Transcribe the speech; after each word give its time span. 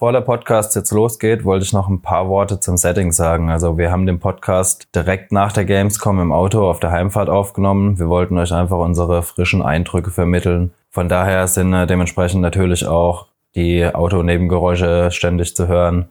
Bevor 0.00 0.12
der 0.12 0.20
Podcast 0.20 0.76
jetzt 0.76 0.92
losgeht, 0.92 1.44
wollte 1.44 1.64
ich 1.64 1.72
noch 1.72 1.88
ein 1.88 2.00
paar 2.00 2.28
Worte 2.28 2.60
zum 2.60 2.76
Setting 2.76 3.10
sagen. 3.10 3.50
Also 3.50 3.78
wir 3.78 3.90
haben 3.90 4.06
den 4.06 4.20
Podcast 4.20 4.86
direkt 4.94 5.32
nach 5.32 5.50
der 5.50 5.64
Gamescom 5.64 6.20
im 6.20 6.30
Auto 6.30 6.70
auf 6.70 6.78
der 6.78 6.92
Heimfahrt 6.92 7.28
aufgenommen. 7.28 7.98
Wir 7.98 8.08
wollten 8.08 8.38
euch 8.38 8.52
einfach 8.52 8.78
unsere 8.78 9.24
frischen 9.24 9.60
Eindrücke 9.60 10.12
vermitteln. 10.12 10.72
Von 10.88 11.08
daher 11.08 11.48
sind 11.48 11.74
äh, 11.74 11.88
dementsprechend 11.88 12.42
natürlich 12.42 12.86
auch 12.86 13.26
die 13.56 13.84
Autonebengeräusche 13.92 15.10
ständig 15.10 15.56
zu 15.56 15.66
hören. 15.66 16.06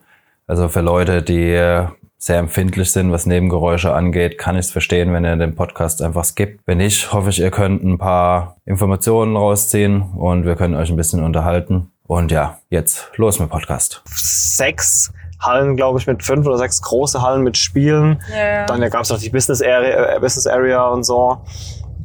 Also 0.48 0.68
für 0.68 0.82
Leute, 0.82 1.24
die 1.24 1.54
äh, 1.54 1.86
sehr 2.18 2.40
empfindlich 2.40 2.92
sind, 2.92 3.14
was 3.14 3.26
Nebengeräusche 3.26 3.94
angeht, 3.94 4.38
kann 4.38 4.56
ich 4.56 4.66
es 4.66 4.72
verstehen, 4.72 5.14
wenn 5.14 5.24
ihr 5.24 5.38
den 5.38 5.56
Podcast 5.56 6.02
einfach 6.02 6.26
skippt. 6.26 6.60
Wenn 6.66 6.80
nicht, 6.80 7.14
hoffe 7.14 7.30
ich, 7.30 7.40
ihr 7.40 7.52
könnt 7.52 7.84
ein 7.84 7.98
paar 7.98 8.58
Informationen 8.66 9.38
rausziehen 9.38 10.02
und 10.02 10.44
wir 10.44 10.56
können 10.56 10.76
euch 10.76 10.90
ein 10.90 10.98
bisschen 10.98 11.24
unterhalten. 11.24 11.92
Und 12.08 12.32
ja, 12.32 12.60
jetzt 12.70 13.12
los 13.18 13.38
mit 13.40 13.50
Podcast. 13.50 14.02
Sechs 14.06 15.12
Hallen, 15.42 15.76
glaube 15.76 16.00
ich, 16.00 16.08
mit 16.08 16.24
fünf 16.24 16.48
oder 16.48 16.58
sechs 16.58 16.82
große 16.82 17.22
Hallen 17.22 17.44
mit 17.44 17.58
Spielen. 17.58 18.24
Ja. 18.34 18.66
Dann 18.66 18.82
gab 18.90 19.02
es 19.02 19.10
noch 19.10 19.20
die 19.20 19.30
Business 19.30 19.62
Area, 19.62 20.16
äh, 20.16 20.20
Business 20.20 20.48
Area 20.48 20.88
und 20.88 21.04
so. 21.04 21.42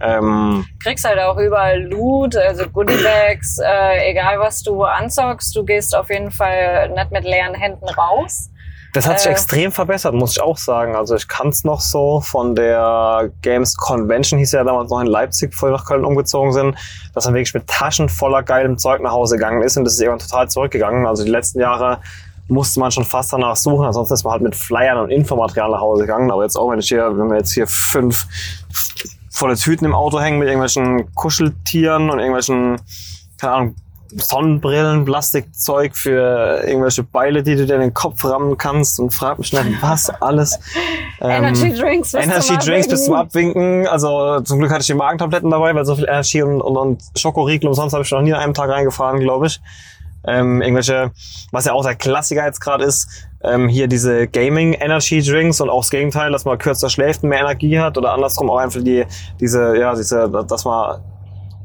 Ähm, 0.01 0.67
kriegst 0.83 1.05
halt 1.05 1.21
auch 1.21 1.39
überall 1.39 1.81
Loot, 1.85 2.35
also 2.37 2.69
Goodiebags, 2.69 3.59
äh, 3.65 4.11
egal 4.11 4.41
was 4.41 4.63
du 4.63 4.83
anzockst, 4.83 5.55
du 5.55 5.65
gehst 5.65 5.95
auf 5.95 6.11
jeden 6.11 6.33
Fall 6.33 6.89
nicht 6.89 7.13
mit 7.13 7.25
leeren 7.25 7.55
Händen 7.55 7.89
raus. 7.89 8.51
Das 8.93 9.07
hat 9.07 9.21
sich 9.21 9.29
Äh. 9.29 9.33
extrem 9.33 9.73
verbessert, 9.73 10.15
muss 10.15 10.33
ich 10.33 10.43
auch 10.43 10.59
sagen. 10.59 10.95
Also 10.97 11.15
ich 11.17 11.27
kann 11.29 11.49
es 11.49 11.65
noch 11.65 11.81
so 11.81 12.21
von 12.21 12.55
der 12.55 13.31
Games 13.41 13.77
Convention, 13.77 14.39
hieß 14.39 14.53
ja 14.53 14.65
damals 14.65 14.91
noch 14.91 15.01
in 15.01 15.07
Leipzig, 15.07 15.51
bevor 15.51 15.71
wir 15.71 15.77
nach 15.77 15.87
Köln 15.87 16.05
umgezogen 16.05 16.53
sind, 16.53 16.77
dass 17.15 17.25
man 17.25 17.35
wirklich 17.35 17.55
mit 17.55 17.67
Taschen 17.67 18.09
voller 18.09 18.43
geilem 18.43 18.79
Zeug 18.79 19.01
nach 19.03 19.13
Hause 19.13 19.37
gegangen 19.37 19.63
ist 19.63 19.77
und 19.77 19.85
das 19.85 19.95
ist 19.95 20.01
irgendwann 20.01 20.27
total 20.29 20.49
zurückgegangen. 20.51 21.07
Also 21.07 21.25
die 21.25 21.31
letzten 21.31 21.61
Jahre 21.61 22.01
musste 22.49 22.81
man 22.81 22.91
schon 22.91 23.05
fast 23.05 23.33
danach 23.33 23.57
suchen, 23.57 23.87
ansonsten 23.87 24.15
ist 24.15 24.25
man 24.25 24.33
halt 24.33 24.43
mit 24.43 24.55
Flyern 24.55 24.99
und 24.99 25.11
Infomaterial 25.11 25.71
nach 25.71 25.81
Hause 25.81 26.03
gegangen. 26.03 26.31
Aber 26.31 26.43
jetzt 26.43 26.57
auch, 26.57 26.71
wenn 26.71 26.81
ich 26.81 26.89
hier, 26.89 27.17
wenn 27.17 27.31
wir 27.31 27.39
jetzt 27.39 27.53
hier 27.53 27.67
fünf 27.67 28.27
volle 29.31 29.57
Tüten 29.57 29.87
im 29.87 29.95
Auto 29.95 30.21
hängen 30.21 30.39
mit 30.39 30.49
irgendwelchen 30.49 31.13
Kuscheltieren 31.15 32.11
und 32.11 32.19
irgendwelchen, 32.19 32.77
keine 33.41 33.53
Ahnung, 33.55 33.77
Sonnenbrillen, 34.17 35.05
Plastikzeug 35.05 35.97
für 35.97 36.63
irgendwelche 36.67 37.03
Beile, 37.03 37.43
die 37.43 37.57
du 37.57 37.67
dir 37.67 37.75
in 37.75 37.81
den 37.81 37.95
Kopf 37.95 38.25
rammen 38.25 38.57
kannst 38.57 39.01
und 39.01 39.13
frag 39.13 39.39
mich 39.39 39.53
nicht, 39.53 39.83
was 39.83 40.11
alles. 40.21 40.59
Ähm, 41.21 41.45
Energy 41.45 41.73
Drinks 41.73 42.11
bis 42.11 42.25
Energy 42.25 42.41
zum 42.49 42.59
Drinks 42.59 42.89
bis 42.89 43.05
zum 43.05 43.15
Abwinken. 43.15 43.87
Also 43.87 44.41
zum 44.41 44.59
Glück 44.59 44.73
hatte 44.73 44.81
ich 44.81 44.89
die 44.89 44.95
Magentabletten 44.95 45.49
dabei, 45.51 45.73
weil 45.73 45.85
so 45.85 45.95
viel 45.95 46.07
Energy 46.07 46.43
und, 46.43 46.61
und, 46.61 46.77
und 46.77 47.03
Schokoriegel 47.17 47.69
umsonst 47.69 47.93
habe 47.95 48.03
ich 48.03 48.11
noch 48.11 48.23
nie 48.23 48.35
an 48.35 48.41
einem 48.41 48.55
Tag 48.55 48.71
reingefahren, 48.71 49.21
glaube 49.21 49.47
ich. 49.47 49.61
Ähm, 50.27 50.63
irgendwelche, 50.63 51.13
was 51.53 51.65
ja 51.65 51.75
auch 51.75 51.85
der 51.85 51.95
Klassiker 51.95 52.45
jetzt 52.45 52.61
gerade 52.61 52.85
ist, 52.85 53.09
ähm, 53.43 53.69
hier 53.69 53.89
diese 53.89 54.29
Gaming 54.29 54.73
Energy 54.75 55.21
Drinks 55.23 55.61
und 55.61 55.69
auch 55.69 55.81
das 55.81 55.91
Gegenteil, 55.91 56.31
dass 56.31 56.45
man 56.45 56.59
kürzer 56.59 56.89
schläft 56.89 57.23
und 57.23 57.29
mehr 57.29 57.41
Energie 57.41 57.79
hat 57.79 57.99
oder 57.99 58.13
andersrum 58.13 58.51
auch 58.51 58.59
einfach 58.59 58.83
die, 58.83 59.05
diese, 59.41 59.77
ja, 59.77 59.95
diese, 59.95 60.29
dass 60.49 60.65
man 60.65 61.01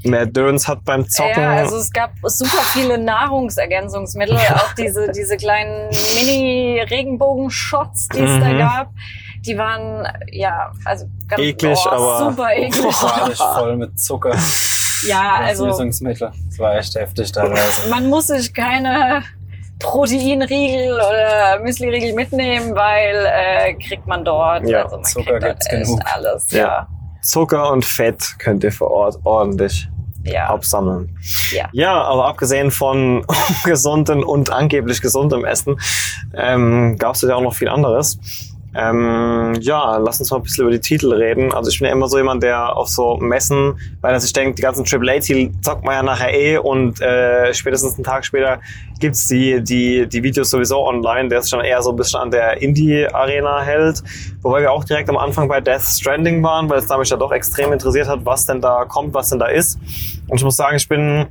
mehr 0.03 0.25
Döns 0.25 0.67
hat 0.67 0.83
beim 0.85 1.07
Zocken. 1.09 1.41
Ja, 1.41 1.51
also 1.53 1.77
es 1.77 1.91
gab 1.91 2.11
super 2.23 2.61
viele 2.73 2.97
Nahrungsergänzungsmittel, 2.97 4.37
auch 4.37 4.73
diese, 4.77 5.09
diese 5.11 5.37
kleinen 5.37 5.89
Mini-Regenbogen-Shots, 6.15 8.07
die 8.09 8.19
es 8.21 8.39
da 8.39 8.45
Mhm. 8.49 8.57
gab. 8.59 8.89
Die 9.45 9.57
waren, 9.57 10.05
ja, 10.31 10.71
also 10.85 11.05
ganz 11.27 11.41
Eklig, 11.41 11.77
oh, 11.85 11.89
aber- 11.89 12.31
super 12.31 12.51
eklig. 12.53 12.93
Voll 13.35 13.77
mit 13.77 13.99
Zucker. 13.99 14.35
Ja, 15.07 15.35
also 15.43 15.65
Süßungsmittel. 15.71 16.31
Das 16.49 16.59
war 16.59 16.75
echt 16.75 16.95
heftig 16.95 17.31
teilweise. 17.31 17.89
man 17.89 18.07
muss 18.09 18.27
sich 18.27 18.53
keine 18.53 19.21
Proteinriegel 19.79 20.93
oder 20.95 21.59
Müsliriegel 21.61 22.13
mitnehmen, 22.13 22.75
weil 22.75 23.25
äh, 23.27 23.73
kriegt 23.75 24.07
man 24.07 24.25
dort. 24.25 24.67
Ja, 24.67 24.83
also 24.83 24.95
man 24.97 25.05
Zucker 25.05 25.39
gibt's 25.39 25.67
genug. 25.69 26.01
alles. 26.11 26.51
Ja. 26.51 26.57
Ja, 26.59 26.87
Zucker 27.21 27.71
und 27.71 27.85
Fett 27.85 28.35
könnt 28.39 28.63
ihr 28.63 28.71
vor 28.71 28.91
Ort 28.91 29.19
ordentlich 29.23 29.89
ja, 30.23 30.49
absammeln. 30.49 31.17
ja. 31.51 31.69
Ja, 31.71 32.01
aber 32.01 32.25
abgesehen 32.27 32.71
von 32.71 33.25
gesunden 33.63 34.23
und 34.23 34.51
angeblich 34.51 35.01
gesundem 35.01 35.45
Essen, 35.45 35.79
ähm, 36.33 36.97
gab 36.97 37.15
es 37.15 37.21
ja 37.21 37.35
auch 37.35 37.41
noch 37.41 37.55
viel 37.55 37.69
anderes. 37.69 38.19
Ähm, 38.79 39.55
ja, 39.59 39.97
lass 39.97 40.19
uns 40.19 40.29
mal 40.29 40.37
ein 40.37 40.43
bisschen 40.43 40.61
über 40.61 40.71
die 40.71 40.79
Titel 40.79 41.11
reden. 41.11 41.51
Also 41.51 41.71
ich 41.71 41.79
bin 41.79 41.87
ja 41.87 41.93
immer 41.93 42.07
so 42.07 42.17
jemand, 42.17 42.43
der 42.43 42.77
auf 42.77 42.89
so 42.89 43.17
Messen, 43.17 43.79
weil 44.01 44.13
er 44.13 44.19
sich 44.19 44.31
denkt, 44.33 44.59
die 44.59 44.61
ganzen 44.61 44.85
AAA-Titel 44.85 45.49
zockt 45.63 45.83
man 45.83 45.95
ja 45.95 46.03
nachher 46.03 46.31
eh 46.31 46.57
und 46.59 47.01
äh, 47.01 47.51
spätestens 47.55 47.95
einen 47.95 48.03
Tag 48.03 48.23
später 48.23 48.59
gibt's 48.99 49.27
die, 49.27 49.63
die, 49.63 50.07
die 50.07 50.21
Videos 50.21 50.51
sowieso 50.51 50.85
online, 50.85 51.27
der 51.27 51.41
sich 51.41 51.49
schon 51.49 51.61
eher 51.61 51.81
so 51.81 51.89
ein 51.89 51.95
bisschen 51.95 52.19
an 52.19 52.29
der 52.29 52.61
Indie-Arena 52.61 53.61
hält. 53.61 54.03
Wobei 54.43 54.61
wir 54.61 54.71
auch 54.71 54.83
direkt 54.83 55.09
am 55.09 55.17
Anfang 55.17 55.47
bei 55.47 55.59
Death 55.59 55.81
Stranding 55.81 56.43
waren, 56.43 56.69
weil 56.69 56.77
es 56.77 56.85
da 56.85 56.99
mich 56.99 57.09
ja 57.09 57.17
doch 57.17 57.31
extrem 57.31 57.73
interessiert 57.73 58.07
hat, 58.07 58.25
was 58.25 58.45
denn 58.45 58.61
da 58.61 58.85
kommt, 58.85 59.15
was 59.15 59.29
denn 59.29 59.39
da 59.39 59.47
ist. 59.47 59.79
Und 60.27 60.37
ich 60.37 60.43
muss 60.43 60.55
sagen, 60.55 60.75
ich 60.75 60.87
bin 60.87 61.25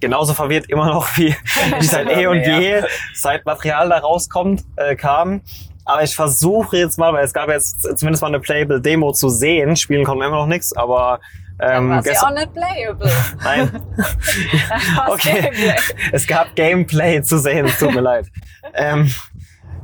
genauso 0.00 0.34
verwirrt 0.34 0.66
immer 0.68 0.86
noch 0.86 1.16
wie, 1.16 1.34
wie 1.78 1.86
seit 1.86 2.10
eh 2.16 2.26
und 2.26 2.40
je, 2.40 2.82
seit 3.14 3.46
Material 3.46 3.88
da 3.88 3.98
rauskommt, 3.98 4.64
äh, 4.76 4.96
kam. 4.96 5.40
Aber 5.84 6.02
ich 6.02 6.14
versuche 6.14 6.76
jetzt 6.76 6.98
mal, 6.98 7.12
weil 7.12 7.24
es 7.24 7.32
gab 7.32 7.48
jetzt 7.48 7.82
zumindest 7.98 8.22
mal 8.22 8.28
eine 8.28 8.40
Playable 8.40 8.80
Demo 8.80 9.12
zu 9.12 9.28
sehen. 9.28 9.76
Spielen 9.76 10.04
konnten 10.04 10.20
wir 10.22 10.28
immer 10.28 10.36
noch 10.36 10.46
nichts, 10.46 10.76
aber 10.76 11.20
ähm, 11.60 11.90
war 11.90 12.02
sie 12.02 12.16
auch 12.16 12.30
nicht 12.30 12.52
playable. 12.54 13.10
nein, 13.44 13.82
Okay. 15.08 15.42
Gameplay. 15.42 15.76
es 16.12 16.26
gab 16.26 16.54
Gameplay 16.56 17.22
zu 17.22 17.38
sehen, 17.38 17.66
es 17.66 17.78
tut 17.78 17.94
mir 17.94 18.00
leid. 18.00 18.26
Ähm, 18.74 19.12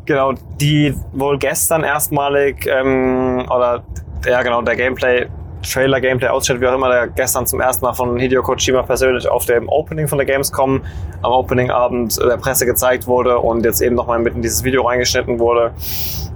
genau, 0.05 0.33
die 0.61 0.95
wohl 1.13 1.39
gestern 1.39 1.85
erstmalig, 1.85 2.67
ähm, 2.67 3.47
oder 3.51 3.85
ja 4.27 4.43
genau, 4.43 4.63
der 4.63 4.77
Gameplay, 4.77 5.29
Trailer, 5.73 6.01
Gameplay, 6.01 6.29
Ausschnitt, 6.29 6.61
wie 6.61 6.67
auch 6.67 6.75
immer, 6.75 6.89
der 6.89 7.09
gestern 7.09 7.47
zum 7.47 7.61
ersten 7.61 7.85
Mal 7.85 7.93
von 7.93 8.19
Hideo 8.19 8.43
Kojima 8.43 8.83
persönlich 8.83 9.29
auf 9.29 9.45
dem 9.47 9.69
Opening 9.69 10.09
von 10.09 10.19
der 10.19 10.27
Gamescom 10.27 10.83
am 11.23 11.33
Opening-Abend 11.33 12.19
der 12.19 12.37
Presse 12.37 12.67
gezeigt 12.67 13.07
wurde 13.07 13.39
und 13.39 13.65
jetzt 13.65 13.81
eben 13.81 13.95
nochmal 13.95 14.19
mitten 14.19 14.37
in 14.37 14.43
dieses 14.43 14.65
Video 14.65 14.83
reingeschnitten 14.87 15.39
wurde. 15.39 15.73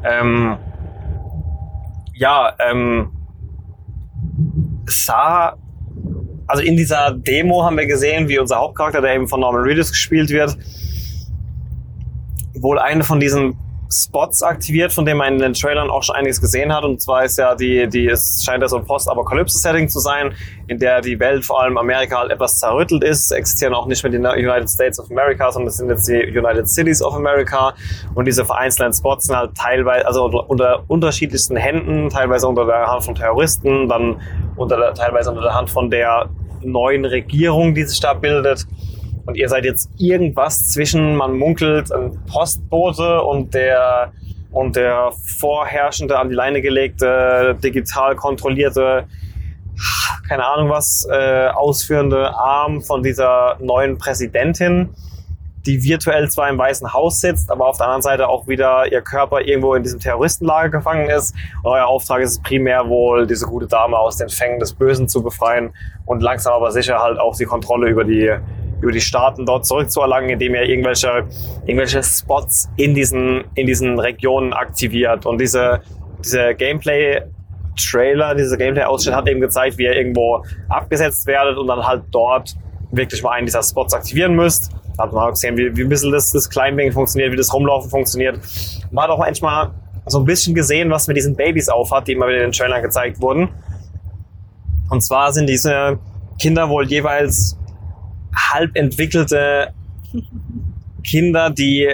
Ähm, 0.05 0.57
ja, 2.15 2.55
ähm, 2.59 3.13
sah 4.87 5.57
also 6.53 6.63
in 6.63 6.77
dieser 6.77 7.13
Demo 7.13 7.65
haben 7.65 7.79
wir 7.79 7.87
gesehen, 7.87 8.29
wie 8.29 8.39
unser 8.39 8.59
Hauptcharakter, 8.59 9.01
der 9.01 9.15
eben 9.15 9.27
von 9.27 9.41
Norman 9.41 9.63
Reedus 9.63 9.91
gespielt 9.91 10.29
wird, 10.29 10.55
wohl 12.55 12.79
eine 12.79 13.05
von 13.05 13.21
diesen 13.21 13.57
Spots 13.93 14.43
aktiviert, 14.43 14.93
von 14.93 15.05
dem 15.05 15.19
man 15.19 15.35
in 15.35 15.39
den 15.41 15.53
Trailern 15.53 15.91
auch 15.91 16.03
schon 16.03 16.17
einiges 16.17 16.41
gesehen 16.41 16.75
hat. 16.75 16.85
Und 16.85 17.01
zwar 17.01 17.25
ist 17.25 17.39
ja 17.39 17.55
die, 17.55 17.87
die 17.89 18.07
es 18.09 18.43
scheint 18.45 18.63
ja 18.63 18.69
so 18.69 18.77
ein 18.77 18.85
Post-Apokalypse-Setting 18.85 19.89
zu 19.89 20.01
sein, 20.01 20.35
in 20.67 20.79
der 20.79 21.01
die 21.01 21.19
Welt, 21.21 21.45
vor 21.45 21.63
allem 21.63 21.77
Amerika, 21.79 22.19
halt 22.19 22.31
etwas 22.31 22.59
zerrüttelt 22.59 23.05
ist. 23.05 23.31
Existieren 23.31 23.75
auch 23.75 23.87
nicht 23.87 24.03
mehr 24.03 24.11
die 24.11 24.19
United 24.19 24.69
States 24.69 24.99
of 24.99 25.11
America, 25.11 25.51
sondern 25.53 25.69
es 25.69 25.77
sind 25.77 25.89
jetzt 25.89 26.09
die 26.09 26.37
United 26.37 26.69
Cities 26.69 27.03
of 27.03 27.15
America. 27.15 27.75
Und 28.15 28.27
diese 28.27 28.45
vereinzelten 28.45 28.93
Spots 28.93 29.27
sind 29.27 29.37
halt 29.37 29.55
teilweise, 29.55 30.07
also 30.07 30.25
unter, 30.25 30.51
unter 30.51 30.85
unterschiedlichsten 30.89 31.57
Händen, 31.57 32.09
teilweise 32.09 32.49
unter 32.49 32.65
der 32.65 32.87
Hand 32.87 33.05
von 33.05 33.15
Terroristen, 33.15 33.89
dann 33.89 34.21
unter 34.57 34.77
der, 34.77 34.95
teilweise 34.95 35.31
unter 35.31 35.43
der 35.43 35.55
Hand 35.55 35.71
von 35.71 35.91
der 35.91 36.29
neuen 36.63 37.05
Regierung, 37.05 37.75
die 37.75 37.85
sich 37.85 38.01
da 38.01 38.15
bildet. 38.15 38.67
Und 39.25 39.37
ihr 39.37 39.49
seid 39.49 39.65
jetzt 39.65 39.91
irgendwas 39.99 40.69
zwischen, 40.69 41.17
man 41.17 41.37
munkelt, 41.37 41.93
ein 41.93 42.19
Postbote 42.27 43.23
und 43.23 43.55
der, 43.55 44.13
und 44.51 44.77
der 44.77 45.13
vorherrschende, 45.39 46.19
an 46.19 46.29
die 46.29 46.35
Leine 46.35 46.61
gelegte, 46.61 47.57
digital 47.63 48.17
kontrollierte, 48.17 49.05
keine 50.29 50.45
Ahnung 50.45 50.71
was, 50.71 51.07
äh, 51.11 51.49
ausführende 51.49 52.35
Arm 52.35 52.83
von 52.83 53.03
dieser 53.03 53.57
neuen 53.61 53.99
Präsidentin, 53.99 54.91
die 55.67 55.85
virtuell 55.85 56.29
zwar 56.29 56.49
im 56.49 56.59
Weißen 56.59 56.93
Haus 56.93 57.21
sitzt, 57.21 57.51
aber 57.51 57.69
auf 57.69 57.77
der 57.77 57.87
anderen 57.87 58.03
Seite 58.03 58.29
auch 58.29 58.49
wieder 58.49 58.91
ihr 58.91 59.01
Körper 59.03 59.43
irgendwo 59.43 59.75
in 59.75 59.83
diesem 59.85 60.01
Terroristenlager 60.01 60.71
gefangen 60.71 61.09
ist. 61.09 61.35
Und 61.63 61.71
euer 61.71 61.87
Auftrag 61.87 62.21
ist 62.21 62.31
es 62.31 62.43
primär 62.43 62.89
wohl, 62.89 63.27
diese 63.27 63.47
gute 63.47 63.69
Dame 63.69 63.97
aus 63.97 64.17
den 64.17 64.29
Fängen 64.29 64.59
des 64.59 64.73
Bösen 64.73 65.09
zu 65.09 65.23
befreien 65.23 65.73
und 66.05 66.23
langsam 66.23 66.55
aber 66.55 66.73
sicher 66.73 66.99
halt 66.99 67.19
auch 67.21 67.37
die 67.37 67.45
Kontrolle 67.45 67.89
über 67.89 68.03
die 68.03 68.33
über 68.83 68.93
die 68.93 69.01
Staaten 69.01 69.47
dort 69.47 69.65
zurückzuerlangen, 69.67 70.31
indem 70.31 70.55
ihr 70.55 70.63
irgendwelche, 70.63 71.25
irgendwelche 71.65 72.03
Spots 72.03 72.69
in 72.77 72.95
diesen, 72.95 73.45
in 73.55 73.67
diesen 73.67 73.99
Regionen 73.99 74.53
aktiviert. 74.53 75.25
Und 75.25 75.41
diese, 75.41 75.81
diese 76.23 76.55
Gameplay-Trailer, 76.55 78.35
diese 78.35 78.59
Gameplay-Ausschnitt 78.59 79.15
hat 79.15 79.29
eben 79.29 79.41
gezeigt, 79.41 79.79
wie 79.79 79.85
ihr 79.85 79.97
irgendwo 79.97 80.45
abgesetzt 80.69 81.27
werdet 81.27 81.57
und 81.57 81.69
dann 81.69 81.87
halt 81.87 82.03
dort 82.11 82.55
wirklich 82.91 83.23
mal 83.23 83.31
einen 83.31 83.47
dieser 83.47 83.63
Spots 83.63 83.95
aktivieren 83.95 84.35
müsst. 84.35 84.71
Da 84.97 85.05
hat 85.05 85.13
man 85.13 85.25
auch 85.25 85.31
gesehen, 85.31 85.57
wie, 85.57 85.75
wie 85.75 85.83
ein 85.83 85.89
bisschen 85.89 86.13
das, 86.13 86.33
das 86.33 86.51
Climbing 86.51 86.93
funktioniert, 86.93 87.33
wie 87.33 87.37
das 87.37 87.53
Rumlaufen 87.55 87.89
funktioniert. 87.89 88.39
Man 88.91 89.05
hat 89.05 89.11
auch 89.11 89.19
manchmal 89.19 89.71
so 90.07 90.19
ein 90.19 90.25
bisschen 90.25 90.55
gesehen, 90.55 90.91
was 90.91 91.07
mit 91.07 91.17
diesen 91.17 91.37
Babys 91.37 91.69
aufhat, 91.69 92.09
die 92.09 92.13
immer 92.13 92.27
wieder 92.27 92.39
in 92.39 92.51
den 92.51 92.53
Trailern 92.53 92.83
gezeigt 92.83 93.21
wurden. 93.21 93.49
Und 94.91 95.03
zwar 95.03 95.33
sind 95.33 95.49
diese 95.49 95.99
Kinder 96.39 96.69
wohl 96.69 96.87
jeweils 96.87 97.57
halb 98.35 98.77
entwickelte 98.77 99.73
Kinder, 101.05 101.51
die 101.51 101.89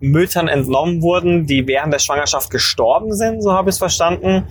Müttern 0.00 0.48
entnommen 0.48 1.02
wurden, 1.02 1.46
die 1.46 1.66
während 1.66 1.92
der 1.92 1.98
Schwangerschaft 1.98 2.50
gestorben 2.50 3.14
sind, 3.14 3.42
so 3.42 3.52
habe 3.52 3.70
ich 3.70 3.74
es 3.74 3.78
verstanden. 3.78 4.44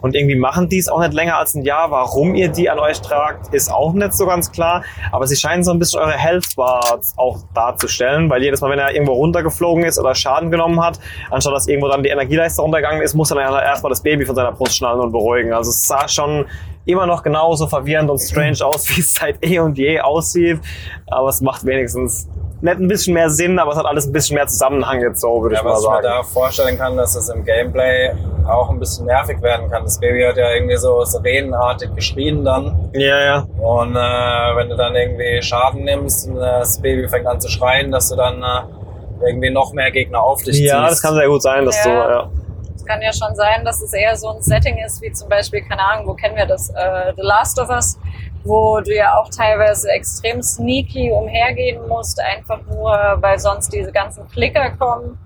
Und 0.00 0.14
irgendwie 0.14 0.36
machen 0.36 0.68
die 0.68 0.78
es 0.78 0.88
auch 0.88 1.00
nicht 1.00 1.12
länger 1.12 1.36
als 1.36 1.54
ein 1.54 1.62
Jahr. 1.62 1.90
Warum 1.90 2.34
ihr 2.34 2.48
die 2.48 2.70
an 2.70 2.78
euch 2.78 3.00
tragt, 3.00 3.52
ist 3.54 3.72
auch 3.72 3.92
nicht 3.92 4.14
so 4.14 4.26
ganz 4.26 4.50
klar. 4.50 4.82
Aber 5.12 5.26
sie 5.26 5.36
scheinen 5.36 5.62
so 5.62 5.70
ein 5.70 5.78
bisschen 5.78 6.00
eure 6.00 6.12
Health 6.12 6.56
Bar 6.56 7.00
auch 7.16 7.38
darzustellen, 7.54 8.30
weil 8.30 8.42
jedes 8.42 8.60
Mal, 8.60 8.70
wenn 8.70 8.78
er 8.78 8.92
irgendwo 8.92 9.12
runtergeflogen 9.12 9.84
ist 9.84 9.98
oder 9.98 10.14
Schaden 10.14 10.50
genommen 10.50 10.82
hat, 10.82 10.98
anstatt 11.30 11.54
dass 11.54 11.68
irgendwo 11.68 11.88
dann 11.88 12.02
die 12.02 12.08
Energieleiste 12.08 12.62
runtergegangen 12.62 13.02
ist, 13.02 13.14
muss 13.14 13.30
er 13.30 13.36
dann 13.36 13.52
erstmal 13.52 13.90
das 13.90 14.02
Baby 14.02 14.24
von 14.24 14.34
seiner 14.34 14.52
Brust 14.52 14.76
schnallen 14.76 15.00
und 15.00 15.12
beruhigen. 15.12 15.52
Also 15.52 15.70
es 15.70 15.82
sah 15.82 16.08
schon 16.08 16.46
immer 16.86 17.06
noch 17.06 17.22
genauso 17.22 17.66
verwirrend 17.66 18.10
und 18.10 18.18
strange 18.18 18.58
aus, 18.64 18.88
wie 18.96 19.00
es 19.00 19.14
seit 19.14 19.44
eh 19.44 19.58
und 19.58 19.78
je 19.78 20.00
aussieht. 20.00 20.60
Aber 21.06 21.28
es 21.28 21.40
macht 21.40 21.64
wenigstens 21.64 22.28
nicht 22.62 22.78
ein 22.78 22.88
bisschen 22.88 23.14
mehr 23.14 23.30
Sinn, 23.30 23.58
aber 23.58 23.72
es 23.72 23.78
hat 23.78 23.86
alles 23.86 24.06
ein 24.06 24.12
bisschen 24.12 24.34
mehr 24.34 24.46
Zusammenhang 24.46 25.00
jetzt 25.00 25.20
so, 25.20 25.42
würde 25.42 25.54
Ja, 25.54 25.60
ich 25.60 25.64
mal 25.64 25.72
was 25.72 25.82
ich 25.82 25.88
mir 25.88 25.94
sagen. 25.94 26.02
da 26.04 26.22
vorstellen 26.22 26.78
kann, 26.78 26.96
dass 26.96 27.14
es 27.14 27.28
im 27.30 27.44
Gameplay 27.44 28.12
auch 28.46 28.68
ein 28.70 28.78
bisschen 28.78 29.06
nervig 29.06 29.40
werden 29.42 29.70
kann. 29.70 29.84
Das 29.84 29.98
Baby 29.98 30.22
hat 30.24 30.36
ja 30.36 30.52
irgendwie 30.52 30.76
so 30.76 31.02
sirenenartig 31.04 31.94
geschrien 31.94 32.44
dann. 32.44 32.90
Ja, 32.94 33.20
ja. 33.20 33.46
Und 33.58 33.94
äh, 33.96 34.56
wenn 34.56 34.68
du 34.68 34.76
dann 34.76 34.94
irgendwie 34.94 35.40
Schaden 35.42 35.84
nimmst 35.84 36.28
und 36.28 36.36
das 36.36 36.80
Baby 36.80 37.08
fängt 37.08 37.26
an 37.26 37.40
zu 37.40 37.48
schreien, 37.48 37.90
dass 37.92 38.08
du 38.08 38.16
dann 38.16 38.42
äh, 38.42 39.26
irgendwie 39.28 39.50
noch 39.50 39.72
mehr 39.72 39.90
Gegner 39.90 40.22
auf 40.22 40.42
dich 40.42 40.58
Ja, 40.60 40.80
ziehst. 40.86 40.92
das 40.92 41.02
kann 41.02 41.14
sehr 41.14 41.28
gut 41.28 41.42
sein, 41.42 41.64
dass 41.64 41.82
Ja. 41.84 41.90
du, 42.06 42.10
ja. 42.12 42.30
Es 42.76 42.84
kann 42.86 43.02
ja 43.02 43.12
schon 43.12 43.34
sein, 43.36 43.64
dass 43.64 43.80
es 43.82 43.92
eher 43.92 44.16
so 44.16 44.30
ein 44.30 44.42
Setting 44.42 44.78
ist, 44.84 45.00
wie 45.00 45.12
zum 45.12 45.28
Beispiel, 45.28 45.62
keine 45.62 45.82
Ahnung, 45.82 46.08
wo 46.08 46.14
kennen 46.14 46.34
wir 46.34 46.46
das? 46.46 46.70
Äh, 46.70 47.12
The 47.16 47.22
Last 47.22 47.60
of 47.60 47.68
Us, 47.70 47.98
wo 48.44 48.80
du 48.80 48.94
ja 48.94 49.16
auch 49.16 49.28
teilweise 49.28 49.88
extrem 49.90 50.42
sneaky 50.42 51.12
umhergehen 51.12 51.86
musst, 51.88 52.20
einfach 52.20 52.60
nur, 52.68 52.92
weil 53.20 53.38
sonst 53.38 53.72
diese 53.72 53.92
ganzen 53.92 54.26
Klicker 54.28 54.70
kommen. 54.78 55.18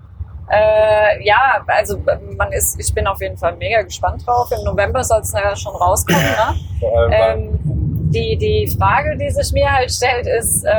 Äh, 0.49 1.25
ja, 1.25 1.63
also 1.67 1.97
man 2.37 2.51
ist, 2.51 2.79
ich 2.79 2.93
bin 2.93 3.07
auf 3.07 3.19
jeden 3.19 3.37
Fall 3.37 3.55
mega 3.55 3.81
gespannt 3.81 4.25
drauf. 4.27 4.51
Im 4.51 4.63
November 4.63 5.03
soll 5.03 5.21
es 5.21 5.33
ja 5.33 5.55
schon 5.55 5.75
rauskommen, 5.75 6.21
ne? 6.21 6.55
Vor 6.79 6.99
allem, 6.99 7.11
Ähm, 7.11 7.64
die, 8.11 8.37
die 8.37 8.75
Frage, 8.77 9.17
die 9.17 9.29
sich 9.29 9.51
mir 9.51 9.71
halt 9.71 9.91
stellt, 9.91 10.27
ist, 10.27 10.63
äh, 10.65 10.69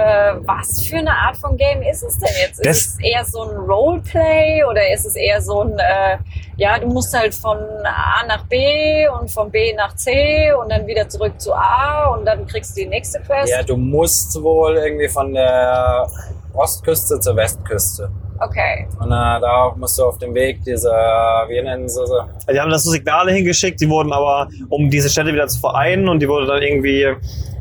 was 0.45 0.83
für 0.85 0.97
eine 0.99 1.11
Art 1.11 1.37
von 1.37 1.57
Game 1.57 1.83
ist 1.83 2.03
es 2.03 2.19
denn 2.19 2.29
jetzt? 2.41 2.59
Das- 2.65 2.77
ist 2.77 2.95
es 2.95 3.01
eher 3.01 3.25
so 3.25 3.43
ein 3.43 3.57
Roleplay 3.57 4.63
oder 4.65 4.93
ist 4.93 5.07
es 5.07 5.17
eher 5.17 5.41
so 5.43 5.63
ein, 5.63 5.79
äh, 5.79 6.19
ja, 6.57 6.79
du 6.79 6.87
musst 6.89 7.13
halt 7.17 7.35
von 7.35 7.59
A 7.85 8.27
nach 8.27 8.45
B 8.47 9.07
und 9.09 9.31
von 9.31 9.51
B 9.51 9.73
nach 9.75 9.95
C 9.97 10.53
und 10.53 10.71
dann 10.71 10.87
wieder 10.87 11.09
zurück 11.09 11.41
zu 11.41 11.53
A 11.53 12.15
und 12.15 12.25
dann 12.25 12.47
kriegst 12.47 12.77
du 12.77 12.83
die 12.83 12.89
nächste 12.89 13.21
Quest? 13.21 13.51
ja, 13.51 13.63
du 13.63 13.77
musst 13.77 14.41
wohl 14.43 14.77
irgendwie 14.77 15.09
von 15.09 15.33
der 15.35 16.07
Ostküste 16.55 17.21
zur 17.21 17.37
Westküste. 17.37 18.11
Okay. 18.41 18.87
Und 18.99 19.07
äh, 19.07 19.41
da 19.41 19.75
musst 19.77 19.99
du 19.99 20.05
auf 20.05 20.19
dem 20.19 20.35
Weg 20.35 20.63
diese, 20.65 20.91
wie 20.91 21.63
nennen 21.63 21.89
sie 21.89 22.07
sie? 22.07 22.13
Also 22.13 22.53
Die 22.53 22.61
haben 22.61 22.71
da 22.71 22.79
so 22.79 22.91
Signale 22.91 23.33
hingeschickt, 23.33 23.81
die 23.81 23.89
wurden 23.89 24.13
aber, 24.13 24.49
um 24.69 24.91
diese 24.91 25.09
Städte 25.09 25.33
wieder 25.33 25.49
zu 25.49 25.61
vereinen 25.61 26.09
und 26.09 26.21
die 26.21 26.29
wurde 26.29 26.47
dann 26.47 26.63
irgendwie 26.63 27.15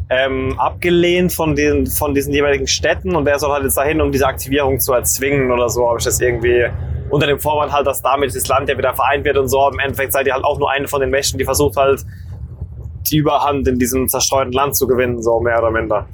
ähm, 0.10 0.56
abgelehnt 0.60 1.34
von, 1.34 1.56
den, 1.56 1.88
von 1.88 2.14
diesen 2.14 2.34
jeweiligen 2.34 2.68
Städten 2.68 3.16
und 3.16 3.26
der 3.26 3.40
soll 3.40 3.52
halt 3.52 3.64
jetzt 3.64 3.78
dahin, 3.78 4.02
um 4.02 4.12
diese 4.12 4.28
Aktivierung 4.28 4.80
zu 4.80 4.94
erzwingen 4.94 5.52
oder 5.52 5.70
so, 5.70 5.88
habe 5.88 5.98
ich 6.00 6.06
das 6.06 6.20
irgendwie 6.20 6.66
unter 7.10 7.28
dem 7.28 7.40
Vorwand 7.40 7.72
halt, 7.72 7.88
dass 7.88 8.02
damit 8.02 8.36
das 8.36 8.48
Land 8.48 8.70
ja 8.70 8.78
wieder 8.78 8.94
vereint 8.94 9.26
wird 9.26 9.38
und 9.38 9.48
so. 9.48 9.70
Im 9.72 9.80
Endeffekt 9.80 10.14
seid 10.14 10.28
ihr 10.28 10.34
halt 10.34 10.44
auch 10.44 10.60
nur 10.60 10.70
eine 10.70 10.88
von 10.88 11.02
den 11.02 11.10
Mächten, 11.10 11.38
die 11.38 11.46
versucht 11.46 11.78
halt 11.78 12.06
die 13.12 13.18
Überhand 13.18 13.68
in 13.68 13.80
diesem 13.80 14.08
zerstreuten 14.08 14.52
Land 14.52 14.76
zu 14.76 14.88
gewinnen, 14.88 15.22
so 15.22 15.40
mehr 15.40 15.60
oder 15.60 15.72
minder. 15.72 16.08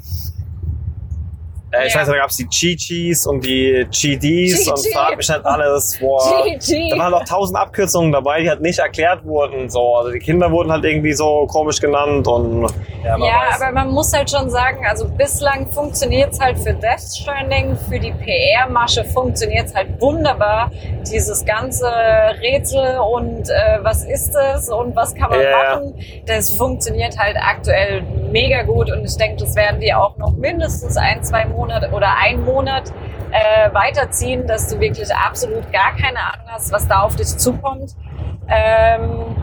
Äh, 1.71 1.88
ich 1.88 1.94
Ja. 1.94 2.01
weiß, 2.01 2.07
da 2.07 2.15
gab 2.18 2.29
es 2.29 2.38
die 2.38 2.47
Chi-Chis 2.47 3.25
und 3.25 3.44
die 3.45 3.88
Chi-Dis 3.89 4.68
und 4.68 4.85
frag 4.94 5.15
mich 5.18 5.27
nicht 5.29 5.45
alles, 5.45 5.97
boah. 6.00 6.44
Da 6.89 6.97
waren 6.97 7.12
noch 7.12 7.23
tausend 7.25 7.57
Abkürzungen 7.57 8.12
dabei, 8.12 8.41
die 8.41 8.50
halt 8.50 8.62
nicht 8.62 8.79
erklärt 8.79 9.23
wurden. 9.25 9.69
So. 9.69 9.95
Also 9.95 10.12
die 10.12 10.19
Kinder 10.19 10.51
wurden 10.51 10.71
halt 10.71 10.83
irgendwie 10.83 11.13
so 11.13 11.47
komisch 11.47 11.79
genannt 11.79 12.27
und 12.27 12.68
Ja, 13.03 13.18
man 13.18 13.27
Ja, 13.29 13.35
aber 13.56 13.71
man 13.71 13.89
muss 13.91 14.12
halt 14.13 14.29
schon 14.29 14.50
sagen, 14.50 14.85
also 14.88 15.07
bislang 15.07 15.65
funktioniert 15.68 16.33
es 16.33 16.39
halt 16.39 16.59
für 16.59 16.73
Death 16.73 17.00
Stranding, 17.01 17.75
für 17.89 18.00
die 18.00 18.12
PR-Masche 18.12 19.06
funktioniert 19.06 19.67
es 19.67 19.74
halt 19.75 20.00
wunderbar. 20.01 20.69
Dieses 21.12 21.44
ganze 21.45 21.88
Rätsel 22.41 23.00
und 23.00 23.50
äh, 23.50 23.79
was 23.81 24.03
ist 24.03 24.35
es 24.56 24.69
und 24.69 24.95
was 24.95 25.15
kann 25.15 25.29
man 25.29 25.41
Ja. 25.41 25.75
machen, 25.75 25.95
das 26.25 26.53
funktioniert 26.53 27.17
halt 27.17 27.38
aktuell 27.38 28.03
mega 28.31 28.63
gut 28.63 28.92
und 28.92 29.04
ich 29.04 29.16
denke, 29.18 29.44
das 29.44 29.56
werden 29.56 29.80
die 29.80 29.94
auch 29.94 30.18
noch 30.18 30.31
mindestens 30.31 30.98
ein, 30.98 31.24
zwei 31.24 31.45
Monate 31.45 31.89
oder 31.92 32.18
ein 32.18 32.44
Monat 32.44 32.92
äh, 33.31 33.74
weiterziehen, 33.74 34.48
dass 34.48 34.68
du 34.68 34.80
wirklich 34.80 35.13
absolut 35.13 35.72
gar 35.72 35.95
keine 35.95 36.19
Ahnung 36.19 36.48
hast, 36.48 36.72
was 36.72 36.88
da 36.88 37.01
auf 37.01 37.16
dich 37.16 37.38
zukommt. 37.38 37.95
Ähm, 38.48 39.36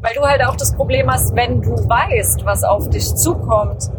weil 0.00 0.14
du 0.14 0.22
halt 0.22 0.44
auch 0.44 0.56
das 0.56 0.74
Problem 0.74 1.10
hast, 1.10 1.34
wenn 1.34 1.60
du 1.60 1.70
weißt, 1.70 2.44
was 2.44 2.62
auf 2.64 2.88
dich 2.88 3.14
zukommt, 3.16 3.90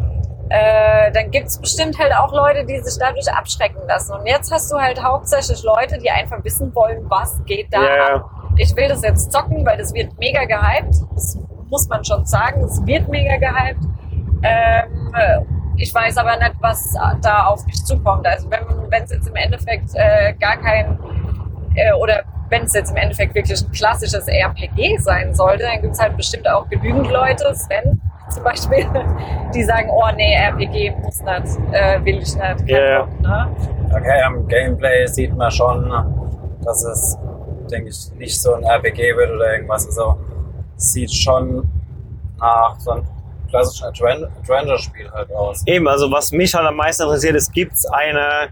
äh, 0.48 1.12
dann 1.12 1.30
gibt's 1.30 1.58
bestimmt 1.58 1.98
halt 1.98 2.12
auch 2.12 2.32
Leute, 2.32 2.64
die 2.64 2.78
sich 2.80 2.98
dadurch 2.98 3.32
abschrecken 3.32 3.82
lassen. 3.86 4.14
Und 4.14 4.26
jetzt 4.26 4.50
hast 4.52 4.70
du 4.72 4.76
halt 4.76 5.02
hauptsächlich 5.02 5.62
Leute, 5.62 5.98
die 5.98 6.10
einfach 6.10 6.42
wissen 6.42 6.74
wollen, 6.74 7.08
was 7.08 7.40
geht 7.44 7.68
da 7.70 7.80
ab. 8.14 8.30
Ich 8.56 8.74
will 8.76 8.88
das 8.88 9.02
jetzt 9.02 9.30
zocken, 9.30 9.64
weil 9.64 9.78
das 9.78 9.94
wird 9.94 10.18
mega 10.18 10.44
gehypt. 10.44 10.96
Das 11.14 11.38
muss 11.70 11.88
man 11.88 12.04
schon 12.04 12.26
sagen, 12.26 12.64
es 12.64 12.84
wird 12.84 13.08
mega 13.08 13.36
gehypt. 13.36 13.84
Ähm, 14.42 15.12
äh, 15.14 15.40
ich 15.76 15.94
weiß 15.94 16.18
aber 16.18 16.36
nicht, 16.36 16.54
was 16.60 16.94
da 17.22 17.46
auf 17.46 17.64
mich 17.66 17.84
zukommt. 17.84 18.26
Also 18.26 18.50
wenn 18.50 19.02
es 19.02 19.10
jetzt 19.10 19.28
im 19.28 19.36
Endeffekt 19.36 19.90
äh, 19.94 20.34
gar 20.34 20.56
kein 20.58 20.98
äh, 21.74 21.92
oder 21.92 22.22
wenn 22.50 22.64
es 22.64 22.74
jetzt 22.74 22.90
im 22.90 22.96
Endeffekt 22.96 23.34
wirklich 23.34 23.62
ein 23.62 23.70
klassisches 23.70 24.26
RPG 24.26 24.98
sein 24.98 25.34
sollte, 25.34 25.62
dann 25.64 25.80
gibt 25.80 25.94
es 25.94 26.00
halt 26.00 26.16
bestimmt 26.16 26.48
auch 26.48 26.68
genügend 26.68 27.10
Leute, 27.10 27.54
Sven 27.54 28.00
zum 28.28 28.44
Beispiel, 28.44 28.86
die 29.54 29.62
sagen, 29.62 29.88
oh 29.90 30.08
nee, 30.14 30.34
RPG 30.34 30.92
muss 31.02 31.20
nicht, 31.20 31.58
äh, 31.72 32.04
will 32.04 32.18
ich 32.18 32.34
nicht. 32.34 32.68
ja. 32.68 33.02
Bock, 33.02 33.20
ne? 33.20 33.48
Okay, 33.92 34.22
am 34.22 34.46
Gameplay 34.46 35.06
sieht 35.06 35.36
man 35.36 35.50
schon, 35.50 35.90
dass 36.64 36.84
es, 36.84 37.18
denke 37.70 37.88
ich, 37.88 38.12
nicht 38.18 38.40
so 38.40 38.54
ein 38.54 38.62
RPG 38.62 39.16
wird 39.16 39.30
oder 39.32 39.54
irgendwas. 39.54 39.86
Also, 39.86 40.16
es 40.76 40.92
sieht 40.92 41.12
schon 41.12 41.68
nach 42.38 42.78
so 42.78 42.92
einem 42.92 43.04
klassischen 43.50 43.84
Adven- 43.86 44.24
Adventure-Spiel 44.40 45.10
halt 45.10 45.30
aus. 45.32 45.62
eben, 45.66 45.86
also 45.88 46.10
was 46.10 46.32
mich 46.32 46.54
halt 46.54 46.66
am 46.66 46.76
meisten 46.76 47.02
interessiert 47.02 47.34
ist, 47.36 47.52
gibt's 47.52 47.84
eine 47.86 48.48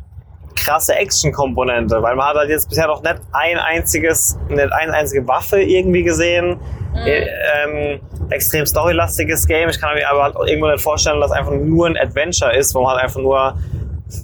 krasse 0.56 0.94
Action-Komponente, 0.96 2.02
weil 2.02 2.16
man 2.16 2.26
hat 2.28 2.36
halt 2.36 2.50
jetzt 2.50 2.68
bisher 2.68 2.88
noch 2.88 3.02
nicht 3.02 3.16
ein 3.32 3.58
einziges, 3.58 4.36
nicht 4.48 4.72
eine 4.72 4.92
einzige 4.92 5.26
Waffe 5.28 5.60
irgendwie 5.62 6.02
gesehen. 6.02 6.58
Äh, 6.94 7.26
Ähm, 7.64 8.00
extrem 8.30 8.66
storylastiges 8.66 9.46
Game. 9.46 9.68
Ich 9.68 9.80
kann 9.80 9.94
mir 9.94 10.08
aber 10.10 10.24
halt 10.24 10.36
auch 10.36 10.44
irgendwo 10.46 10.68
nicht 10.68 10.82
vorstellen, 10.82 11.20
dass 11.20 11.30
einfach 11.30 11.52
nur 11.52 11.86
ein 11.86 11.96
Adventure 11.96 12.54
ist, 12.56 12.74
wo 12.74 12.82
man 12.82 12.94
halt 12.94 13.04
einfach 13.04 13.20
nur 13.20 13.56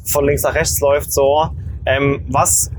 von 0.06 0.24
links 0.26 0.42
nach 0.42 0.54
rechts 0.54 0.80
läuft. 0.80 1.12
So. 1.12 1.50
Ähm, 1.86 2.24
was 2.30 2.70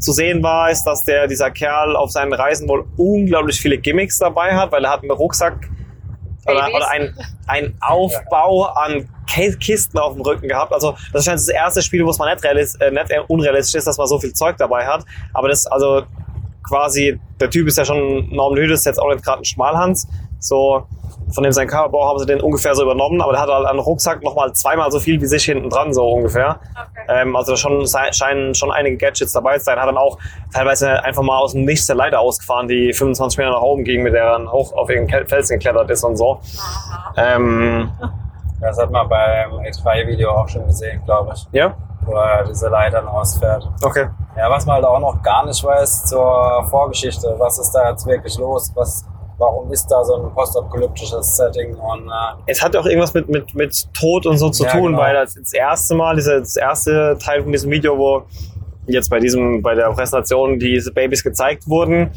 zu 0.00 0.12
sehen 0.12 0.42
war, 0.42 0.70
ist, 0.70 0.82
dass 0.84 1.04
der, 1.04 1.28
dieser 1.28 1.50
Kerl 1.52 1.94
auf 1.94 2.10
seinen 2.10 2.32
Reisen 2.32 2.68
wohl 2.68 2.84
unglaublich 2.96 3.60
viele 3.60 3.78
Gimmicks 3.78 4.18
dabei 4.18 4.54
hat, 4.54 4.72
weil 4.72 4.84
er 4.84 4.90
hat 4.90 5.02
einen 5.02 5.12
Rucksack 5.12 5.68
oder, 6.46 6.68
oder 6.74 6.88
ein, 6.90 7.14
ein 7.46 7.74
Aufbau 7.80 8.64
an 8.64 9.08
Ki- 9.26 9.56
Kisten 9.56 9.98
auf 9.98 10.14
dem 10.14 10.22
Rücken 10.22 10.48
gehabt. 10.48 10.72
Also 10.72 10.96
das 11.12 11.24
scheint 11.24 11.38
das 11.38 11.48
erste 11.48 11.82
Spiel, 11.82 12.04
wo 12.04 12.10
es 12.10 12.18
mal 12.18 12.32
nicht, 12.32 12.44
realis 12.44 12.74
äh, 12.76 12.90
nicht 12.90 13.10
unrealistisch 13.28 13.78
ist, 13.78 13.86
dass 13.86 13.98
man 13.98 14.06
so 14.06 14.18
viel 14.18 14.32
Zeug 14.32 14.56
dabei 14.58 14.86
hat. 14.86 15.04
Aber 15.32 15.48
das, 15.48 15.66
also 15.66 16.02
quasi, 16.62 17.18
der 17.40 17.50
Typ 17.50 17.68
ist 17.68 17.78
ja 17.78 17.84
schon, 17.84 18.28
Norman 18.34 18.58
ist 18.70 18.86
jetzt 18.86 18.98
auch 18.98 19.12
nicht 19.12 19.24
gerade 19.24 19.42
ein 19.42 19.44
Schmalhans. 19.44 20.06
So, 20.38 20.86
von 21.32 21.42
dem 21.42 21.52
sein 21.52 21.66
Körperbau 21.68 22.08
haben 22.08 22.18
sie 22.18 22.26
den 22.26 22.40
ungefähr 22.40 22.74
so 22.74 22.82
übernommen, 22.82 23.20
aber 23.20 23.32
der 23.32 23.40
hat 23.42 23.48
halt 23.48 23.66
einen 23.66 23.78
Rucksack 23.78 24.22
nochmal 24.22 24.52
zweimal 24.52 24.90
so 24.90 25.00
viel 25.00 25.20
wie 25.20 25.26
sich 25.26 25.44
hinten 25.44 25.70
dran, 25.70 25.92
so 25.94 26.08
ungefähr. 26.10 26.58
Okay. 26.72 27.22
Ähm, 27.22 27.36
also 27.36 27.52
da 27.52 27.56
schon, 27.56 27.86
scheinen 28.12 28.54
schon 28.54 28.70
einige 28.70 28.96
Gadgets 28.96 29.32
dabei 29.32 29.58
zu 29.58 29.64
sein. 29.64 29.78
Hat 29.78 29.88
dann 29.88 29.96
auch 29.96 30.18
teilweise 30.52 31.02
einfach 31.02 31.22
mal 31.22 31.38
aus 31.38 31.52
dem 31.52 31.64
Nichts 31.64 31.86
der 31.86 31.96
Leiter 31.96 32.20
ausgefahren, 32.20 32.68
die 32.68 32.92
25 32.92 33.38
Meter 33.38 33.50
nach 33.50 33.62
oben 33.62 33.84
ging, 33.84 34.02
mit 34.02 34.12
der 34.14 34.24
er 34.24 34.32
dann 34.38 34.50
hoch 34.50 34.72
auf 34.72 34.90
irgendeinen 34.90 35.26
Felsen 35.26 35.58
geklettert 35.58 35.90
ist 35.90 36.04
und 36.04 36.16
so. 36.16 36.40
Ähm, 37.16 37.90
Das 38.60 38.78
hat 38.78 38.90
man 38.90 39.08
beim 39.08 39.52
E3-Video 39.60 40.30
auch 40.30 40.48
schon 40.48 40.66
gesehen, 40.66 41.02
glaube 41.04 41.32
ich, 41.34 41.46
ja, 41.52 41.74
wo 42.06 42.12
er 42.14 42.44
diese 42.44 42.68
Leitern 42.68 43.06
ausfährt. 43.06 43.68
okay. 43.82 44.06
Ja, 44.36 44.50
was 44.50 44.66
man 44.66 44.76
halt 44.76 44.84
auch 44.84 44.98
noch 44.98 45.22
gar 45.22 45.46
nicht 45.46 45.62
weiß 45.62 46.06
zur 46.06 46.64
Vorgeschichte, 46.68 47.34
was 47.38 47.58
ist 47.58 47.70
da 47.72 47.90
jetzt 47.90 48.04
wirklich 48.06 48.36
los, 48.38 48.72
was, 48.74 49.04
warum 49.38 49.70
ist 49.72 49.86
da 49.88 50.04
so 50.04 50.14
ein 50.16 50.32
postapokalyptisches 50.34 51.36
Setting 51.36 51.74
und 51.74 52.08
äh, 52.08 52.12
Es 52.46 52.62
hat 52.62 52.76
auch 52.76 52.86
irgendwas 52.86 53.14
mit, 53.14 53.28
mit, 53.28 53.54
mit 53.54 53.92
Tod 53.94 54.26
und 54.26 54.38
so 54.38 54.50
zu 54.50 54.64
Ja, 54.64 54.70
tun, 54.72 54.92
genau. 54.92 54.98
weil 54.98 55.14
das, 55.14 55.34
das 55.34 55.52
erste 55.52 55.94
Mal, 55.94 56.16
diese, 56.16 56.40
das 56.40 56.56
erste 56.56 57.16
Teil 57.20 57.42
von 57.42 57.52
diesem 57.52 57.70
Video, 57.70 57.98
wo 57.98 58.22
jetzt 58.86 59.08
bei 59.10 59.18
diesem, 59.18 59.62
bei 59.62 59.74
der 59.74 59.90
Präsentation 59.90 60.58
diese 60.58 60.92
Babys 60.92 61.22
gezeigt 61.24 61.66
wurden, 61.68 62.10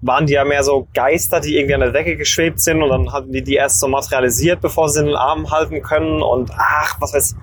waren 0.00 0.26
die 0.26 0.34
ja 0.34 0.44
mehr 0.44 0.62
so 0.62 0.86
Geister, 0.94 1.40
die 1.40 1.56
irgendwie 1.56 1.74
an 1.74 1.80
der 1.80 1.90
Decke 1.92 2.16
geschwebt 2.16 2.60
sind 2.60 2.82
und 2.82 2.90
dann 2.90 3.12
hatten 3.12 3.32
die 3.32 3.42
die 3.42 3.54
erst 3.54 3.80
so 3.80 3.88
materialisiert, 3.88 4.60
bevor 4.60 4.88
sie 4.88 5.00
in 5.00 5.06
den 5.06 5.16
Arm 5.16 5.50
halten 5.50 5.80
können 5.82 6.22
und 6.22 6.50
ach, 6.56 6.96
was 7.00 7.14
weiß 7.14 7.36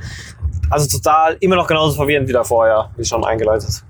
Also 0.70 0.98
total 0.98 1.38
immer 1.40 1.56
noch 1.56 1.68
genauso 1.68 1.96
verwirrend 1.96 2.28
wie 2.30 2.34
davor, 2.34 2.68
ja, 2.68 2.90
wie 2.98 3.04
schon 3.04 3.26
eingeleitet. 3.26 3.84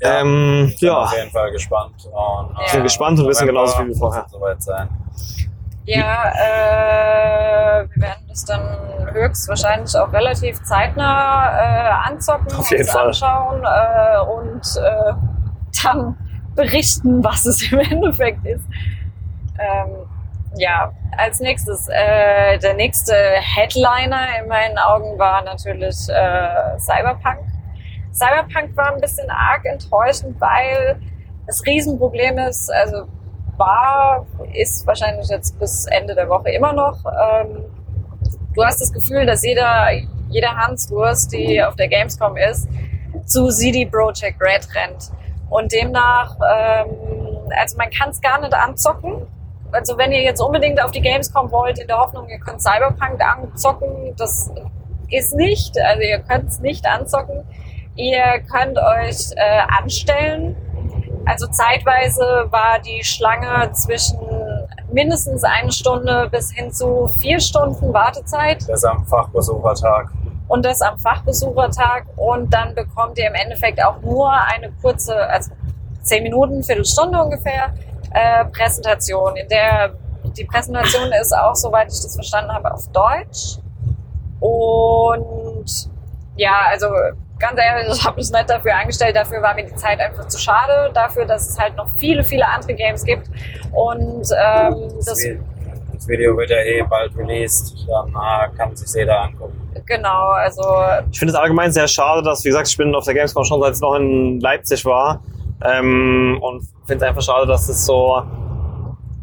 Ja, 0.00 0.20
ähm, 0.20 0.66
Ich 0.68 0.80
bin 0.80 0.88
ja, 0.88 0.96
auf 0.98 1.12
jeden 1.16 1.30
Fall 1.30 1.50
gespannt. 1.52 1.94
Und, 2.12 2.56
Ich 2.66 2.72
bin 2.72 2.82
gespannt 2.82 3.18
und 3.18 3.28
wissen 3.28 3.46
genauso 3.46 3.76
viel 3.76 3.88
wie 3.88 3.94
vorher. 3.98 4.26
Soweit 4.30 4.62
sein. 4.62 4.88
Ja, 5.84 6.30
äh, 6.30 7.88
wir 7.94 8.02
werden 8.02 8.24
das 8.28 8.44
dann 8.44 9.10
höchstwahrscheinlich 9.12 9.96
auch 9.96 10.12
relativ 10.12 10.62
zeitnah 10.62 11.50
äh, 12.06 12.08
anzocken, 12.10 12.46
Auf 12.56 12.70
jeden 12.70 12.82
uns 12.82 12.90
Fall. 12.92 13.06
anschauen 13.08 13.64
äh, 13.64 14.20
und 14.20 14.62
äh, 14.76 15.12
dann 15.82 16.16
berichten, 16.54 17.24
was 17.24 17.44
es 17.46 17.62
im 17.72 17.80
Endeffekt 17.80 18.44
ist. 18.46 18.64
Ähm, 19.58 20.06
ja, 20.56 20.92
als 21.16 21.40
nächstes, 21.40 21.88
äh, 21.88 22.58
der 22.58 22.74
nächste 22.74 23.14
Headliner 23.14 24.26
in 24.40 24.48
meinen 24.48 24.78
Augen 24.78 25.18
war 25.18 25.42
natürlich 25.42 25.96
äh, 26.08 26.78
Cyberpunk. 26.78 27.38
Cyberpunk 28.12 28.76
war 28.76 28.94
ein 28.94 29.00
bisschen 29.00 29.30
arg 29.30 29.64
enttäuschend, 29.64 30.40
weil 30.40 31.00
das 31.46 31.64
Riesenproblem 31.64 32.38
ist, 32.38 32.72
also 32.72 33.06
war, 33.56 34.26
ist 34.52 34.86
wahrscheinlich 34.86 35.28
jetzt 35.28 35.58
bis 35.58 35.86
Ende 35.86 36.14
der 36.14 36.28
Woche 36.28 36.50
immer 36.50 36.72
noch. 36.72 37.04
Ähm, 37.04 37.64
du 38.54 38.64
hast 38.64 38.80
das 38.80 38.92
Gefühl, 38.92 39.26
dass 39.26 39.44
jeder, 39.44 39.88
jeder 40.28 40.56
Hanswurst, 40.56 41.32
die 41.32 41.62
auf 41.62 41.76
der 41.76 41.88
Gamescom 41.88 42.36
ist, 42.36 42.68
zu 43.26 43.48
CD 43.48 43.86
Projekt 43.86 44.40
Red 44.40 44.66
rennt. 44.74 45.10
Und 45.50 45.72
demnach, 45.72 46.36
ähm, 46.36 46.88
also 47.58 47.76
man 47.76 47.90
kann 47.90 48.10
es 48.10 48.20
gar 48.20 48.40
nicht 48.40 48.54
anzocken. 48.54 49.26
Also 49.72 49.98
wenn 49.98 50.10
ihr 50.12 50.22
jetzt 50.22 50.40
unbedingt 50.40 50.82
auf 50.82 50.90
die 50.90 51.00
Gamescom 51.00 51.50
wollt, 51.50 51.78
in 51.78 51.86
der 51.86 51.98
Hoffnung, 51.98 52.28
ihr 52.28 52.38
könnt 52.38 52.60
Cyberpunk 52.60 53.20
anzocken, 53.20 54.14
das 54.16 54.50
ist 55.10 55.34
nicht. 55.34 55.78
Also 55.78 56.02
ihr 56.02 56.20
könnt 56.20 56.48
es 56.48 56.60
nicht 56.60 56.86
anzocken. 56.86 57.44
Ihr 57.96 58.40
könnt 58.50 58.78
euch 58.78 59.30
äh, 59.36 59.60
anstellen. 59.78 60.56
Also 61.26 61.46
zeitweise 61.48 62.46
war 62.50 62.78
die 62.80 63.04
Schlange 63.04 63.70
zwischen 63.72 64.18
mindestens 64.92 65.44
eine 65.44 65.70
Stunde 65.70 66.28
bis 66.30 66.50
hin 66.52 66.72
zu 66.72 67.08
vier 67.20 67.38
Stunden 67.40 67.92
Wartezeit 67.92 68.62
Das 68.62 68.82
ist 68.82 68.84
am 68.84 69.06
Fachbesuchertag. 69.06 70.10
und 70.48 70.64
das 70.64 70.80
am 70.80 70.98
Fachbesuchertag 70.98 72.06
und 72.16 72.52
dann 72.52 72.74
bekommt 72.74 73.18
ihr 73.18 73.28
im 73.28 73.34
Endeffekt 73.34 73.82
auch 73.84 74.00
nur 74.00 74.32
eine 74.32 74.72
kurze, 74.82 75.14
also 75.28 75.52
zehn 76.02 76.22
Minuten, 76.22 76.62
Viertelstunde 76.64 77.22
ungefähr, 77.22 77.72
äh, 78.12 78.44
Präsentation. 78.46 79.36
In 79.36 79.48
der 79.48 79.92
die 80.36 80.44
Präsentation 80.44 81.10
ist 81.20 81.36
auch, 81.36 81.54
soweit 81.54 81.88
ich 81.92 82.00
das 82.00 82.14
verstanden 82.14 82.52
habe, 82.52 82.72
auf 82.72 82.88
Deutsch. 82.88 83.58
Und 84.40 85.90
ja, 86.36 86.62
also 86.68 86.86
ganz 87.40 87.58
ehrlich, 87.58 87.92
ich 87.96 88.04
habe 88.04 88.16
mich 88.16 88.30
nicht 88.30 88.50
dafür 88.50 88.76
angestellt. 88.76 89.16
Dafür 89.16 89.42
war 89.42 89.54
mir 89.54 89.64
die 89.64 89.74
Zeit 89.74 89.98
einfach 89.98 90.28
zu 90.28 90.38
schade. 90.38 90.90
Dafür, 90.94 91.24
dass 91.24 91.48
es 91.48 91.58
halt 91.58 91.74
noch 91.76 91.88
viele, 91.96 92.22
viele 92.22 92.46
andere 92.46 92.74
Games 92.74 93.02
gibt. 93.04 93.28
Und 93.72 94.28
ähm, 94.38 94.88
Das, 94.96 95.06
das, 95.06 95.18
Vi- 95.20 95.38
das 95.94 96.06
Video 96.08 96.36
wird 96.36 96.50
ja 96.50 96.58
eh 96.58 96.82
bald 96.82 97.16
released. 97.16 97.74
Dann 97.88 98.12
kann 98.56 98.76
sich 98.76 98.94
jeder 98.94 99.22
angucken. 99.22 99.58
genau, 99.86 100.28
also 100.30 100.62
ich 101.10 101.18
finde 101.18 101.32
es 101.34 101.38
allgemein 101.38 101.72
sehr 101.72 101.88
schade, 101.88 102.22
dass, 102.22 102.44
wie 102.44 102.48
gesagt, 102.48 102.68
ich 102.68 102.76
bin 102.76 102.94
auf 102.94 103.04
der 103.04 103.14
Gamescom 103.14 103.44
schon 103.44 103.60
seit 103.60 103.72
es 103.72 103.80
noch 103.80 103.94
in 103.94 104.38
Leipzig 104.40 104.84
war. 104.84 105.22
Ähm, 105.64 106.38
und 106.40 106.62
finde 106.86 107.04
es 107.04 107.08
einfach 107.10 107.22
schade, 107.22 107.46
dass 107.46 107.68
es 107.68 107.84
so 107.84 108.22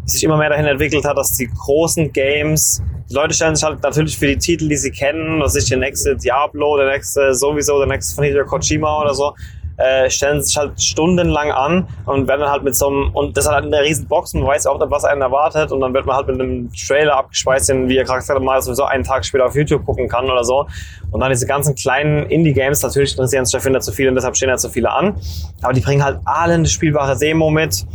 sich 0.07 0.23
immer 0.23 0.37
mehr 0.37 0.49
dahin 0.49 0.65
entwickelt 0.65 1.05
hat, 1.05 1.17
dass 1.17 1.33
die 1.33 1.47
großen 1.47 2.11
Games, 2.13 2.81
die 3.09 3.13
Leute 3.13 3.33
stellen 3.33 3.55
sich 3.55 3.63
halt 3.63 3.83
natürlich 3.83 4.17
für 4.17 4.27
die 4.27 4.37
Titel, 4.37 4.67
die 4.69 4.77
sie 4.77 4.91
kennen, 4.91 5.41
was 5.41 5.55
ist 5.55 5.69
der 5.69 5.77
nächste 5.77 6.15
Diablo, 6.15 6.77
der 6.77 6.89
nächste 6.91 7.33
sowieso, 7.33 7.77
der 7.77 7.87
nächste 7.87 8.15
von 8.15 8.23
Hideo 8.23 8.45
Kojima 8.45 9.01
oder 9.01 9.13
so, 9.13 9.33
äh, 9.77 10.09
stellen 10.09 10.41
sich 10.41 10.57
halt 10.57 10.81
stundenlang 10.81 11.51
an 11.51 11.87
und 12.05 12.27
werden 12.27 12.41
dann 12.41 12.49
halt 12.49 12.63
mit 12.63 12.75
so 12.75 12.87
einem, 12.87 13.11
und 13.13 13.37
das 13.37 13.45
ist 13.45 13.51
halt 13.51 13.65
eine 13.65 13.81
riesen 13.81 14.07
Box, 14.07 14.33
man 14.33 14.45
weiß 14.45 14.65
auch 14.65 14.79
nicht, 14.79 14.89
was 14.89 15.03
einen 15.03 15.21
erwartet 15.21 15.71
und 15.71 15.81
dann 15.81 15.93
wird 15.93 16.05
man 16.05 16.15
halt 16.15 16.27
mit 16.27 16.41
einem 16.41 16.71
Trailer 16.73 17.15
abgespeist, 17.15 17.69
den, 17.69 17.87
wie 17.87 17.95
ihr 17.95 18.03
gerade 18.03 18.19
gesagt 18.19 18.37
habt, 18.37 18.45
mal 18.45 18.61
sowieso 18.61 18.85
einen 18.85 19.03
Tag 19.03 19.23
später 19.23 19.45
auf 19.45 19.55
YouTube 19.55 19.85
gucken 19.85 20.07
kann 20.07 20.25
oder 20.31 20.43
so. 20.43 20.67
Und 21.11 21.19
dann 21.19 21.29
diese 21.29 21.45
ganzen 21.45 21.75
kleinen 21.75 22.25
Indie-Games, 22.25 22.81
natürlich 22.81 23.11
interessieren 23.11 23.45
sich 23.45 23.53
dafür 23.53 23.71
nicht 23.71 23.83
so 23.83 23.91
viele 23.91 24.09
und 24.09 24.15
deshalb 24.15 24.35
stehen 24.35 24.49
ja 24.49 24.57
so 24.57 24.69
viele 24.69 24.91
an, 24.91 25.15
aber 25.61 25.73
die 25.73 25.81
bringen 25.81 26.03
halt 26.03 26.19
alle 26.25 26.55
eine 26.55 26.67
spielbare 26.67 27.17
Demo 27.17 27.51
mit. 27.51 27.85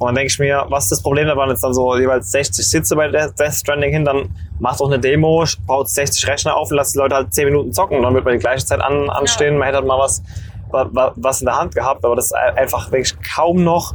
Und 0.00 0.06
dann 0.08 0.14
denke 0.16 0.32
ich 0.32 0.38
mir, 0.38 0.64
was 0.70 0.84
ist 0.84 0.92
das 0.92 1.02
Problem? 1.02 1.26
Da 1.28 1.36
waren 1.36 1.50
jetzt 1.50 1.62
dann 1.62 1.74
so 1.74 1.94
jeweils 1.96 2.32
60 2.32 2.66
Sitze 2.68 2.96
bei 2.96 3.06
Death 3.08 3.34
Stranding 3.52 3.92
hin, 3.92 4.04
dann 4.04 4.34
macht 4.58 4.80
doch 4.80 4.86
eine 4.86 4.98
Demo, 4.98 5.44
baut 5.66 5.88
60 5.90 6.26
Rechner 6.26 6.56
auf 6.56 6.70
und 6.70 6.76
lasst 6.78 6.94
die 6.94 6.98
Leute 6.98 7.14
halt 7.16 7.32
10 7.34 7.44
Minuten 7.44 7.72
zocken 7.72 7.98
und 7.98 8.02
dann 8.04 8.14
wird 8.14 8.24
man 8.24 8.32
die 8.34 8.40
gleiche 8.40 8.64
Zeit 8.66 8.80
an, 8.80 9.08
anstehen. 9.10 9.58
Man 9.58 9.66
hätte 9.66 9.76
halt 9.76 9.86
mal 9.86 9.98
was, 9.98 10.22
wa- 10.70 10.88
wa- 10.90 11.12
was 11.16 11.42
in 11.42 11.46
der 11.46 11.56
Hand 11.58 11.74
gehabt, 11.74 12.02
aber 12.04 12.16
das 12.16 12.24
ist 12.26 12.32
einfach 12.34 12.90
wirklich 12.90 13.14
kaum 13.34 13.62
noch. 13.62 13.94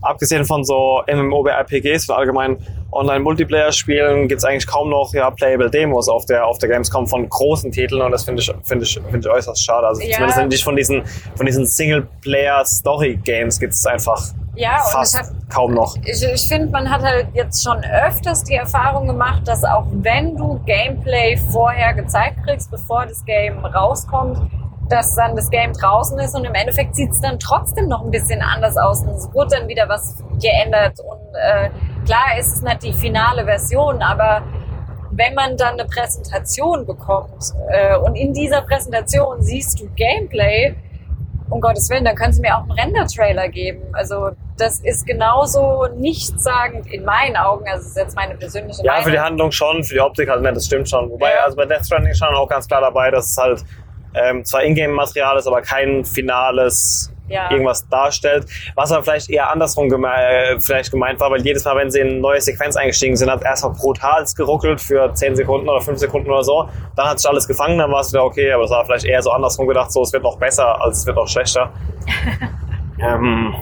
Abgesehen 0.00 0.44
von 0.44 0.62
so 0.64 1.02
MMORPGs, 1.12 2.06
für 2.06 2.14
allgemein 2.14 2.56
Online-Multiplayer-Spielen, 2.92 4.28
gibt's 4.28 4.44
eigentlich 4.44 4.66
kaum 4.66 4.88
noch 4.90 5.12
ja, 5.12 5.30
Playable 5.30 5.68
Demos 5.70 6.08
auf 6.08 6.24
der, 6.24 6.46
auf 6.46 6.56
der 6.58 6.68
Gamescom 6.70 7.06
von 7.06 7.28
großen 7.28 7.70
Titeln 7.72 8.00
und 8.00 8.12
das 8.12 8.24
finde 8.24 8.40
ich, 8.40 8.50
finde 8.62 8.84
ich, 8.84 8.94
finde 9.10 9.18
ich 9.18 9.28
äußerst 9.28 9.62
schade. 9.62 9.86
Also 9.88 10.00
Ja. 10.02 10.12
zumindest 10.14 10.46
nicht 10.48 10.64
von 10.64 10.76
diesen, 10.76 11.02
von 11.34 11.44
diesen 11.44 11.66
Single-Player-Story-Games 11.66 13.58
gibt's 13.60 13.84
einfach 13.86 14.22
ja, 14.58 14.76
und 14.84 14.92
fast 14.92 15.18
hat 15.18 15.26
kaum 15.48 15.74
noch. 15.74 15.96
ich, 16.04 16.22
ich 16.22 16.48
finde, 16.48 16.70
man 16.70 16.90
hat 16.90 17.02
halt 17.02 17.28
jetzt 17.34 17.62
schon 17.62 17.82
öfters 17.84 18.44
die 18.44 18.54
Erfahrung 18.54 19.06
gemacht, 19.06 19.46
dass 19.46 19.64
auch 19.64 19.86
wenn 19.90 20.36
du 20.36 20.60
Gameplay 20.66 21.36
vorher 21.36 21.94
gezeigt 21.94 22.38
kriegst, 22.44 22.70
bevor 22.70 23.06
das 23.06 23.24
Game 23.24 23.64
rauskommt, 23.64 24.50
dass 24.88 25.14
dann 25.14 25.36
das 25.36 25.50
Game 25.50 25.72
draußen 25.72 26.18
ist 26.18 26.34
und 26.34 26.44
im 26.44 26.54
Endeffekt 26.54 26.96
sieht 26.96 27.10
es 27.10 27.20
dann 27.20 27.38
trotzdem 27.38 27.88
noch 27.88 28.04
ein 28.04 28.10
bisschen 28.10 28.40
anders 28.42 28.76
aus 28.76 29.02
und 29.02 29.10
es 29.10 29.32
wurde 29.32 29.58
dann 29.58 29.68
wieder 29.68 29.88
was 29.88 30.16
geändert 30.40 30.98
und 31.00 31.34
äh, 31.34 31.70
klar 32.04 32.38
ist 32.38 32.54
es 32.54 32.62
nicht 32.62 32.82
die 32.82 32.92
finale 32.92 33.44
Version, 33.44 34.02
aber 34.02 34.42
wenn 35.10 35.34
man 35.34 35.56
dann 35.56 35.74
eine 35.74 35.84
Präsentation 35.84 36.86
bekommt 36.86 37.52
äh, 37.70 37.96
und 37.96 38.14
in 38.14 38.32
dieser 38.32 38.62
Präsentation 38.62 39.42
siehst 39.42 39.80
du 39.80 39.88
Gameplay, 39.94 40.74
um 41.50 41.60
Gottes 41.60 41.88
Willen, 41.90 42.04
dann 42.04 42.14
können 42.14 42.32
Sie 42.32 42.40
mir 42.40 42.56
auch 42.56 42.62
einen 42.62 42.72
Render-Trailer 42.72 43.48
geben. 43.48 43.82
Also 43.92 44.30
das 44.58 44.80
ist 44.80 45.06
genauso 45.06 45.86
nichtssagend 45.96 46.86
in 46.92 47.04
meinen 47.04 47.36
Augen. 47.36 47.64
Also 47.68 47.82
das 47.84 47.86
ist 47.90 47.96
jetzt 47.96 48.16
meine 48.16 48.34
persönliche 48.36 48.82
Ja, 48.84 48.92
Meinung. 48.92 49.04
für 49.04 49.10
die 49.12 49.20
Handlung 49.20 49.50
schon, 49.52 49.84
für 49.84 49.94
die 49.94 50.00
Optik 50.00 50.28
halt 50.28 50.42
nicht, 50.42 50.56
das 50.56 50.66
stimmt 50.66 50.88
schon. 50.88 51.10
Wobei, 51.10 51.30
Ja. 51.34 51.44
also 51.44 51.56
bei 51.56 51.66
Death 51.66 51.86
Stranding 51.86 52.14
stand 52.14 52.34
auch 52.36 52.48
ganz 52.48 52.66
klar 52.66 52.80
dabei, 52.80 53.10
dass 53.10 53.30
es 53.30 53.36
halt 53.36 53.64
ähm, 54.14 54.44
zwar 54.44 54.62
Ingame-Material 54.64 55.36
ist, 55.36 55.46
aber 55.46 55.60
kein 55.62 56.02
finales 56.04 57.12
Ja. 57.28 57.50
irgendwas 57.50 57.86
darstellt. 57.90 58.46
Was 58.74 58.90
aber 58.90 59.02
vielleicht 59.02 59.28
eher 59.28 59.50
andersrum 59.50 59.90
geme 59.90 60.08
äh, 60.08 60.58
vielleicht 60.58 60.90
gemeint 60.90 61.20
war, 61.20 61.30
weil 61.30 61.42
jedes 61.42 61.62
Mal, 61.66 61.76
wenn 61.76 61.90
sie 61.90 62.00
in 62.00 62.08
eine 62.08 62.20
neue 62.20 62.40
Sequenz 62.40 62.74
eingestiegen 62.74 63.16
sind, 63.16 63.30
hat 63.30 63.42
erstmal 63.44 63.74
brutal 63.74 64.24
geruckelt 64.34 64.80
für 64.80 65.12
10 65.12 65.36
Sekunden 65.36 65.68
oder 65.68 65.82
5 65.82 65.98
Sekunden 65.98 66.30
oder 66.30 66.42
so. 66.42 66.68
Dann 66.96 67.06
hat 67.10 67.20
sich 67.20 67.28
alles 67.28 67.46
gefangen, 67.46 67.76
dann 67.78 67.92
war 67.92 68.00
es 68.00 68.10
wieder 68.12 68.24
okay, 68.24 68.50
aber 68.50 68.64
es 68.64 68.70
war 68.70 68.82
vielleicht 68.86 69.04
eher 69.04 69.20
so 69.20 69.30
andersrum 69.30 69.68
gedacht, 69.68 69.92
so 69.92 70.00
es 70.02 70.12
wird 70.12 70.22
noch 70.22 70.38
besser, 70.38 70.80
als 70.80 71.00
es 71.00 71.06
wird 71.06 71.16
noch 71.16 71.28
schlechter. 71.28 71.70
ähm, 72.98 73.54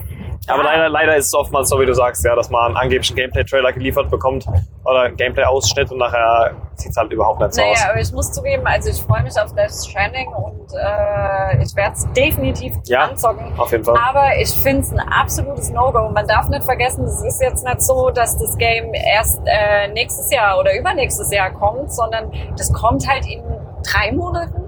aber 0.49 0.63
Ja. 0.65 0.71
leider, 0.73 0.89
leider 0.89 1.17
ist 1.17 1.27
es 1.27 1.35
oftmals 1.35 1.69
so, 1.69 1.79
wie 1.81 1.87
du 1.87 1.95
sagst, 1.95 2.25
ja, 2.25 2.35
dass 2.35 2.51
man 2.51 2.67
einen 2.69 2.77
angeblichen 2.77 3.17
Gameplay-Trailer 3.17 3.73
geliefert 3.73 4.11
bekommt 4.11 4.47
oder 4.85 5.01
einen 5.03 5.17
Gameplay-Ausschnitt 5.17 5.91
und 5.91 5.99
nachher 5.99 6.53
sieht 6.77 6.91
es 6.91 6.97
halt 6.97 7.13
überhaupt 7.13 7.41
nicht 7.41 7.55
so 7.55 7.63
aus. 7.63 7.79
Naja, 7.81 7.91
aber 7.91 8.01
ich 8.01 8.13
muss 8.13 8.31
zugeben, 8.33 8.67
also 8.67 8.91
ich 8.91 9.03
freue 9.03 9.23
mich 9.23 9.39
auf 9.41 9.53
Death 9.55 9.73
Stranding 9.73 10.29
und 10.29 10.73
äh, 10.75 11.63
ich 11.63 11.75
werde 11.75 11.95
es 11.95 12.07
definitiv 12.13 12.75
Ja. 12.87 13.05
anzocken. 13.07 13.53
Auf 13.57 13.71
jeden 13.73 13.85
Fall. 13.85 13.97
Aber 14.09 14.37
ich 14.41 14.51
finde 14.51 14.81
es 14.83 14.93
ein 14.93 15.01
absolutes 15.01 15.71
No-Go. 15.71 16.11
Man 16.11 16.27
darf 16.27 16.49
nicht 16.49 16.65
vergessen, 16.65 17.05
es 17.05 17.23
ist 17.23 17.41
jetzt 17.41 17.65
nicht 17.65 17.83
so, 17.83 18.11
dass 18.11 18.39
das 18.39 18.57
Game 18.59 18.93
erst 18.95 19.41
äh, 19.47 19.89
nächstes 19.89 20.31
Jahr 20.31 20.59
oder 20.59 20.77
übernächstes 20.79 21.31
Jahr 21.33 21.51
kommt, 21.51 21.93
sondern 21.93 22.31
das 22.57 22.73
kommt 22.73 23.07
halt 23.09 23.27
in 23.27 23.43
drei 23.83 24.13
Monaten. 24.13 24.65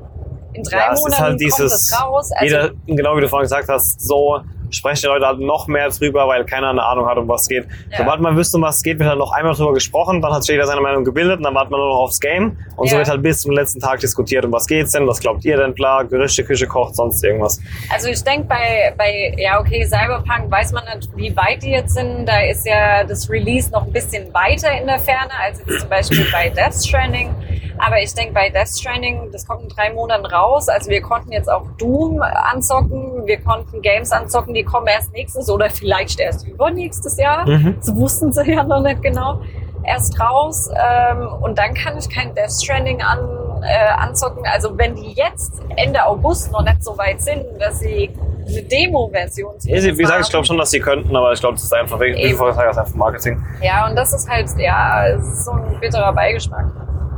In 0.54 0.62
drei 0.64 0.78
Ja, 0.78 0.92
es 0.92 1.00
Monaten 1.00 1.20
halt 1.22 1.30
kommt 1.32 1.40
dieses, 1.40 1.88
das 1.90 2.02
raus. 2.02 2.32
Also, 2.32 2.44
jeder, 2.56 2.70
genau 2.86 3.16
wie 3.16 3.20
du 3.20 3.28
vorhin 3.28 3.44
gesagt 3.44 3.68
hast, 3.68 4.00
so 4.00 4.40
sprechen 4.70 5.00
die 5.02 5.06
Leute 5.08 5.26
halt 5.26 5.40
noch 5.40 5.66
mehr 5.66 5.88
drüber, 5.90 6.26
weil 6.28 6.44
keiner 6.44 6.70
eine 6.70 6.82
Ahnung 6.82 7.06
hat, 7.08 7.16
um 7.18 7.28
was 7.28 7.42
es 7.42 7.48
geht. 7.48 7.66
Ja. 7.90 7.98
Sobald 7.98 8.20
man 8.20 8.36
wüsste, 8.36 8.56
um 8.56 8.62
was 8.62 8.76
es 8.76 8.82
geht, 8.82 8.98
wird 8.98 9.08
halt 9.08 9.18
noch 9.18 9.32
einmal 9.32 9.54
drüber 9.54 9.74
gesprochen, 9.74 10.20
dann 10.20 10.32
hat 10.32 10.44
sich 10.44 10.52
jeder 10.54 10.66
seine 10.66 10.80
Meinung 10.80 11.04
gebildet 11.04 11.38
und 11.38 11.44
dann 11.44 11.54
wartet 11.54 11.70
man 11.70 11.80
nur 11.80 11.88
noch 11.90 11.98
aufs 11.98 12.20
Game 12.20 12.56
und 12.76 12.88
so 12.88 12.94
Ja. 12.94 12.98
wird 13.00 13.08
halt 13.08 13.22
bis 13.22 13.40
zum 13.42 13.52
letzten 13.52 13.80
Tag 13.80 14.00
diskutiert, 14.00 14.44
um 14.44 14.52
was 14.52 14.66
geht's 14.66 14.92
denn, 14.92 15.06
was 15.06 15.20
glaubt 15.20 15.44
ihr 15.44 15.56
denn, 15.56 15.74
klar, 15.74 16.04
Gerüchte, 16.04 16.44
Küche 16.44 16.66
kocht, 16.66 16.96
sonst 16.96 17.22
irgendwas. 17.24 17.60
Also 17.92 18.08
ich 18.08 18.22
denke 18.22 18.46
bei, 18.48 18.92
bei, 18.96 19.34
ja 19.38 19.60
okay, 19.60 19.84
Cyberpunk 19.86 20.50
weiß 20.50 20.72
man 20.72 20.84
nicht, 20.94 21.08
wie 21.16 21.34
weit 21.36 21.62
die 21.62 21.70
jetzt 21.70 21.94
sind. 21.94 22.26
Da 22.26 22.40
ist 22.40 22.66
ja 22.66 23.04
das 23.04 23.28
Release 23.30 23.70
noch 23.70 23.84
ein 23.86 23.92
bisschen 23.92 24.32
weiter 24.34 24.70
in 24.80 24.86
der 24.86 24.98
Ferne 24.98 25.30
als 25.42 25.60
jetzt 25.60 25.80
zum 25.80 25.88
Beispiel 25.88 26.26
bei 26.32 26.48
Death 26.50 26.74
Stranding. 26.74 27.30
Aber 27.78 28.00
ich 28.00 28.14
denke 28.14 28.32
bei 28.34 28.50
Death 28.50 28.68
Stranding, 28.68 29.30
das 29.32 29.46
kommt 29.46 29.62
in 29.62 29.68
drei 29.68 29.92
Monaten 29.92 30.26
raus. 30.26 30.68
Also 30.68 30.90
wir 30.90 31.00
konnten 31.00 31.32
jetzt 31.32 31.50
auch 31.50 31.64
Doom 31.78 32.20
anzocken, 32.22 33.26
wir 33.26 33.40
konnten 33.40 33.80
Games 33.82 34.12
anzocken, 34.12 34.54
die 34.54 34.64
kommen 34.64 34.86
erst 34.86 35.12
nächstes 35.12 35.48
oder 35.48 35.70
vielleicht 35.70 36.20
erst 36.20 36.46
übernächstes 36.46 37.16
Jahr. 37.18 37.46
Mhm. 37.46 37.76
Das 37.78 37.94
wussten 37.94 38.32
sie 38.32 38.52
ja 38.52 38.62
noch 38.62 38.82
nicht 38.82 39.02
genau. 39.02 39.40
Erst 39.84 40.20
raus 40.20 40.68
ähm, 40.74 41.28
und 41.40 41.56
dann 41.56 41.72
kann 41.72 41.96
ich 41.96 42.10
kein 42.10 42.34
Death 42.34 42.52
Stranding 42.52 43.00
an, 43.00 43.62
äh, 43.62 43.88
anzocken. 43.96 44.44
Also 44.44 44.76
wenn 44.76 44.94
die 44.96 45.12
jetzt 45.12 45.62
Ende 45.76 46.04
August 46.04 46.52
noch 46.52 46.62
nicht 46.62 46.82
so 46.82 46.98
weit 46.98 47.22
sind, 47.22 47.44
dass 47.58 47.78
sie 47.78 48.10
eine 48.48 48.62
Demo-Version 48.62 49.54
Wie 49.62 49.72
gesagt, 49.72 50.24
ich 50.24 50.30
glaube 50.30 50.46
schon, 50.46 50.58
dass 50.58 50.70
sie 50.70 50.80
könnten, 50.80 51.14
aber 51.14 51.32
ich 51.32 51.40
glaube, 51.40 51.54
das 51.54 51.64
ist 51.64 51.74
einfach 51.74 52.00
wegen 52.00 52.16
das 52.16 52.56
ist 52.56 52.58
einfach 52.58 52.94
Marketing. 52.94 53.42
Ja, 53.62 53.86
und 53.88 53.96
das 53.96 54.12
ist 54.12 54.28
halt, 54.28 54.48
ja, 54.58 55.18
so 55.20 55.52
ein 55.52 55.78
bitterer 55.80 56.12
Beigeschmack. 56.12 56.66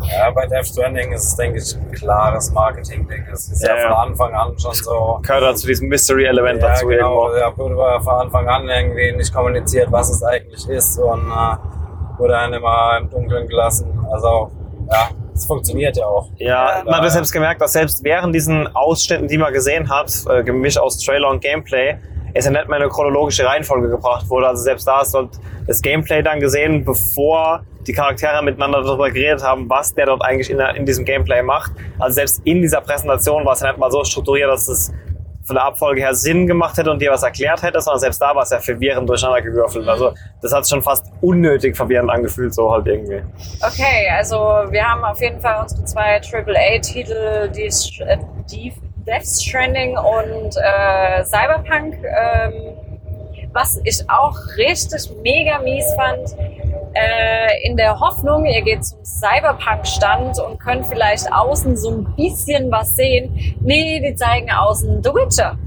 Ja, 0.02 0.30
bei 0.30 0.46
Death 0.46 0.66
Stranding 0.66 1.12
ist 1.12 1.24
es, 1.24 1.36
denke 1.36 1.58
ich, 1.58 1.76
ein 1.76 1.92
klares 1.92 2.50
Marketing-Ding. 2.52 3.24
Es 3.32 3.48
ist 3.48 3.62
ja, 3.62 3.76
Ja, 3.76 3.88
von 3.88 3.96
Anfang 4.10 4.34
an 4.34 4.58
schon 4.58 4.74
so. 4.74 5.18
Gehört 5.22 5.44
halt 5.44 5.58
zu 5.58 5.66
diesem 5.66 5.88
Mystery-Element 5.88 6.62
Ja, 6.62 6.68
dazu 6.68 6.86
genau. 6.86 7.28
irgendwo. 7.28 7.38
Ja, 7.38 7.56
wurde 7.56 8.00
von 8.02 8.14
Anfang 8.14 8.48
an 8.48 8.68
irgendwie 8.68 9.12
nicht 9.16 9.32
kommuniziert, 9.34 9.90
was 9.92 10.10
es 10.10 10.22
eigentlich 10.22 10.68
ist 10.68 10.98
und 10.98 11.30
äh, 11.30 12.18
wurde 12.18 12.32
dann 12.32 12.52
immer 12.52 12.98
im 12.98 13.10
Dunkeln 13.10 13.46
gelassen. 13.48 13.92
Also, 14.12 14.50
ja, 14.90 15.08
es 15.34 15.46
funktioniert 15.46 15.96
ja 15.96 16.06
auch. 16.06 16.28
Ja, 16.36 16.82
man 16.84 16.96
hat 16.96 17.04
ja 17.04 17.10
selbst 17.10 17.32
gemerkt, 17.32 17.60
dass 17.60 17.72
selbst 17.72 18.02
während 18.04 18.34
diesen 18.34 18.74
Ausschnitten, 18.74 19.28
die 19.28 19.38
man 19.38 19.52
gesehen 19.52 19.88
hat, 19.90 20.12
äh, 20.28 20.42
gemischt 20.42 20.78
aus 20.78 20.98
Trailer 20.98 21.28
und 21.28 21.40
Gameplay, 21.42 21.96
es 22.34 22.44
ja 22.44 22.50
nicht 22.52 22.68
mehr 22.68 22.78
eine 22.78 22.88
chronologische 22.88 23.44
Reihenfolge 23.44 23.88
gebracht 23.88 24.28
wurde. 24.28 24.48
Also 24.48 24.62
selbst 24.62 24.86
da 24.86 24.98
hast 24.98 25.14
du 25.14 25.28
das 25.66 25.82
Gameplay 25.82 26.22
dann 26.22 26.40
gesehen, 26.40 26.84
bevor 26.84 27.62
die 27.86 27.92
Charaktere 27.92 28.42
miteinander 28.42 28.82
darüber 28.82 29.10
geredet 29.10 29.42
haben, 29.42 29.68
was 29.68 29.94
der 29.94 30.06
dort 30.06 30.22
eigentlich 30.22 30.50
in, 30.50 30.58
der, 30.58 30.74
in 30.74 30.86
diesem 30.86 31.04
Gameplay 31.04 31.42
macht. 31.42 31.72
Also 31.98 32.14
selbst 32.14 32.40
in 32.44 32.62
dieser 32.62 32.80
Präsentation 32.80 33.44
war 33.44 33.54
es 33.54 33.62
nicht 33.62 33.78
mal 33.78 33.90
so 33.90 34.04
strukturiert, 34.04 34.50
dass 34.50 34.68
es 34.68 34.92
von 35.50 35.56
der 35.56 35.64
Abfolge 35.64 36.02
her 36.02 36.14
Sinn 36.14 36.46
gemacht 36.46 36.76
hätte 36.78 36.90
und 36.90 37.00
dir 37.00 37.10
was 37.10 37.22
erklärt 37.22 37.62
hätte, 37.62 37.80
sondern 37.80 37.98
selbst 37.98 38.20
da 38.22 38.34
war 38.34 38.42
es 38.42 38.50
ja 38.50 38.60
verwirrend 38.60 39.08
durcheinander 39.08 39.42
gewürfelt. 39.42 39.88
Also 39.88 40.12
das 40.42 40.52
hat 40.52 40.68
schon 40.68 40.80
fast 40.82 41.06
unnötig 41.22 41.76
verwirrend 41.76 42.10
angefühlt, 42.10 42.54
so 42.54 42.70
halt 42.70 42.86
irgendwie. 42.86 43.22
Okay, 43.60 44.08
also 44.16 44.36
wir 44.70 44.84
haben 44.84 45.02
auf 45.02 45.20
jeden 45.20 45.40
Fall 45.40 45.62
unsere 45.62 45.84
zwei 45.84 46.20
AAA-Titel, 46.20 47.48
die, 47.48 47.64
äh, 47.64 48.18
die 48.50 48.72
Death 49.06 49.26
Stranding 49.26 49.96
und 49.96 50.56
äh, 50.56 51.24
Cyberpunk. 51.24 51.96
Ähm, 52.04 52.52
was 53.52 53.80
ich 53.82 54.08
auch 54.08 54.36
richtig 54.56 55.10
mega 55.22 55.58
mies 55.58 55.84
fand, 55.96 56.36
äh, 56.94 57.29
in 57.62 57.76
der 57.76 57.98
Hoffnung, 57.98 58.44
ihr 58.44 58.62
geht 58.62 58.84
zum 58.84 59.04
Cyberpunk-Stand 59.04 60.38
und 60.40 60.58
könnt 60.58 60.86
vielleicht 60.86 61.32
außen 61.32 61.76
so 61.76 61.90
ein 61.90 62.16
bisschen 62.16 62.70
was 62.70 62.96
sehen. 62.96 63.56
Nee, 63.60 64.00
die 64.00 64.14
zeigen 64.14 64.50
außen 64.50 65.02
The 65.02 65.10
Witcher. 65.10 65.58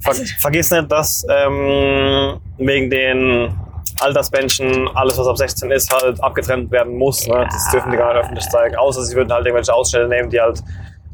Ver 0.00 0.14
vergiss 0.38 0.70
nicht, 0.70 0.90
dass 0.92 1.26
ähm, 1.30 2.38
wegen 2.58 2.90
den 2.90 3.54
Altersbändchen 4.00 4.88
alles, 4.94 5.18
was 5.18 5.26
ab 5.26 5.38
16 5.38 5.70
ist, 5.70 5.90
halt 5.92 6.22
abgetrennt 6.22 6.70
werden 6.70 6.96
muss. 6.98 7.26
Ne? 7.26 7.46
Das 7.50 7.70
dürfen 7.70 7.90
die 7.90 7.96
gar 7.96 8.12
nicht 8.12 8.24
öffentlich 8.24 8.48
zeigen. 8.48 8.76
Außer 8.76 9.02
sie 9.02 9.14
würden 9.16 9.32
halt 9.32 9.46
irgendwelche 9.46 9.72
Ausschnitte 9.72 10.08
nehmen, 10.08 10.30
die 10.30 10.40
halt 10.40 10.62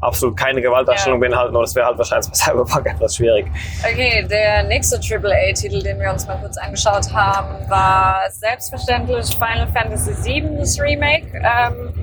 absolut 0.01 0.35
keine 0.37 0.61
Gewaltdarstellung 0.61 1.21
Ja. 1.21 1.29
beinhalten. 1.29 1.55
Und 1.55 1.61
das 1.61 1.75
wäre 1.75 1.85
halt 1.85 1.97
wahrscheinlich 1.97 2.27
bei 2.29 2.35
Cyberpunk 2.35 2.85
etwas 2.87 3.15
schwierig. 3.15 3.45
Okay, 3.83 4.25
der 4.29 4.63
nächste 4.63 4.97
AAA-Titel, 4.97 5.81
den 5.81 5.99
wir 5.99 6.11
uns 6.11 6.27
mal 6.27 6.37
kurz 6.37 6.57
angeschaut 6.57 7.13
haben, 7.13 7.69
war 7.69 8.21
selbstverständlich 8.31 9.27
Final 9.35 9.67
Fantasy 9.73 10.11
VII, 10.23 10.57
das 10.57 10.79
Remake. 10.81 11.27
Ähm, 11.35 11.93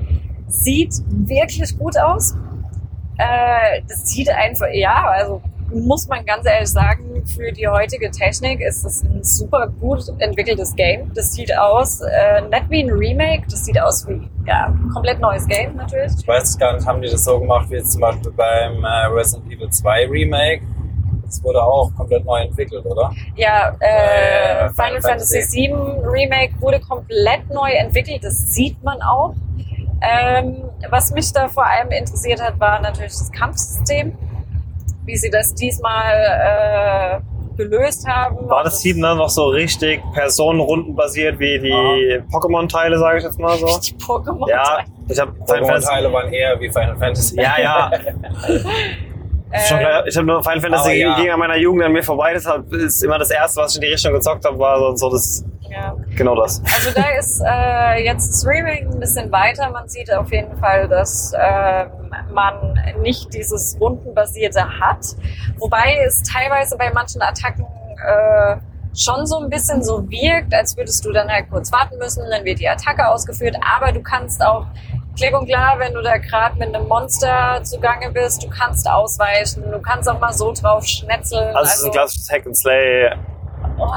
sieht 0.47 0.95
wirklich 1.09 1.77
gut 1.79 1.99
aus. 1.99 2.35
Äh, 3.19 3.83
das 3.89 4.07
sieht 4.09 4.31
einfach, 4.31 4.69
ja, 4.73 5.05
also 5.09 5.43
muss 5.71 6.09
man 6.09 6.25
ganz 6.25 6.47
ehrlich 6.47 6.71
sagen, 6.71 7.25
für 7.27 7.53
die 7.53 7.69
heutige 7.69 8.11
Technik 8.11 8.61
ist 8.61 8.85
es 8.85 9.03
ein 9.03 9.23
super 9.23 9.69
gut 9.81 10.03
entwickeltes 10.19 10.75
Game. 10.75 11.13
Das 11.15 11.33
sieht 11.33 11.57
aus, 11.57 12.01
äh, 12.01 12.41
nicht 12.43 12.71
wie 12.71 12.83
ein 12.85 12.91
Remake, 12.91 13.43
das 13.51 13.65
sieht 13.65 13.81
aus 13.81 14.07
wie, 14.09 14.29
ja, 14.47 14.67
ein 14.67 14.91
komplett 14.93 15.21
neues 15.21 15.47
Game 15.47 15.77
natürlich. 15.77 16.13
Ich 16.19 16.27
weiß 16.27 16.59
gar 16.59 16.75
nicht, 16.75 16.87
haben 16.87 17.03
die 17.03 17.11
das 17.11 17.25
so 17.25 17.39
gemacht 17.39 17.69
wie 17.71 17.77
jetzt 17.77 17.93
zum 17.93 18.01
Beispiel 18.01 18.31
beim 18.33 18.83
äh, 18.85 19.07
Resident 19.13 19.51
Evil 19.53 19.69
2 19.71 20.07
Remake? 20.09 20.63
Das 21.25 21.45
wurde 21.45 21.63
auch 21.63 21.91
komplett 21.95 22.25
neu 22.25 22.41
entwickelt, 22.41 22.87
oder? 22.87 23.13
Ja, 23.37 23.77
Äh, 23.81 23.87
äh, 23.87 24.69
Final 24.71 24.73
Final 24.73 25.01
Fantasy 25.03 25.41
Fantasy. 25.41 25.59
VII 25.59 25.75
Remake 26.09 26.55
wurde 26.61 26.81
komplett 26.81 27.51
neu 27.51 27.71
entwickelt, 27.71 28.25
das 28.25 28.55
sieht 28.55 28.83
man 28.83 29.03
auch. 29.03 29.35
Ähm, 30.01 30.63
was 30.91 31.11
mich 31.13 31.33
da 31.33 31.49
vor 31.49 31.67
allem 31.67 31.91
interessiert 31.91 32.41
hat, 32.41 32.59
war 32.61 32.81
natürlich 32.81 33.13
das 33.13 33.31
Kampfsystem, 33.33 34.17
wie 35.09 35.17
sie 35.17 35.31
das 35.31 35.55
diesmal 35.55 36.13
äh, 36.13 37.57
gelöst 37.57 38.07
haben. 38.07 38.49
War 38.49 38.63
das 38.63 38.81
7 38.83 39.01
dann 39.03 39.17
noch 39.17 39.31
so 39.31 39.47
richtig 39.47 40.01
personenrundenbasiert 40.13 41.39
wie 41.41 41.59
die 41.59 42.23
Pokémon-Teile, 42.31 42.99
sage 42.99 43.19
ich 43.19 43.25
jetzt 43.25 43.39
mal 43.39 43.57
so? 43.57 43.67
Die 43.81 43.95
Pokémon. 43.95 44.49
Ja, 44.49 44.81
ich 45.09 45.19
habe. 45.19 45.33
Pokémon-Teile 45.33 46.13
waren 46.13 46.33
eher 46.33 46.61
wie 46.61 46.69
Final 46.69 46.97
Fantasy. 46.97 47.37
Ja, 47.41 47.59
ja. 47.59 47.91
Äh, 49.51 49.67
klar, 49.67 50.07
ich 50.07 50.17
habe 50.17 50.27
nur 50.27 50.45
Final 50.45 50.61
Fantasy 50.61 51.01
ja. 51.01 51.17
ging 51.17 51.31
an 51.31 51.39
meiner 51.39 51.57
Jugend 51.57 51.85
an 51.85 51.93
mir 51.93 52.03
vorbei. 52.03 52.33
Deshalb 52.35 52.71
ist 52.73 53.03
immer 53.03 53.19
das 53.19 53.31
erste, 53.31 53.63
was 53.63 53.73
ich 53.73 53.77
in 53.77 53.83
die 53.83 53.93
Richtung 53.93 54.13
gezockt 54.13 54.45
habe, 54.45 54.59
war 54.59 54.79
so, 54.79 54.95
so 54.97 55.11
das, 55.11 55.43
ja. 55.71 55.97
genau 56.15 56.37
das. 56.37 56.63
Also 56.75 56.91
da 56.95 57.09
ist 57.19 57.43
äh, 57.45 58.05
jetzt 58.05 58.47
Remake 58.47 58.89
ein 58.89 59.01
bisschen 59.01 59.33
weiter. 59.33 59.71
Man 59.71 59.89
sieht 59.89 60.13
auf 60.13 60.31
jeden 60.31 60.55
Fall, 60.59 60.87
dass 60.87 61.33
ähm, 61.35 61.89
man 62.33 62.78
nicht 63.01 63.33
dieses 63.35 63.77
Rundenbasierte 63.81 64.81
hat. 64.81 65.05
Wobei 65.59 65.99
es 66.07 66.23
teilweise 66.23 66.77
bei 66.77 66.91
manchen 66.93 67.23
Attacken 67.23 67.67
äh, 68.07 68.57
schon 68.95 69.27
so 69.27 69.39
ein 69.39 69.49
bisschen 69.49 69.83
so 69.83 70.09
wirkt, 70.11 70.55
als 70.55 70.77
würdest 70.77 71.05
du 71.05 71.13
dann 71.13 71.29
halt 71.31 71.51
kurz 71.51 71.71
warten 71.73 71.99
müssen, 71.99 72.25
dann 72.31 72.45
wird 72.45 72.59
die 72.59 72.69
Attacke 72.69 73.09
ausgeführt. 73.09 73.57
Aber 73.77 73.93
du 73.93 74.03
kannst 74.03 74.43
auch 74.45 74.67
klipp 75.17 75.35
und 75.35 75.47
klar, 75.47 75.79
wenn 75.79 75.95
du 75.95 76.03
da 76.03 76.19
gerade 76.19 76.59
mit 76.59 76.75
einem 76.75 76.87
Monster 76.89 77.61
zugange 77.63 78.11
bist, 78.11 78.43
du 78.43 78.49
kannst 78.49 78.89
ausweichen, 78.89 79.71
du 79.71 79.81
kannst 79.81 80.09
auch 80.09 80.19
mal 80.19 80.33
so 80.33 80.53
drauf 80.53 80.85
schnetzeln. 80.85 81.55
Also 81.57 81.71
es 81.71 81.79
ist 81.79 81.85
ein 81.85 81.93
klassisches 81.93 82.31
Hack 82.31 82.47
and 82.47 82.57
Slay. 82.57 83.11
Oh, 83.79 83.91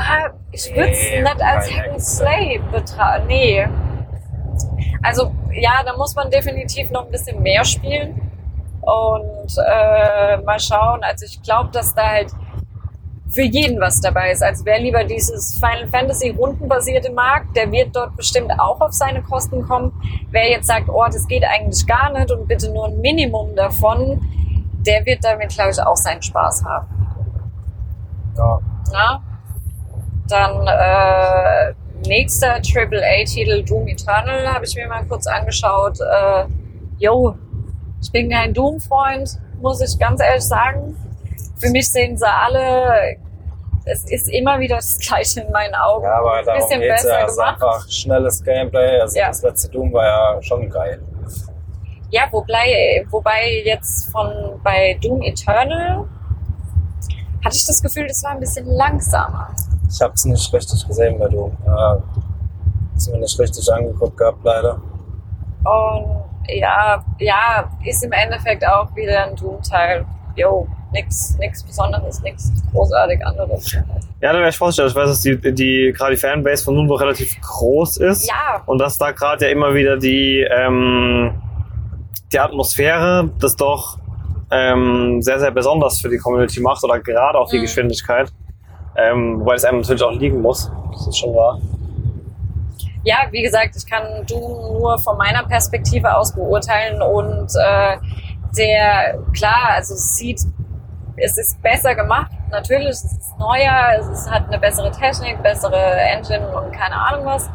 ich 0.52 0.76
würde 0.76 0.92
es 0.92 1.00
Nee, 1.00 1.22
nicht 1.22 1.42
als 1.42 1.72
Hack 1.72 1.90
and. 1.92 2.04
Slay 2.04 2.62
betrachten. 2.72 3.28
Nee. 3.28 3.68
Also 5.04 5.32
ja, 5.54 5.84
da 5.84 5.96
muss 5.98 6.16
man 6.16 6.30
definitiv 6.30 6.92
noch 6.92 7.06
ein 7.06 7.12
bisschen 7.12 7.42
mehr 7.42 7.64
spielen 7.66 8.31
und 8.82 9.58
äh, 9.58 10.38
mal 10.38 10.60
schauen. 10.60 11.02
Also 11.04 11.26
ich 11.26 11.42
glaube, 11.42 11.70
dass 11.72 11.94
da 11.94 12.08
halt 12.08 12.32
für 13.32 13.44
jeden 13.44 13.80
was 13.80 14.02
dabei 14.02 14.32
ist. 14.32 14.44
Also 14.44 14.66
wer 14.66 14.80
lieber 14.80 15.04
dieses 15.04 15.58
Final 15.60 15.88
Fantasy 15.88 16.32
rundenbasierte 16.32 17.12
mag, 17.12 17.54
der 17.54 17.72
wird 17.72 17.96
dort 17.96 18.16
bestimmt 18.18 18.52
auch 18.60 18.82
auf 18.82 18.94
seine 18.94 19.22
Kosten 19.22 19.66
kommen. 19.66 19.94
Wer 20.32 20.50
jetzt 20.50 20.68
sagt, 20.68 20.90
oh, 20.90 21.06
das 21.06 21.28
geht 21.28 21.44
eigentlich 21.46 21.86
gar 21.88 22.12
nicht 22.12 22.30
und 22.32 22.48
bitte 22.48 22.72
nur 22.72 22.88
ein 22.88 23.00
Minimum 23.00 23.56
davon, 23.56 24.20
der 24.86 25.06
wird 25.06 25.24
damit, 25.24 25.50
glaube 25.50 25.72
ich, 25.72 25.82
auch 25.82 25.96
seinen 25.96 26.22
Spaß 26.22 26.66
haben. 26.66 26.88
Ja. 28.38 28.60
Ja. 28.92 29.22
Dann 30.28 30.68
äh, 30.68 31.74
nächster 32.08 32.56
AAA-Titel 32.56 33.64
Doom 33.64 33.88
Eternal 33.88 34.48
habe 34.54 34.66
ich 34.66 34.76
mir 34.76 34.88
mal 34.88 35.06
kurz 35.06 35.28
angeschaut. 35.28 36.00
Äh, 36.00 36.46
yo, 36.98 37.36
ich 38.02 38.12
bin 38.12 38.30
kein 38.30 38.54
Doom-Freund, 38.54 39.40
muss 39.62 39.82
ich 39.82 39.98
ganz 40.00 40.22
ehrlich 40.22 40.44
sagen. 40.44 40.96
Für 41.58 41.70
mich 41.70 41.90
sehen 41.92 42.18
sie 42.18 42.28
alle, 42.28 43.18
es 43.86 44.04
ist 44.10 44.30
immer 44.30 44.60
wieder 44.60 44.78
das 44.78 44.98
Gleiche 44.98 45.42
in 45.42 45.52
meinen 45.52 45.76
Augen. 45.76 46.06
Ja, 46.06 46.18
aber 46.20 46.42
darum 46.44 46.62
bisschen 46.62 46.82
geht's 46.82 47.04
besser 47.04 47.20
ja. 47.20 47.26
Es 47.26 47.32
ist 47.32 47.38
gemacht. 47.38 47.64
einfach 47.64 47.90
schnelles 47.90 48.44
Gameplay. 48.44 49.00
Also 49.00 49.18
Ja. 49.20 49.28
das 49.28 49.42
letzte 49.44 49.70
Doom 49.70 49.94
war 49.94 50.06
ja 50.06 50.42
schon 50.42 50.70
geil. 50.70 51.02
Ja, 52.10 52.24
wobei, 52.32 53.06
wobei 53.10 53.62
jetzt 53.64 54.10
von 54.12 54.60
bei 54.64 54.98
Doom 55.02 55.22
Eternal 55.22 56.06
hatte 57.46 57.56
ich 57.56 57.66
das 57.66 57.82
Gefühl, 57.82 58.08
das 58.08 58.24
war 58.24 58.32
ein 58.32 58.40
bisschen 58.40 58.66
langsamer. 58.68 59.48
Ich 59.90 60.02
habe 60.02 60.14
es 60.14 60.26
nicht 60.26 60.54
richtig 60.54 60.88
gesehen 60.88 61.18
bei 61.20 61.28
Doom. 61.28 61.56
Ja, 61.66 61.98
ist 62.96 63.10
mir 63.12 63.18
nicht 63.20 63.40
richtig 63.40 63.72
angeguckt 63.72 64.18
gehabt, 64.18 64.40
leider. 64.44 64.82
Und 65.64 66.24
ja, 66.48 67.04
ja, 67.20 67.70
ist 67.86 68.04
im 68.04 68.12
Endeffekt 68.12 68.66
auch 68.68 68.94
wieder 68.96 69.26
ein 69.26 69.36
Doom-Teil. 69.36 70.06
Jo, 70.36 70.68
nix, 70.92 71.38
nix 71.40 71.64
Besonderes, 71.64 72.22
nix 72.22 72.52
großartig 72.72 73.26
anderes. 73.26 73.72
Ja, 74.22 74.32
da 74.34 74.40
wäre 74.40 74.50
ich 74.50 74.58
vorstellig. 74.58 74.92
Ich 74.92 74.96
weiß, 74.96 75.10
dass 75.10 75.22
die, 75.22 75.38
die 75.54 75.94
gerade 75.96 76.16
die 76.16 76.20
Fanbase 76.22 76.64
von 76.64 76.76
Nunbo 76.76 76.96
relativ 76.96 77.40
groß 77.42 77.98
ist. 77.98 78.28
Ja, 78.30 78.62
Und 78.66 78.78
dass 78.80 78.98
da 78.98 79.12
gerade 79.12 79.46
ja 79.46 79.52
immer 79.52 79.74
wieder 79.74 79.98
die, 79.98 80.40
ähm, 80.50 81.34
die 82.32 82.40
Atmosphäre 82.40 83.30
das 83.40 83.56
doch 83.56 83.98
ähm, 84.52 85.22
sehr, 85.22 85.40
sehr 85.40 85.52
besonders 85.52 86.00
für 86.00 86.10
die 86.10 86.18
Community 86.18 86.62
macht 86.62 86.84
oder 86.84 87.00
gerade 87.00 87.38
auch 87.38 87.50
die 87.50 87.58
Mhm. 87.58 87.62
Geschwindigkeit. 87.64 88.32
Ähm, 88.96 89.40
wobei 89.40 89.56
es 89.56 89.64
einem 89.66 89.80
natürlich 89.82 90.04
auch 90.04 90.12
liegen 90.12 90.42
muss. 90.42 90.70
Das 90.92 91.08
ist 91.08 91.18
schon 91.18 91.34
wahr. 91.34 91.60
Ja, 93.04 93.18
wie 93.32 93.42
gesagt, 93.42 93.76
ich 93.76 93.86
kann 93.86 94.26
Doom 94.26 94.80
nur 94.80 95.00
von 95.00 95.18
meiner 95.18 95.44
Perspektive 95.44 96.16
aus 96.16 96.34
beurteilen 96.34 97.02
und 97.02 97.52
äh, 97.56 97.98
der, 98.58 99.18
klar, 99.34 99.72
also 99.76 99.94
es 99.94 100.16
sieht, 100.16 100.42
es 101.18 101.38
ist 101.38 101.62
besser 101.62 101.96
gemacht, 101.96 102.32
natürlich, 102.52 102.90
es 102.90 103.04
ist 103.04 103.40
neuer, 103.40 104.00
es 104.12 104.30
hat 104.30 104.48
eine 104.48 104.60
bessere 104.60 104.92
Technik, 104.92 105.42
bessere 105.42 105.78
Engine 105.78 106.48
und 106.50 106.72
keine 106.72 106.96
Ahnung 106.96 107.26
was. 107.26 107.50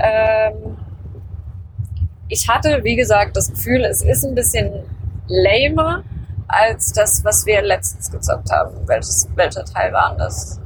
Ähm, 0.00 0.76
ich 2.28 2.48
hatte, 2.48 2.82
wie 2.82 2.96
gesagt, 2.96 3.36
das 3.36 3.50
Gefühl, 3.50 3.84
es 3.84 4.02
ist 4.02 4.24
ein 4.24 4.34
bisschen 4.34 4.84
lamer 5.26 6.02
als 6.46 6.92
das, 6.92 7.24
was 7.24 7.46
wir 7.46 7.62
letztens 7.62 8.10
gezockt 8.10 8.50
haben. 8.50 8.86
Welches, 8.86 9.28
welcher 9.34 9.64
Teil 9.64 9.92
war 9.92 10.14
das? 10.16 10.60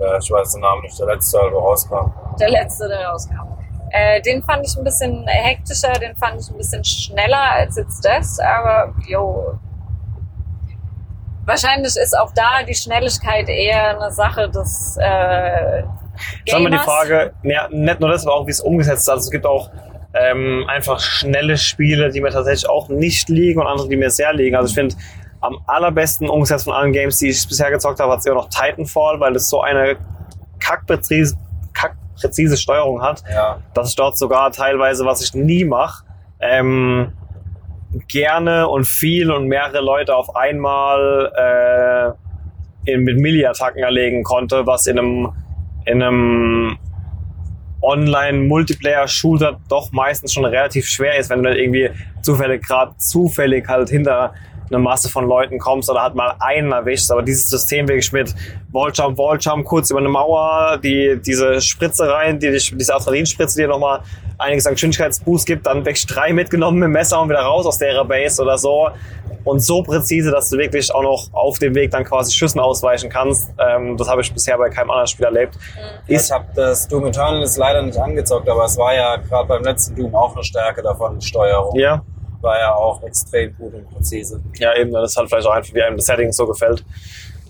Ja, 0.00 0.18
ich 0.18 0.30
weiß 0.30 0.52
den 0.52 0.60
Namen 0.62 0.82
nicht, 0.82 0.98
der 0.98 1.06
letzte, 1.06 1.38
der 1.38 1.52
rauskam. 1.52 2.12
Der 2.38 2.50
letzte, 2.50 2.88
der 2.88 3.08
rauskam. 3.08 3.46
Äh, 3.90 4.20
den 4.22 4.42
fand 4.42 4.66
ich 4.66 4.76
ein 4.76 4.84
bisschen 4.84 5.24
hektischer, 5.26 5.92
den 5.92 6.16
fand 6.16 6.40
ich 6.40 6.50
ein 6.50 6.56
bisschen 6.56 6.84
schneller 6.84 7.52
als 7.52 7.76
jetzt 7.76 8.04
das, 8.04 8.38
aber 8.40 8.92
jo. 9.06 9.58
Wahrscheinlich 11.46 11.94
ist 11.96 12.18
auch 12.18 12.32
da 12.34 12.62
die 12.66 12.74
Schnelligkeit 12.74 13.48
eher 13.48 14.00
eine 14.00 14.10
Sache 14.10 14.48
des 14.48 14.96
äh, 14.98 15.82
Sagen 16.46 16.64
wir 16.64 16.70
die. 16.70 16.78
Frage, 16.78 17.34
ja, 17.42 17.68
nicht 17.70 18.00
nur 18.00 18.10
das, 18.10 18.26
aber 18.26 18.36
auch 18.36 18.46
wie 18.46 18.50
es 18.50 18.60
umgesetzt 18.60 19.02
ist. 19.02 19.08
Also 19.08 19.24
es 19.24 19.30
gibt 19.30 19.46
auch 19.46 19.70
ähm, 20.14 20.64
einfach 20.68 21.00
schnelle 21.00 21.56
Spiele, 21.56 22.10
die 22.10 22.20
mir 22.20 22.30
tatsächlich 22.30 22.68
auch 22.68 22.88
nicht 22.88 23.28
liegen 23.28 23.60
und 23.60 23.66
andere, 23.66 23.88
die 23.88 23.96
mir 23.96 24.10
sehr 24.10 24.32
liegen. 24.32 24.56
Also 24.56 24.68
ich 24.68 24.74
finde, 24.74 24.94
am 25.44 25.58
allerbesten 25.66 26.28
umgesetzt 26.28 26.64
von 26.64 26.72
allen 26.72 26.92
Games, 26.92 27.18
die 27.18 27.28
ich 27.28 27.46
bisher 27.46 27.70
gezockt 27.70 28.00
habe, 28.00 28.12
hat 28.12 28.20
es 28.20 28.26
immer 28.26 28.36
noch 28.36 28.48
Titanfall, 28.48 29.20
weil 29.20 29.36
es 29.36 29.48
so 29.48 29.60
eine 29.60 29.96
kackpräzise, 30.58 31.36
kackpräzise 31.74 32.56
Steuerung 32.56 33.02
hat, 33.02 33.22
Ja. 33.30 33.58
dass 33.74 33.90
ich 33.90 33.96
dort 33.96 34.16
sogar 34.16 34.50
teilweise, 34.52 35.04
was 35.04 35.22
ich 35.22 35.34
nie 35.34 35.64
mache, 35.64 36.04
ähm, 36.40 37.12
gerne 38.08 38.68
und 38.68 38.86
viel 38.86 39.30
und 39.30 39.46
mehrere 39.46 39.80
Leute 39.80 40.16
auf 40.16 40.34
einmal 40.34 42.16
äh, 42.86 42.90
in, 42.90 43.04
mit 43.04 43.18
Milli-Attacken 43.20 43.82
erlegen 43.82 44.22
konnte, 44.24 44.66
was 44.66 44.86
in 44.86 44.98
einem, 44.98 45.32
in 45.84 46.02
einem 46.02 46.78
Online-Multiplayer-Shooter 47.82 49.58
doch 49.68 49.92
meistens 49.92 50.32
schon 50.32 50.44
relativ 50.44 50.86
schwer 50.86 51.18
ist, 51.18 51.30
wenn 51.30 51.42
du 51.42 51.50
dann 51.50 51.58
irgendwie 51.58 51.90
zufällig 52.22 52.66
gerade 52.66 52.96
zufällig 52.96 53.68
halt 53.68 53.90
hinter 53.90 54.32
eine 54.74 54.82
Masse 54.82 55.08
von 55.08 55.26
Leuten 55.26 55.58
kommst 55.58 55.88
oder 55.90 56.02
halt 56.02 56.14
mal 56.14 56.34
einen 56.40 56.72
erwischst. 56.72 57.10
Aber 57.10 57.22
dieses 57.22 57.48
System 57.48 57.88
wirklich 57.88 58.12
mit 58.12 58.34
Walljump, 58.72 59.16
Walljump, 59.16 59.64
kurz 59.64 59.90
über 59.90 60.00
eine 60.00 60.08
Mauer, 60.08 60.78
die, 60.82 61.18
diese 61.24 61.60
Spritze 61.60 62.08
rein, 62.10 62.38
die, 62.38 62.50
diese 62.50 62.94
Adrenalinspritze, 62.94 63.56
die 63.56 63.62
dir 63.62 63.68
nochmal 63.68 64.00
einiges 64.38 64.66
an 64.66 64.74
Geschwindigkeitsboost 64.74 65.46
gibt, 65.46 65.66
dann 65.66 65.84
weg 65.84 65.96
drei 66.06 66.32
mitgenommen 66.32 66.78
mit 66.78 66.86
dem 66.86 66.92
Messer 66.92 67.20
und 67.20 67.28
wieder 67.28 67.40
raus 67.40 67.66
aus 67.66 67.78
der 67.78 68.04
Base 68.04 68.42
oder 68.42 68.58
so. 68.58 68.88
Und 69.44 69.60
so 69.60 69.82
präzise, 69.82 70.30
dass 70.30 70.48
du 70.48 70.56
wirklich 70.56 70.92
auch 70.94 71.02
noch 71.02 71.28
auf 71.32 71.58
dem 71.58 71.74
Weg 71.74 71.90
dann 71.90 72.04
quasi 72.04 72.32
Schüssen 72.32 72.60
ausweichen 72.60 73.10
kannst. 73.10 73.50
Ähm, 73.58 73.96
das 73.96 74.08
habe 74.08 74.22
ich 74.22 74.32
bisher 74.32 74.56
bei 74.56 74.70
keinem 74.70 74.90
anderen 74.90 75.06
Spiel 75.06 75.26
erlebt. 75.26 75.58
Ich 76.06 76.30
habe 76.30 76.46
das 76.54 76.88
Doom 76.88 77.06
Eternal 77.06 77.42
ist 77.42 77.58
leider 77.58 77.82
nicht 77.82 77.98
angezockt, 77.98 78.48
aber 78.48 78.64
es 78.64 78.78
war 78.78 78.94
ja 78.94 79.16
gerade 79.16 79.46
beim 79.46 79.62
letzten 79.62 79.96
Doom 79.96 80.14
auch 80.14 80.34
eine 80.34 80.44
Stärke 80.44 80.82
davon, 80.82 81.18
die 81.18 81.26
Steuerung. 81.26 81.78
Ja, 81.78 82.02
War 82.44 82.58
ja 82.58 82.74
auch 82.74 83.02
extrem 83.02 83.56
gut 83.56 83.72
und 83.72 83.90
präzise. 83.90 84.38
ja 84.58 84.76
eben, 84.76 84.92
das 84.92 85.12
ist 85.12 85.16
halt 85.16 85.30
vielleicht 85.30 85.46
auch 85.46 85.52
einfach, 85.52 85.72
wie 85.72 85.82
einem 85.82 85.96
das 85.96 86.04
Setting 86.04 86.30
so 86.30 86.46
gefällt. 86.46 86.84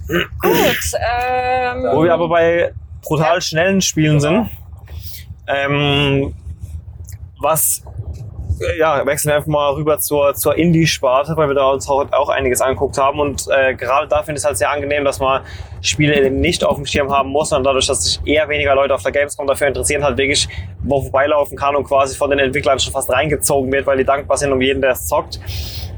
Gut, 0.06 0.92
ähm, 0.94 1.84
Wo 1.92 2.04
wir 2.04 2.14
aber 2.14 2.28
bei 2.28 2.72
brutal 3.02 3.42
schnellen 3.42 3.80
Spielen 3.80 4.20
sind. 4.20 4.48
Ähm, 5.48 6.32
was, 7.40 7.82
ja, 8.78 9.04
wechseln 9.06 9.30
wir 9.30 9.36
einfach 9.36 9.48
mal 9.48 9.72
rüber 9.72 9.98
zur, 9.98 10.34
zur 10.34 10.56
Indie-Sparte, 10.56 11.36
weil 11.36 11.48
wir 11.48 11.54
da 11.54 11.70
uns 11.70 11.88
auch, 11.88 12.10
auch 12.12 12.28
einiges 12.28 12.60
angeguckt 12.60 12.98
haben. 12.98 13.20
Und 13.20 13.46
äh, 13.50 13.74
gerade 13.74 14.08
da 14.08 14.22
finde 14.22 14.38
ich 14.38 14.38
es 14.38 14.44
halt 14.44 14.56
sehr 14.56 14.70
angenehm, 14.70 15.04
dass 15.04 15.18
man 15.18 15.42
Spiele 15.80 16.30
nicht 16.30 16.64
auf 16.64 16.76
dem 16.76 16.86
Schirm 16.86 17.10
haben 17.10 17.30
muss, 17.30 17.50
sondern 17.50 17.64
dadurch, 17.64 17.86
dass 17.86 18.04
sich 18.04 18.20
eher 18.24 18.48
weniger 18.48 18.74
Leute 18.74 18.94
auf 18.94 19.02
der 19.02 19.12
Gamescom 19.12 19.46
dafür 19.46 19.68
interessieren, 19.68 20.04
halt 20.04 20.16
wirklich 20.16 20.48
wo 20.82 21.00
vorbeilaufen 21.02 21.56
kann 21.56 21.76
und 21.76 21.84
quasi 21.84 22.16
von 22.16 22.30
den 22.30 22.38
Entwicklern 22.38 22.78
schon 22.78 22.92
fast 22.92 23.10
reingezogen 23.10 23.72
wird, 23.72 23.86
weil 23.86 23.98
die 23.98 24.04
dankbar 24.04 24.36
sind 24.36 24.52
um 24.52 24.60
jeden, 24.60 24.80
der 24.80 24.92
es 24.92 25.06
zockt. 25.06 25.40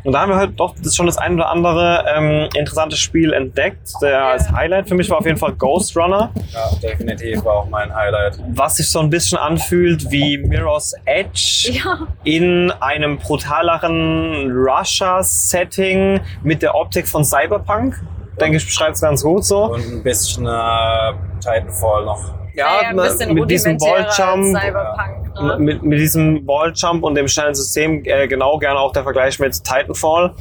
Und 0.06 0.12
da 0.12 0.20
haben 0.20 0.30
wir 0.30 0.36
halt 0.36 0.58
doch 0.60 0.72
das 0.80 0.94
schon 0.94 1.06
das 1.06 1.18
ein 1.18 1.34
oder 1.34 1.50
andere 1.50 2.04
ähm, 2.16 2.48
interessante 2.54 2.96
Spiel 2.96 3.32
entdeckt. 3.32 3.88
Der 4.00 4.24
als 4.24 4.48
Highlight 4.52 4.88
für 4.88 4.94
mich 4.94 5.10
war 5.10 5.18
auf 5.18 5.26
jeden 5.26 5.36
Fall 5.36 5.52
Ghost 5.54 5.96
Runner 5.96 6.30
Ja, 6.52 6.70
definitiv 6.80 7.44
war 7.44 7.54
auch 7.54 7.68
mein 7.68 7.92
Highlight. 7.92 8.38
was 8.54 8.76
sich 8.76 8.88
so 8.88 9.00
ein 9.00 9.10
bisschen 9.10 9.36
anfühlt 9.36 10.08
wie 10.12 10.38
Mirror's 10.38 10.94
Edge 11.06 11.72
ja, 11.72 12.06
in 12.22 12.70
einem 12.78 13.18
brutaleren 13.18 14.48
Russia-Setting 14.52 16.20
mit 16.44 16.62
der 16.62 16.76
Optik 16.76 17.08
von 17.08 17.24
Cyberpunk. 17.24 18.00
Denke 18.40 18.58
ich, 18.58 18.64
beschreibt 18.64 18.94
es 18.94 19.00
ganz 19.00 19.24
gut 19.24 19.44
so. 19.44 19.72
Und 19.72 19.80
ein 19.80 20.02
bisschen 20.04 20.46
äh, 20.46 21.12
Titanfall 21.40 22.04
noch. 22.04 22.35
Ja, 22.56 22.78
ein 22.80 22.96
bisschen 22.96 23.34
mit 23.34 23.50
diesem 23.50 23.72
rudimentärer 23.72 24.06
als 24.06 24.18
Walljump. 24.18 25.58
Ne? 25.58 25.58
mit, 25.58 25.82
mit 25.82 25.98
diesem 25.98 26.46
Walljump 26.46 27.04
und 27.04 27.14
dem 27.14 27.28
schnellen 27.28 27.54
System, 27.54 28.02
äh, 28.04 28.26
genau 28.26 28.58
gerne 28.58 28.78
auch 28.78 28.92
der 28.92 29.02
Vergleich 29.02 29.38
mit 29.38 29.62
Titanfall. 29.62 30.34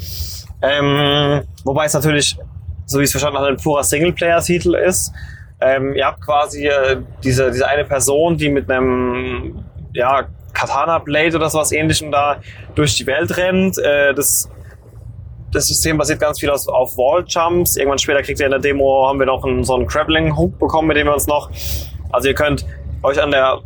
Ähm, 0.62 1.41
wobei 1.63 1.86
es 1.86 1.93
natürlich, 1.93 2.38
so 2.86 2.99
wie 2.99 3.04
ich 3.04 3.08
es 3.08 3.12
verstanden 3.12 3.38
habe, 3.38 3.49
ein 3.49 3.58
purer 3.58 3.84
Singleplayer-Titel 3.84 4.75
ist. 4.75 5.12
Ähm, 5.62 5.93
ihr 5.95 6.06
habt 6.06 6.21
quasi 6.21 6.67
äh, 6.67 6.97
diese, 7.23 7.51
diese 7.51 7.67
eine 7.67 7.86
Person, 7.86 8.38
die 8.38 8.49
mit 8.49 8.69
einem 8.69 9.63
ja, 9.93 10.25
Katana-Blade 10.54 11.36
oder 11.36 11.49
sowas 11.49 11.71
ähnlichem 11.71 12.12
da 12.12 12.38
durch 12.75 12.95
die 12.95 13.06
Welt 13.08 13.36
rennt. 13.38 13.78
Äh, 13.78 14.13
das, 14.13 14.49
das 15.51 15.67
System 15.67 15.97
basiert 15.97 16.19
ganz 16.19 16.39
viel 16.39 16.49
aus, 16.49 16.67
auf 16.67 16.97
Walljumps. 16.97 17.78
Irgendwann 17.78 17.99
später 17.99 18.21
kriegt 18.21 18.39
ihr 18.39 18.45
in 18.45 18.51
der 18.51 18.60
Demo, 18.60 19.08
haben 19.08 19.19
wir 19.19 19.25
noch 19.25 19.43
einen, 19.43 19.63
so 19.63 19.75
einen 19.75 19.86
Grappling-Hook 19.86 20.60
bekommen, 20.60 20.88
mit 20.88 20.97
dem 20.97 21.08
wir 21.08 21.13
uns 21.13 21.28
noch... 21.28 21.49
Also 22.12 22.28
ihr 22.30 22.36
könnt 22.36 22.65
euch 23.04 23.22
an 23.22 23.32
der 23.32 23.60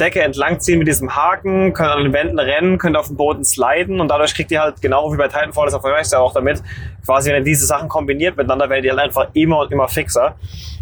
Decke 0.00 0.22
entlangziehen 0.22 0.78
mit 0.78 0.88
diesem 0.88 1.14
Haken, 1.14 1.72
könnt 1.72 1.90
an 1.90 2.02
den 2.02 2.12
Wänden 2.12 2.38
rennen, 2.38 2.78
könnt 2.78 2.96
auf 2.96 3.06
dem 3.06 3.16
Boden 3.16 3.44
sliden 3.44 4.00
und 4.00 4.08
dadurch 4.08 4.34
kriegt 4.34 4.50
ihr 4.50 4.60
halt 4.60 4.82
genau 4.82 5.12
wie 5.12 5.16
bei 5.16 5.28
Titanfall, 5.28 5.66
das 5.66 5.80
vergleicht 5.80 6.12
ja 6.12 6.18
auch 6.18 6.32
damit, 6.32 6.62
quasi 7.04 7.30
wenn 7.30 7.36
ihr 7.36 7.44
diese 7.44 7.66
Sachen 7.66 7.88
kombiniert 7.88 8.36
miteinander, 8.36 8.68
werdet 8.68 8.86
ihr 8.86 8.90
halt 8.92 9.02
einfach 9.02 9.28
immer 9.34 9.60
und 9.60 9.72
immer 9.72 9.88
fixer. 9.88 10.34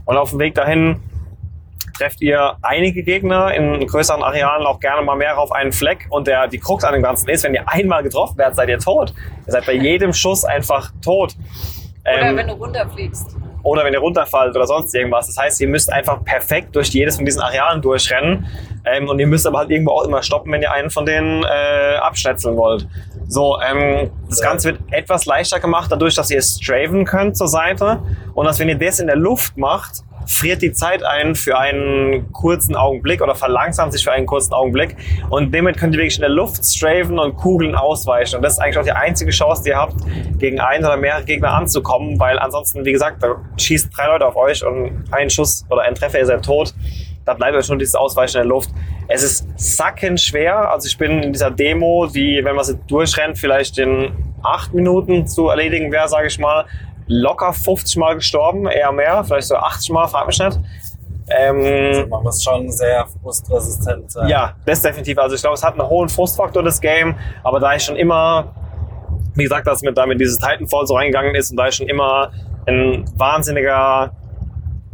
Und 0.07 0.17
auf 0.17 0.31
dem 0.31 0.39
Weg 0.39 0.55
dahin 0.55 1.01
trefft 1.97 2.23
ihr 2.23 2.57
einige 2.63 3.03
Gegner 3.03 3.53
in 3.55 3.87
größeren 3.87 4.23
Arealen 4.23 4.67
auch 4.67 4.81
gerne 4.81 5.03
mal 5.03 5.17
mehr 5.17 5.39
auf 5.39 5.53
einen 5.53 5.73
Fleck 5.73 6.07
und 6.09 6.27
der, 6.27 6.49
die 6.49 6.59
Krux 6.59 6.83
an 6.83 6.95
dem 6.95 7.03
Ganzen 7.03 7.29
ist, 7.29 7.45
wenn 7.45 7.55
ihr 7.55 7.69
einmal 7.69 8.03
getroffen 8.03 8.39
werdet, 8.39 8.57
seid 8.57 8.71
ihr 8.71 8.79
tot. 8.79 9.13
Ihr 9.47 9.53
seid 9.53 9.67
bei 9.67 9.75
jedem 9.75 10.15
Schuss 10.15 10.45
einfach 10.45 10.91
tot. 11.03 11.37
Oder 12.05 12.31
Ähm, 12.31 12.37
wenn 12.37 12.49
du 12.49 12.55
runterfliegst. 12.55 13.37
Oder 13.63 13.85
wenn 13.85 13.93
ihr 13.93 14.01
runterfallt 14.01 14.55
oder 14.57 14.67
sonst 14.67 14.95
irgendwas. 14.95 15.27
Das 15.27 15.37
heißt, 15.37 15.61
ihr 15.61 15.69
müsst 15.69 15.93
einfach 15.93 16.23
perfekt 16.25 16.75
durch 16.75 16.89
jedes 16.89 17.17
von 17.17 17.25
diesen 17.25 17.41
Arealen 17.41 17.81
durchrennen. 17.83 18.47
Ähm, 18.85 19.09
und 19.09 19.19
ihr 19.19 19.27
müsst 19.27 19.47
aber 19.47 19.59
halt 19.59 19.71
irgendwo 19.71 19.93
auch 19.93 20.05
immer 20.05 20.23
stoppen, 20.23 20.53
wenn 20.53 20.63
ihr 20.63 20.73
einen 20.73 20.91
von 20.91 21.07
denen 21.07 21.45
äh, 21.45 21.97
abschnetzeln 21.97 22.57
wollt. 22.57 22.89
So, 23.29 23.59
ähm, 23.61 24.11
das. 24.29 24.41
Ganze 24.41 24.71
wird 24.71 24.81
etwas 24.91 25.25
leichter 25.27 25.61
gemacht, 25.61 25.91
dadurch, 25.91 26.15
dass 26.15 26.31
ihr 26.31 26.43
straven 26.43 27.05
könnt 27.05 27.37
zur 27.37 27.49
Seite. 27.49 28.03
Und 28.35 28.47
dass 28.47 28.59
wenn 28.59 28.69
ihr 28.69 28.79
das 28.79 28.99
in 28.99 29.07
der 29.07 29.17
Luft 29.17 29.57
macht, 29.57 30.03
friert 30.27 30.63
die 30.63 30.73
Zeit 30.73 31.05
ein 31.05 31.35
für 31.35 31.59
einen 31.59 32.33
kurzen 32.33 32.77
Augenblick 32.77 33.23
oder 33.23 33.35
verlangsamt 33.35 33.93
sich 33.93 34.05
für 34.05 34.13
einen 34.13 34.27
kurzen 34.27 34.53
Augenblick. 34.53 34.97
Und 35.31 35.55
damit 35.55 35.77
könnt 35.77 35.95
ihr 35.95 35.99
wirklich 35.99 36.17
in 36.17 36.23
der 36.23 36.31
Luft 36.31 36.65
straven 36.65 37.19
und 37.19 37.37
Kugeln 37.37 37.75
ausweichen. 37.75 38.37
Und 38.37 38.43
das 38.43 38.55
ist 38.55 38.59
eigentlich 38.59 38.79
auch 38.79 38.85
die 38.85 38.93
einzige 38.93 39.31
Chance, 39.31 39.63
die 39.63 39.71
ihr 39.71 39.77
habt, 39.77 39.95
gegen 40.39 40.61
einen 40.61 40.85
oder 40.85 40.97
mehrere 40.97 41.25
Gegner 41.25 41.53
anzukommen, 41.53 42.19
weil 42.19 42.39
ansonsten, 42.39 42.85
wie 42.85 42.93
gesagt, 42.93 43.23
da 43.23 43.37
schießen 43.57 43.91
drei 43.95 44.07
Leute 44.07 44.27
auf 44.27 44.37
euch 44.37 44.65
und 44.65 45.05
ein 45.11 45.31
Schuss 45.31 45.65
oder 45.71 45.83
ein 45.83 45.95
Treffer, 45.95 46.19
ihr 46.19 46.27
seid 46.27 46.45
tot. 46.45 46.75
Da 47.25 47.35
bleibt 47.35 47.57
euch 47.57 47.69
nur 47.69 47.79
dieses 47.79 47.95
Ausweichen 47.95 48.39
in 48.39 48.43
der 48.43 48.49
Luft. 48.49 48.71
Es 49.07 49.23
ist 49.23 49.47
sackend 49.57 50.21
schwer. 50.21 50.71
Also 50.71 50.89
ich 50.89 50.99
bin 50.99 51.23
in 51.23 51.33
dieser 51.33 51.51
Demo, 51.51 52.07
die, 52.07 52.41
wenn 52.43 52.57
man 52.57 52.65
sie 52.65 52.77
durchrennt, 52.89 53.39
vielleicht 53.39 53.79
in 53.79 54.13
acht 54.43 54.75
Minuten 54.75 55.27
zu 55.27 55.49
erledigen 55.49 55.93
wäre, 55.93 56.09
sage 56.09 56.27
ich 56.27 56.39
mal, 56.39 56.67
locker 57.07 57.53
50 57.53 57.97
Mal 57.97 58.15
gestorben, 58.15 58.67
eher 58.67 58.93
mehr, 58.93 59.25
vielleicht 59.25 59.49
so 59.49 59.57
80 59.57 59.91
Mal, 59.91 60.07
frag 60.09 60.27
mich 60.27 60.39
nicht. 60.39 60.59
Ähm, 61.29 62.09
Man 62.09 62.23
muss 62.25 62.43
schon 62.43 62.71
sehr 62.71 63.07
frustresistent 63.07 64.11
sein. 64.11 64.29
ja, 64.29 64.55
das 64.67 64.83
definitiv. 64.83 65.19
Also 65.19 65.37
ich 65.37 65.41
glaube, 65.41 65.55
es 65.55 65.63
hat 65.65 65.79
einen 65.79 65.89
hohen 65.89 66.09
Frustfaktor, 66.09 66.63
das 66.63 66.81
Game, 66.81 67.15
aber 67.45 67.61
da 67.61 67.75
ich 67.75 67.83
schon 67.85 67.97
immer, 67.97 68.53
wie 69.35 69.45
gesagt, 69.45 69.67
dass 69.67 69.83
mit 69.83 69.97
damit 69.97 70.21
dieses 70.21 70.39
Titanfall 70.39 70.87
so 70.87 70.95
reingegangen 70.95 71.35
ist 71.35 71.51
und 71.51 71.57
da 71.57 71.69
ich 71.69 71.77
schon 71.77 71.89
immer 71.89 72.31
ein 72.67 73.05
wahnsinniger 73.17 74.13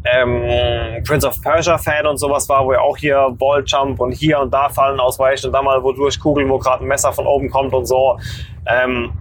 ähm, 0.05 1.03
Prince 1.05 1.27
of 1.27 1.41
Persia 1.43 1.77
Fan 1.77 2.07
und 2.07 2.19
sowas 2.19 2.49
war, 2.49 2.65
wo 2.65 2.73
ja 2.73 2.81
auch 2.81 2.97
hier 2.97 3.29
Balljump 3.37 3.99
und 4.01 4.13
hier 4.13 4.39
und 4.41 4.53
da 4.53 4.69
Fallen 4.69 5.01
ausweichen 5.01 5.47
und 5.47 5.53
da 5.53 5.61
mal 5.63 5.83
wo 5.83 5.93
durchkugeln, 5.93 6.49
wo 6.49 6.59
gerade 6.59 6.85
ein 6.85 6.89
Messer 6.89 7.13
von 7.13 7.27
oben 7.27 7.51
kommt 7.51 7.75
und 7.75 7.87
so. 7.87 8.19
Ähm, 8.67 9.13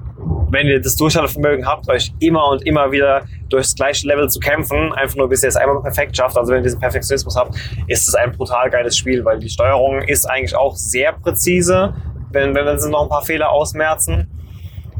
wenn 0.49 0.67
ihr 0.67 0.81
das 0.81 0.95
Durchhaltevermögen 0.95 1.67
habt, 1.67 1.89
euch 1.89 2.13
immer 2.19 2.49
und 2.49 2.65
immer 2.65 2.91
wieder 2.91 3.23
durchs 3.49 3.75
gleiche 3.75 4.07
Level 4.07 4.29
zu 4.29 4.39
kämpfen, 4.39 4.93
einfach 4.93 5.15
nur 5.15 5.29
bis 5.29 5.43
ihr 5.43 5.49
es 5.49 5.55
einmal 5.55 5.81
perfekt 5.81 6.15
schafft, 6.15 6.37
also 6.37 6.51
wenn 6.51 6.59
ihr 6.59 6.63
diesen 6.63 6.79
Perfektionismus 6.79 7.35
habt, 7.35 7.55
ist 7.87 8.07
es 8.07 8.15
ein 8.15 8.31
brutal 8.31 8.69
geiles 8.69 8.97
Spiel, 8.97 9.23
weil 9.25 9.39
die 9.39 9.49
Steuerung 9.49 10.01
ist 10.01 10.25
eigentlich 10.25 10.55
auch 10.55 10.75
sehr 10.75 11.13
präzise, 11.13 11.93
wenn, 12.31 12.55
wenn, 12.55 12.79
sie 12.79 12.89
noch 12.89 13.03
ein 13.03 13.09
paar 13.09 13.23
Fehler 13.23 13.49
ausmerzen. 13.49 14.29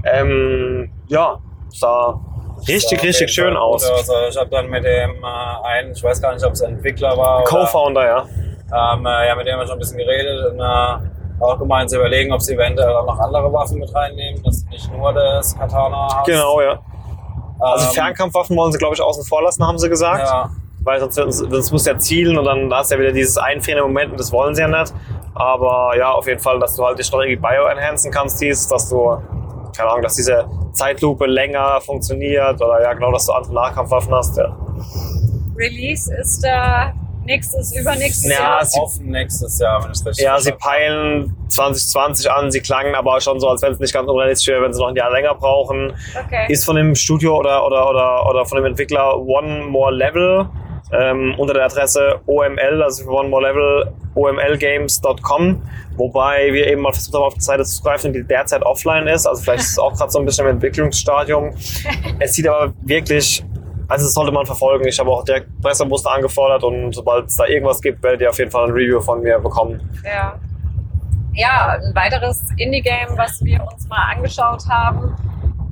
Ähm, 0.04 0.92
ja, 1.08 1.40
sah 1.70 2.20
richtig, 2.68 3.04
richtig 3.04 3.32
schön 3.32 3.54
Fall 3.54 3.58
aus. 3.58 3.90
Also 3.90 4.14
ich 4.30 4.38
habe 4.38 4.50
dann 4.50 4.70
mit 4.70 4.84
dem 4.84 5.12
äh, 5.24 5.68
einen, 5.68 5.92
ich 5.92 6.04
weiß 6.04 6.22
gar 6.22 6.34
nicht, 6.34 6.46
ob 6.46 6.54
es 6.54 6.62
ein 6.62 6.76
Entwickler 6.76 7.18
war 7.18 7.42
oder 7.42 7.46
Co-Founder, 7.46 8.06
ja. 8.06 8.26
ähm, 8.94 9.06
äh, 9.06 9.28
ja, 9.28 9.36
mit 9.36 9.48
dem 9.48 9.54
haben 9.54 9.60
wir 9.60 9.68
schon 9.68 9.76
ein 9.76 9.80
bisschen 9.80 9.98
geredet 9.98 10.52
und 10.52 10.60
äh, 10.60 11.17
auch 11.40 11.58
gemeint, 11.60 11.90
sie 11.90 11.98
überlegen, 11.98 12.32
ob 12.34 12.42
sie 12.42 12.54
eventuell 12.54 12.96
auch 12.96 13.06
noch 13.06 13.20
andere 13.20 13.52
Waffen 13.54 13.80
mit 13.80 13.94
reinnehmen, 13.94 14.42
dass 14.44 14.64
du 14.64 14.70
nicht 14.70 14.92
nur 14.92 15.14
das 15.14 15.58
Katana 15.58 16.08
hast. 16.12 16.26
Genau, 16.26 16.62
ja. 16.62 16.80
Also 17.60 17.88
Ähm, 17.88 17.94
Fernkampfwaffen 17.94 18.56
wollen 18.56 18.72
sie, 18.72 18.78
glaube 18.78 18.96
ich, 18.96 19.02
außen 19.02 19.24
vor 19.24 19.44
lassen, 19.44 19.66
haben 19.66 19.78
sie 19.78 19.90
gesagt. 19.90 20.28
Ja, 20.28 20.50
Weil 20.84 21.00
sonst, 21.00 21.16
sonst 21.16 21.72
musst 21.72 21.86
du 21.88 21.92
ja 21.92 21.98
zielen 21.98 22.38
und 22.38 22.46
dann 22.46 22.72
hast 22.74 22.92
du 22.92 22.96
ja 22.96 23.02
wieder 23.02 23.12
dieses 23.12 23.38
einfrieren 23.38 23.82
Moment 23.82 24.12
und 24.12 24.20
das 24.20 24.32
wollen 24.32 24.54
sie 24.56 24.62
ja 24.62 24.68
nicht. 24.68 24.94
Aber 25.34 25.96
ja, 25.98 26.12
auf 26.12 26.28
jeden 26.28 26.40
Fall, 26.40 26.60
dass 26.60 26.76
du 26.76 26.86
halt 26.86 26.98
dich 27.00 27.12
noch 27.12 27.20
irgendwie 27.20 27.36
bio-enhancen 27.36 28.12
kannst, 28.12 28.42
dies, 28.42 28.68
dass 28.68 28.90
du, 28.90 29.18
keine 29.76 29.90
Ahnung, 29.90 30.02
dass 30.04 30.16
diese 30.16 30.46
Zeitlupe 30.74 31.26
länger 31.26 31.82
funktioniert 31.82 32.62
oder 32.62 32.82
ja, 32.82 32.94
genau, 32.94 33.12
dass 33.12 33.26
du 33.26 33.34
andere 33.34 33.54
Nahkampfwaffen 33.54 34.14
hast. 34.14 34.38
Ja, 34.38 34.56
Release 35.56 36.14
ist 36.14 36.44
da 36.44 36.94
nächstes, 37.28 37.76
übernächstes 37.76 38.32
Ja, 38.32 38.40
Jahr. 38.40 38.66
sie- 38.66 38.80
offen 38.80 39.06
nächstes 39.12 39.60
Jahr, 39.60 39.84
wenn 39.84 39.92
ich 39.92 40.06
richtig 40.06 40.26
ja 40.26 40.40
sie 40.40 40.52
peilen 40.54 41.36
2020 41.50 42.32
an, 42.32 42.50
sie 42.52 42.62
klangen 42.62 42.96
aber 42.96 43.22
schon 43.22 43.40
so, 43.40 43.48
als 43.50 43.62
wenn 43.62 43.74
es 43.74 43.80
nicht 43.80 43.94
ganz 43.94 44.10
unrealistisch 44.10 44.48
wäre, 44.48 44.64
wenn 44.64 44.74
sie 44.74 44.82
noch 44.82 44.90
ein 44.90 44.96
Jahr 44.96 45.12
länger 45.12 45.36
brauchen. 45.36 45.94
Okay. 46.26 46.46
ist 46.52 46.66
von 46.66 46.76
dem 46.76 46.96
Studio 46.96 47.38
oder, 47.38 47.66
oder, 47.66 47.90
oder, 47.90 48.26
oder 48.28 48.46
von 48.46 48.56
dem 48.58 48.66
Entwickler 48.66 49.18
One 49.20 49.66
More 49.66 49.94
Level 49.94 50.50
ähm, 50.92 51.36
unter 51.38 51.54
der 51.54 51.66
Adresse 51.66 52.22
OML, 52.28 52.82
also 52.82 53.04
für 53.04 53.10
One 53.12 53.28
More 53.30 53.44
Level, 53.44 53.92
omlgames.com, 54.16 55.62
wobei 55.98 56.54
wir 56.54 56.68
eben 56.68 56.82
mal 56.82 56.94
versucht 56.94 57.14
haben, 57.16 57.24
auf 57.24 57.34
die 57.34 57.42
Seite 57.42 57.64
zu 57.64 57.82
greifen, 57.84 58.14
die 58.14 58.24
derzeit 58.24 58.64
offline 58.64 59.08
ist. 59.08 59.26
Also 59.26 59.44
vielleicht 59.44 59.64
ist 59.64 59.72
es 59.72 59.80
auch 59.80 59.94
gerade 59.94 60.12
so 60.12 60.20
ein 60.20 60.26
bisschen 60.26 60.46
im 60.46 60.54
Entwicklungsstadium. 60.54 61.52
Es 62.20 62.34
sieht 62.34 62.48
aber 62.48 62.74
wirklich, 62.84 63.44
also 63.88 64.06
das 64.06 64.14
sollte 64.14 64.32
man 64.32 64.46
verfolgen. 64.46 64.88
Ich 64.88 65.00
habe 65.00 65.10
auch 65.10 65.24
direkt 65.24 65.50
Pressemuster 65.62 66.12
angefordert 66.12 66.64
und 66.64 66.94
sobald 66.94 67.28
es 67.28 67.36
da 67.36 67.46
irgendwas 67.46 67.82
gibt, 67.82 68.04
werdet 68.04 68.22
ihr 68.22 68.30
auf 68.30 68.38
jeden 68.38 68.52
Fall 68.52 68.66
ein 68.66 68.72
Review 68.72 69.00
von 69.00 69.22
mir 69.22 69.40
bekommen. 69.40 69.82
Ja. 70.04 70.38
ja, 71.34 71.80
ein 71.82 71.96
weiteres 71.96 72.44
Indie-Game, 72.58 73.18
was 73.18 73.44
wir 73.44 73.62
uns 73.64 73.88
mal 73.88 74.14
angeschaut 74.16 74.64
haben, 74.70 75.16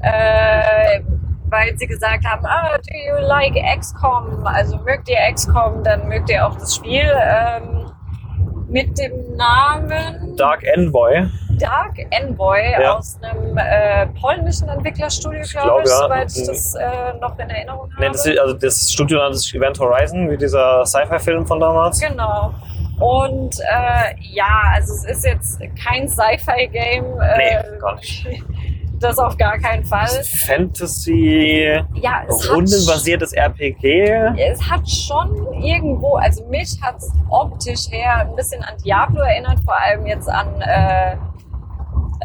äh, 0.02 1.02
weil 1.50 1.78
sie 1.78 1.88
gesagt 1.88 2.26
haben, 2.26 2.46
ah, 2.46 2.78
do 2.78 2.98
you 2.98 3.28
like 3.28 3.56
XCOM? 3.80 4.46
Also 4.46 4.78
mögt 4.78 5.10
ihr 5.10 5.18
XCOM, 5.34 5.84
dann 5.84 6.08
mögt 6.08 6.30
ihr 6.30 6.46
auch 6.46 6.56
das 6.58 6.76
Spiel. 6.76 7.12
Ähm, 7.22 7.86
mit 8.68 8.98
dem 8.98 9.36
Namen 9.38 10.36
Dark 10.36 10.64
Envoy. 10.64 11.28
Dark 11.60 11.98
Envoy 12.12 12.60
Ja. 12.80 12.96
aus 12.98 13.18
einem 13.22 13.58
äh, 13.58 14.08
polnischen 14.20 14.68
Entwicklerstudio, 14.70 15.42
glaube 15.52 15.68
glaub, 15.68 15.84
ich, 15.84 15.90
ja. 15.90 15.98
soweit 15.98 16.32
ich 16.32 16.42
Mhm. 16.44 16.48
das 16.48 16.76
äh, 16.76 17.14
noch 17.22 17.40
in 17.40 17.50
Erinnerung 17.50 17.90
habe. 17.92 18.02
Nee, 18.02 18.10
das, 18.12 18.28
also 18.28 18.54
das 18.54 18.92
Studio 18.92 19.20
nannte 19.20 19.38
sich 19.38 19.54
Event 19.56 19.80
Horizon, 19.80 20.30
wie 20.30 20.38
dieser 20.38 20.86
Sci-Fi-Film 20.86 21.46
von 21.46 21.60
damals. 21.60 22.00
Genau. 22.00 22.54
Und 23.00 23.60
äh, 23.60 24.16
ja, 24.22 24.72
also 24.74 24.94
es 24.94 25.04
ist 25.06 25.26
jetzt 25.26 25.60
kein 25.84 26.08
Sci-Fi-Game. 26.08 27.20
Äh, 27.20 27.38
Nee, 27.38 27.80
gar 27.80 27.96
nicht. 27.96 28.28
Das 28.98 29.20
auf 29.20 29.36
gar 29.38 29.60
keinen 29.60 29.84
Fall. 29.84 30.08
Fantasy, 30.48 31.70
Ja, 31.96 32.24
rundenbasiertes 32.50 33.34
RPG. 33.34 34.10
es 34.38 34.62
hat 34.72 34.90
schon 34.90 35.54
irgendwo, 35.62 36.16
also 36.16 36.46
mich 36.48 36.78
hat 36.82 36.96
es 36.98 37.12
optisch 37.30 37.90
her 37.92 38.20
ein 38.20 38.36
bisschen 38.36 38.64
an 38.64 38.76
Diablo 38.84 39.20
erinnert, 39.22 39.60
vor 39.66 39.76
allem 39.78 40.06
jetzt 40.06 40.30
an 40.30 40.48
äh, 40.62 41.18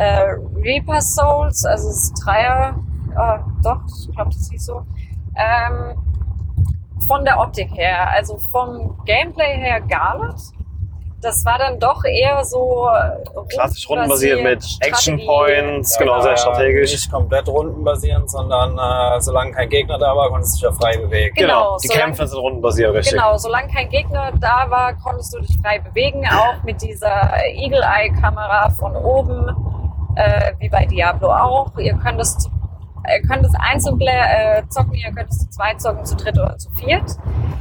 äh, 0.01 0.35
Reaper 0.57 1.01
Souls, 1.01 1.65
also 1.67 1.89
das 1.89 2.13
Dreier, 2.25 2.75
äh, 3.11 3.39
doch, 3.63 3.81
ich 3.87 4.15
glaube, 4.15 4.31
das 4.31 4.49
hieß 4.51 4.65
so. 4.67 4.83
Ähm, 5.37 5.97
von 7.07 7.25
der 7.25 7.39
Optik 7.39 7.71
her, 7.77 8.11
also 8.11 8.39
vom 8.51 8.97
Gameplay 9.05 9.57
her 9.57 9.81
gar 9.81 10.27
nicht. 10.27 10.53
Das 11.23 11.45
war 11.45 11.59
dann 11.59 11.79
doch 11.79 12.03
eher 12.05 12.43
so 12.45 12.89
äh, 12.89 13.53
Klassisch 13.53 13.87
rundenbasiert 13.91 14.43
mit 14.43 14.65
Action. 14.81 15.21
Points, 15.27 15.99
genau, 15.99 16.19
sehr 16.23 16.35
strategisch. 16.39 16.93
Nicht 16.93 17.13
komplett 17.13 17.47
rundenbasierend, 17.47 18.31
sondern 18.31 18.79
äh, 18.79 19.21
solange 19.21 19.51
kein 19.53 19.69
Gegner 19.69 19.99
da 19.99 20.17
war, 20.17 20.31
konntest 20.31 20.55
du 20.63 20.67
dich 20.69 20.77
ja 20.77 20.81
frei 20.81 20.97
bewegen. 20.97 21.35
Genau, 21.37 21.77
die 21.77 21.89
solange- 21.89 22.05
Kämpfe 22.07 22.27
sind 22.27 22.39
rundenbasiert, 22.39 22.95
richtig. 22.95 23.13
Genau, 23.19 23.37
solange 23.37 23.69
kein 23.69 23.91
Gegner 23.91 24.33
da 24.41 24.65
war, 24.71 24.95
konntest 24.95 25.35
du 25.35 25.41
dich 25.41 25.59
frei 25.63 25.79
bewegen, 25.81 26.27
auch 26.27 26.63
mit 26.65 26.81
dieser 26.81 27.33
Eagle-Eye-Kamera 27.53 28.71
von 28.71 28.97
oben, 28.97 29.55
äh, 30.17 30.53
wie 30.59 30.69
bei 30.69 30.87
Diablo 30.87 31.31
auch. 31.31 31.77
Ihr 31.79 31.95
könnt 31.95 32.21
es, 32.21 32.49
ihr 33.09 33.23
könnt 33.29 33.45
es 33.45 33.53
einzeln 33.59 33.99
äh, 34.01 34.63
zocken, 34.69 34.95
ihr 34.95 35.13
könnt 35.13 35.31
es 35.31 35.39
zu 35.39 35.51
zweit 35.51 35.81
zocken, 35.81 36.05
zu 36.05 36.17
dritt 36.17 36.39
oder 36.39 36.57
zu 36.59 36.71
viert. 36.71 37.17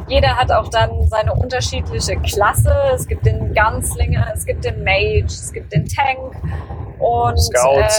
Jeder 0.07 0.35
hat 0.35 0.51
auch 0.51 0.69
dann 0.69 1.07
seine 1.07 1.33
unterschiedliche 1.33 2.17
Klasse. 2.17 2.73
Es 2.93 3.07
gibt 3.07 3.25
den 3.25 3.53
Gunslinger, 3.53 4.31
es 4.33 4.45
gibt 4.45 4.65
den 4.65 4.83
Mage, 4.83 5.25
es 5.25 5.53
gibt 5.53 5.73
den 5.73 5.85
Tank 5.85 6.35
und 6.99 7.39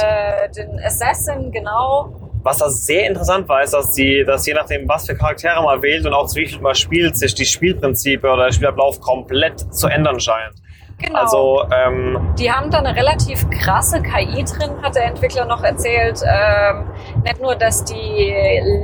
äh, 0.03 0.51
den 0.51 0.81
Assassin, 0.85 1.51
genau. 1.53 2.31
Was 2.43 2.59
da 2.59 2.71
sehr 2.71 3.07
interessant 3.07 3.49
war, 3.49 3.63
ist, 3.63 3.75
dass, 3.75 3.91
die, 3.93 4.25
dass 4.27 4.47
je 4.47 4.55
nachdem, 4.55 4.89
was 4.89 5.07
für 5.07 5.15
Charaktere 5.15 5.63
man 5.63 5.83
wählt 5.83 6.07
und 6.07 6.15
auch 6.15 6.27
zu 6.27 6.41
wie 6.41 6.47
viel 6.47 6.61
man 6.61 6.75
spielt, 6.75 7.17
sich 7.17 7.35
die 7.35 7.45
Spielprinzipe 7.45 8.27
oder 8.27 8.47
der 8.47 8.53
Spielablauf 8.53 9.01
komplett 9.01 9.61
zu 9.75 9.89
ändern 9.89 10.19
scheint. 10.19 10.55
Genau. 11.03 11.19
Also, 11.21 11.63
ähm, 11.73 12.35
Die 12.39 12.51
haben 12.51 12.71
da 12.71 12.79
eine 12.79 12.95
relativ 12.95 13.49
krasse 13.51 14.03
KI 14.03 14.45
drin, 14.45 14.83
hat 14.83 14.95
der 14.95 15.05
Entwickler 15.07 15.45
noch 15.45 15.63
erzählt. 15.63 16.21
Ähm, 16.25 16.87
nicht 17.25 17.41
nur, 17.41 17.55
dass 17.55 17.85
die 17.85 18.33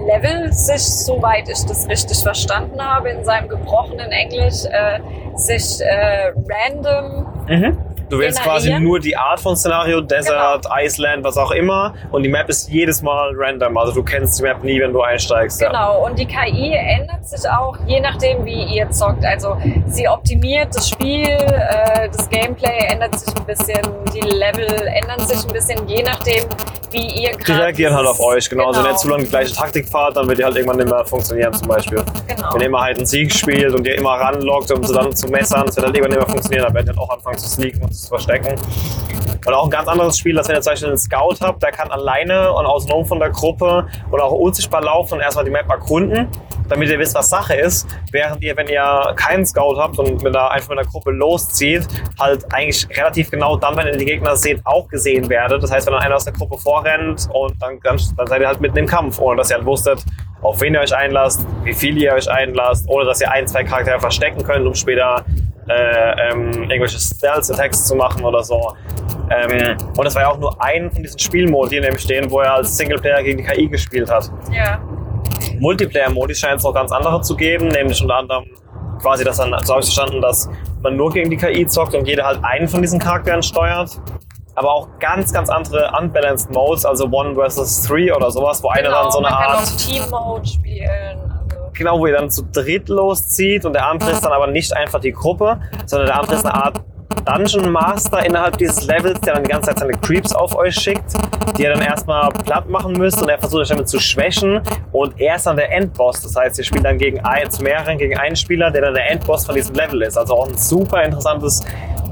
Level 0.06 0.52
sich, 0.52 0.82
soweit 0.82 1.48
ich 1.48 1.64
das 1.64 1.88
richtig 1.88 2.18
verstanden 2.22 2.80
habe, 2.82 3.10
in 3.10 3.24
seinem 3.24 3.48
gebrochenen 3.48 4.10
Englisch, 4.10 4.64
äh, 4.66 5.00
sich 5.36 5.80
äh, 5.80 6.32
random 6.48 7.26
du 8.08 8.18
wählst 8.18 8.42
quasi 8.42 8.72
nur 8.78 9.00
die 9.00 9.16
Art 9.16 9.40
von 9.40 9.56
Szenario, 9.56 10.00
Desert, 10.00 10.62
Genau. 10.62 10.74
Iceland, 10.78 11.24
was 11.24 11.36
auch 11.36 11.50
immer. 11.50 11.94
Und 12.10 12.22
die 12.22 12.28
Map 12.28 12.48
ist 12.48 12.68
jedes 12.68 13.02
Mal 13.02 13.32
random. 13.36 13.76
Also 13.76 13.92
du 13.92 14.02
kennst 14.02 14.38
die 14.38 14.42
Map 14.42 14.62
nie, 14.62 14.80
wenn 14.80 14.92
du 14.92 15.02
einsteigst. 15.02 15.60
Ja. 15.60 15.68
Genau, 15.68 16.04
und 16.06 16.18
die 16.18 16.26
KI 16.26 16.72
ändert 16.74 17.26
sich 17.26 17.48
auch 17.48 17.76
je 17.86 18.00
nachdem, 18.00 18.44
wie 18.44 18.64
ihr 18.76 18.90
zockt. 18.90 19.24
Also 19.24 19.56
sie 19.86 20.08
optimiert 20.08 20.74
das 20.74 20.88
Spiel, 20.88 21.26
äh, 21.28 22.08
das 22.10 22.28
Gameplay 22.28 22.78
ändert 22.88 23.18
sich 23.18 23.34
ein 23.36 23.44
bisschen, 23.44 23.80
die 24.14 24.20
Level 24.20 24.66
ändern 24.86 25.20
sich 25.20 25.44
ein 25.46 25.52
bisschen, 25.52 25.86
je 25.88 26.02
nachdem, 26.02 26.44
wie 26.90 27.22
ihr 27.22 27.32
Die 27.32 27.38
gerade. 27.44 27.62
reagieren 27.64 27.94
halt 27.94 28.06
auf 28.06 28.20
euch, 28.20 28.48
genau. 28.48 28.68
Also 28.68 28.80
wenn 28.80 28.86
ihr 28.86 28.88
Genau. 28.90 28.98
zu 29.00 29.08
lange 29.08 29.24
die 29.24 29.30
gleiche 29.30 29.54
Taktik 29.54 29.88
fahrt, 29.88 30.16
dann 30.16 30.28
wird 30.28 30.38
die 30.38 30.44
halt 30.44 30.56
irgendwann 30.56 30.76
nicht 30.78 30.88
mehr 30.90 31.04
funktionieren 31.04 31.52
zum 31.54 31.68
Beispiel. 31.68 32.02
Genau. 32.26 32.54
Wenn 32.54 32.60
ihr 32.60 32.66
immer 32.66 32.80
halt 32.80 32.96
einen 32.98 33.06
Sieg 33.06 33.32
spielt 33.32 33.74
und 33.74 33.86
ihr 33.86 33.96
immer 33.96 34.12
ranlockt, 34.12 34.70
um 34.72 34.82
sie 34.84 34.92
dann 34.94 35.14
zu 35.14 35.26
messern, 35.28 35.66
das 35.66 35.76
wird 35.76 35.86
halt 35.86 35.96
irgendwann 35.96 36.16
nicht 36.18 36.26
mehr 36.26 36.34
funktionieren, 36.34 36.64
dann 36.64 36.74
werdet 36.74 36.94
ihr 36.94 36.98
halt 37.00 37.08
auch 37.10 37.14
anfangen 37.16 37.38
zu 37.38 37.48
sneaken 37.48 37.82
und 37.82 37.94
zu 37.94 38.08
verstecken. 38.08 38.56
Und 39.44 39.54
auch 39.54 39.64
ein 39.64 39.70
ganz 39.70 39.88
anderes 39.88 40.18
Spiel, 40.18 40.34
dass 40.34 40.48
wenn 40.48 40.56
ihr 40.56 40.62
zum 40.62 40.72
Beispiel 40.72 40.88
einen 40.88 40.98
Scout 40.98 41.36
habt, 41.40 41.62
der 41.62 41.72
kann 41.72 41.90
alleine 41.90 42.52
und 42.52 42.66
autonom 42.66 43.04
von 43.04 43.18
der 43.18 43.30
Gruppe 43.30 43.86
oder 44.10 44.24
auch 44.24 44.32
unsichtbar 44.32 44.82
laufen 44.82 45.14
und 45.14 45.20
erstmal 45.20 45.44
die 45.44 45.50
Map 45.50 45.68
erkunden, 45.70 46.28
damit 46.68 46.88
ihr 46.88 46.98
wisst, 46.98 47.14
was 47.14 47.28
Sache 47.28 47.54
ist. 47.54 47.86
Während 48.10 48.42
ihr, 48.42 48.56
wenn 48.56 48.68
ihr 48.68 49.12
keinen 49.16 49.44
Scout 49.46 49.76
habt 49.78 49.98
und 49.98 50.22
mit 50.22 50.34
einer, 50.34 50.50
einfach 50.50 50.70
mit 50.70 50.78
einer 50.78 50.88
Gruppe 50.88 51.10
loszieht, 51.10 51.86
halt 52.18 52.44
eigentlich 52.52 52.88
relativ 52.96 53.30
genau 53.30 53.56
dann, 53.56 53.76
wenn 53.76 53.86
ihr 53.86 53.96
die 53.96 54.04
Gegner 54.04 54.36
seht, 54.36 54.60
auch 54.64 54.88
gesehen 54.88 55.28
werdet. 55.28 55.62
Das 55.62 55.70
heißt, 55.70 55.86
wenn 55.86 55.94
dann 55.94 56.02
einer 56.02 56.16
aus 56.16 56.24
der 56.24 56.32
Gruppe 56.32 56.58
vorrennt 56.58 57.28
und 57.32 57.60
dann, 57.60 57.78
dann, 57.82 57.98
dann 58.16 58.26
seid 58.26 58.40
ihr 58.40 58.48
halt 58.48 58.60
mitten 58.60 58.78
im 58.78 58.86
Kampf, 58.86 59.20
ohne 59.20 59.36
dass 59.36 59.50
ihr 59.50 59.56
halt 59.56 59.66
wusstet, 59.66 60.04
auf 60.42 60.60
wen 60.60 60.74
ihr 60.74 60.80
euch 60.80 60.94
einlasst, 60.94 61.46
wie 61.64 61.74
viel 61.74 62.00
ihr 62.00 62.12
euch 62.12 62.30
einlasst, 62.30 62.88
ohne 62.88 63.04
dass 63.04 63.20
ihr 63.20 63.30
ein, 63.30 63.46
zwei 63.46 63.64
Charaktere 63.64 63.98
verstecken 63.98 64.42
könnt, 64.42 64.66
um 64.66 64.74
später 64.74 65.24
äh, 65.68 66.30
ähm, 66.30 66.52
irgendwelche 66.70 66.98
Stealth-Attacks 66.98 67.86
zu 67.86 67.94
machen 67.96 68.24
oder 68.24 68.42
so. 68.42 68.74
Ähm, 69.30 69.76
und 69.96 70.04
das 70.04 70.14
war 70.14 70.22
ja 70.22 70.28
auch 70.30 70.38
nur 70.38 70.62
ein 70.62 70.90
von 70.90 71.02
diesen 71.02 71.18
Spielmodi, 71.18 71.76
die 71.76 71.80
nämlich 71.80 72.02
stehen, 72.02 72.30
wo 72.30 72.40
er 72.40 72.54
als 72.54 72.76
Singleplayer 72.76 73.22
gegen 73.22 73.38
die 73.38 73.44
KI 73.44 73.68
gespielt 73.68 74.10
hat. 74.10 74.30
Ja. 74.52 74.80
Multiplayer-Modis 75.58 76.38
scheint 76.38 76.58
es 76.58 76.64
noch 76.64 76.74
ganz 76.74 76.92
andere 76.92 77.20
zu 77.22 77.34
geben, 77.34 77.68
nämlich 77.68 78.00
unter 78.00 78.16
anderem 78.16 78.44
quasi, 79.00 79.24
dass 79.24 79.38
dann, 79.38 79.54
so 79.64 79.74
habe 79.74 79.82
ich 79.82 79.92
verstanden, 79.92 80.20
dass 80.20 80.48
man 80.82 80.96
nur 80.96 81.10
gegen 81.12 81.30
die 81.30 81.36
KI 81.36 81.66
zockt 81.66 81.94
und 81.94 82.06
jeder 82.06 82.24
halt 82.24 82.40
einen 82.42 82.68
von 82.68 82.82
diesen 82.82 82.98
Charakteren 82.98 83.42
steuert. 83.42 84.00
Aber 84.54 84.72
auch 84.72 84.88
ganz, 85.00 85.32
ganz 85.32 85.50
andere 85.50 85.92
unbalanced 86.00 86.50
Modes, 86.50 86.86
also 86.86 87.06
One 87.10 87.34
versus 87.34 87.82
Three 87.82 88.10
oder 88.10 88.30
sowas, 88.30 88.62
wo 88.62 88.68
einer 88.68 88.88
dann 88.88 89.10
so 89.10 89.18
eine 89.18 89.28
Genau, 89.28 89.38
man 89.38 89.48
kann 89.48 89.56
Art 89.56 89.66
auch 89.66 89.76
Team-Mode 89.76 90.46
spielen. 90.46 91.25
Genau, 91.76 91.98
wo 91.98 92.06
ihr 92.06 92.14
dann 92.14 92.30
zu 92.30 92.42
dritt 92.50 92.88
loszieht 92.88 93.64
und 93.64 93.74
der 93.74 93.86
andere 93.86 94.10
ist 94.12 94.24
dann 94.24 94.32
aber 94.32 94.46
nicht 94.46 94.74
einfach 94.74 95.00
die 95.00 95.12
Gruppe, 95.12 95.60
sondern 95.84 96.06
der 96.06 96.20
andere 96.20 96.36
ist 96.36 96.46
eine 96.46 96.54
Art 96.54 96.80
Dungeon 97.26 97.72
Master 97.72 98.24
innerhalb 98.24 98.56
dieses 98.56 98.86
Levels, 98.86 99.20
der 99.20 99.34
dann 99.34 99.42
die 99.42 99.50
ganze 99.50 99.70
Zeit 99.70 99.80
seine 99.80 99.92
Creeps 99.94 100.32
auf 100.32 100.56
euch 100.56 100.74
schickt, 100.74 101.12
die 101.58 101.62
ihr 101.62 101.70
dann 101.70 101.82
erstmal 101.82 102.30
platt 102.30 102.68
machen 102.68 102.92
müsst 102.92 103.20
und 103.20 103.28
er 103.28 103.38
versucht 103.38 103.62
euch 103.62 103.68
damit 103.68 103.88
zu 103.88 103.98
schwächen 103.98 104.60
und 104.92 105.20
er 105.20 105.36
ist 105.36 105.46
dann 105.46 105.56
der 105.56 105.72
Endboss. 105.72 106.22
Das 106.22 106.36
heißt, 106.36 106.58
ihr 106.58 106.64
spielt 106.64 106.84
dann 106.84 106.98
gegen 106.98 107.20
ein, 107.20 107.50
zu 107.50 107.62
mehreren 107.62 107.98
gegen 107.98 108.16
einen 108.16 108.36
Spieler, 108.36 108.70
der 108.70 108.82
dann 108.82 108.94
der 108.94 109.10
Endboss 109.10 109.44
von 109.44 109.54
diesem 109.54 109.74
Level 109.74 110.02
ist. 110.02 110.16
Also 110.16 110.34
auch 110.34 110.48
ein 110.48 110.56
super 110.56 111.02
interessantes 111.02 111.62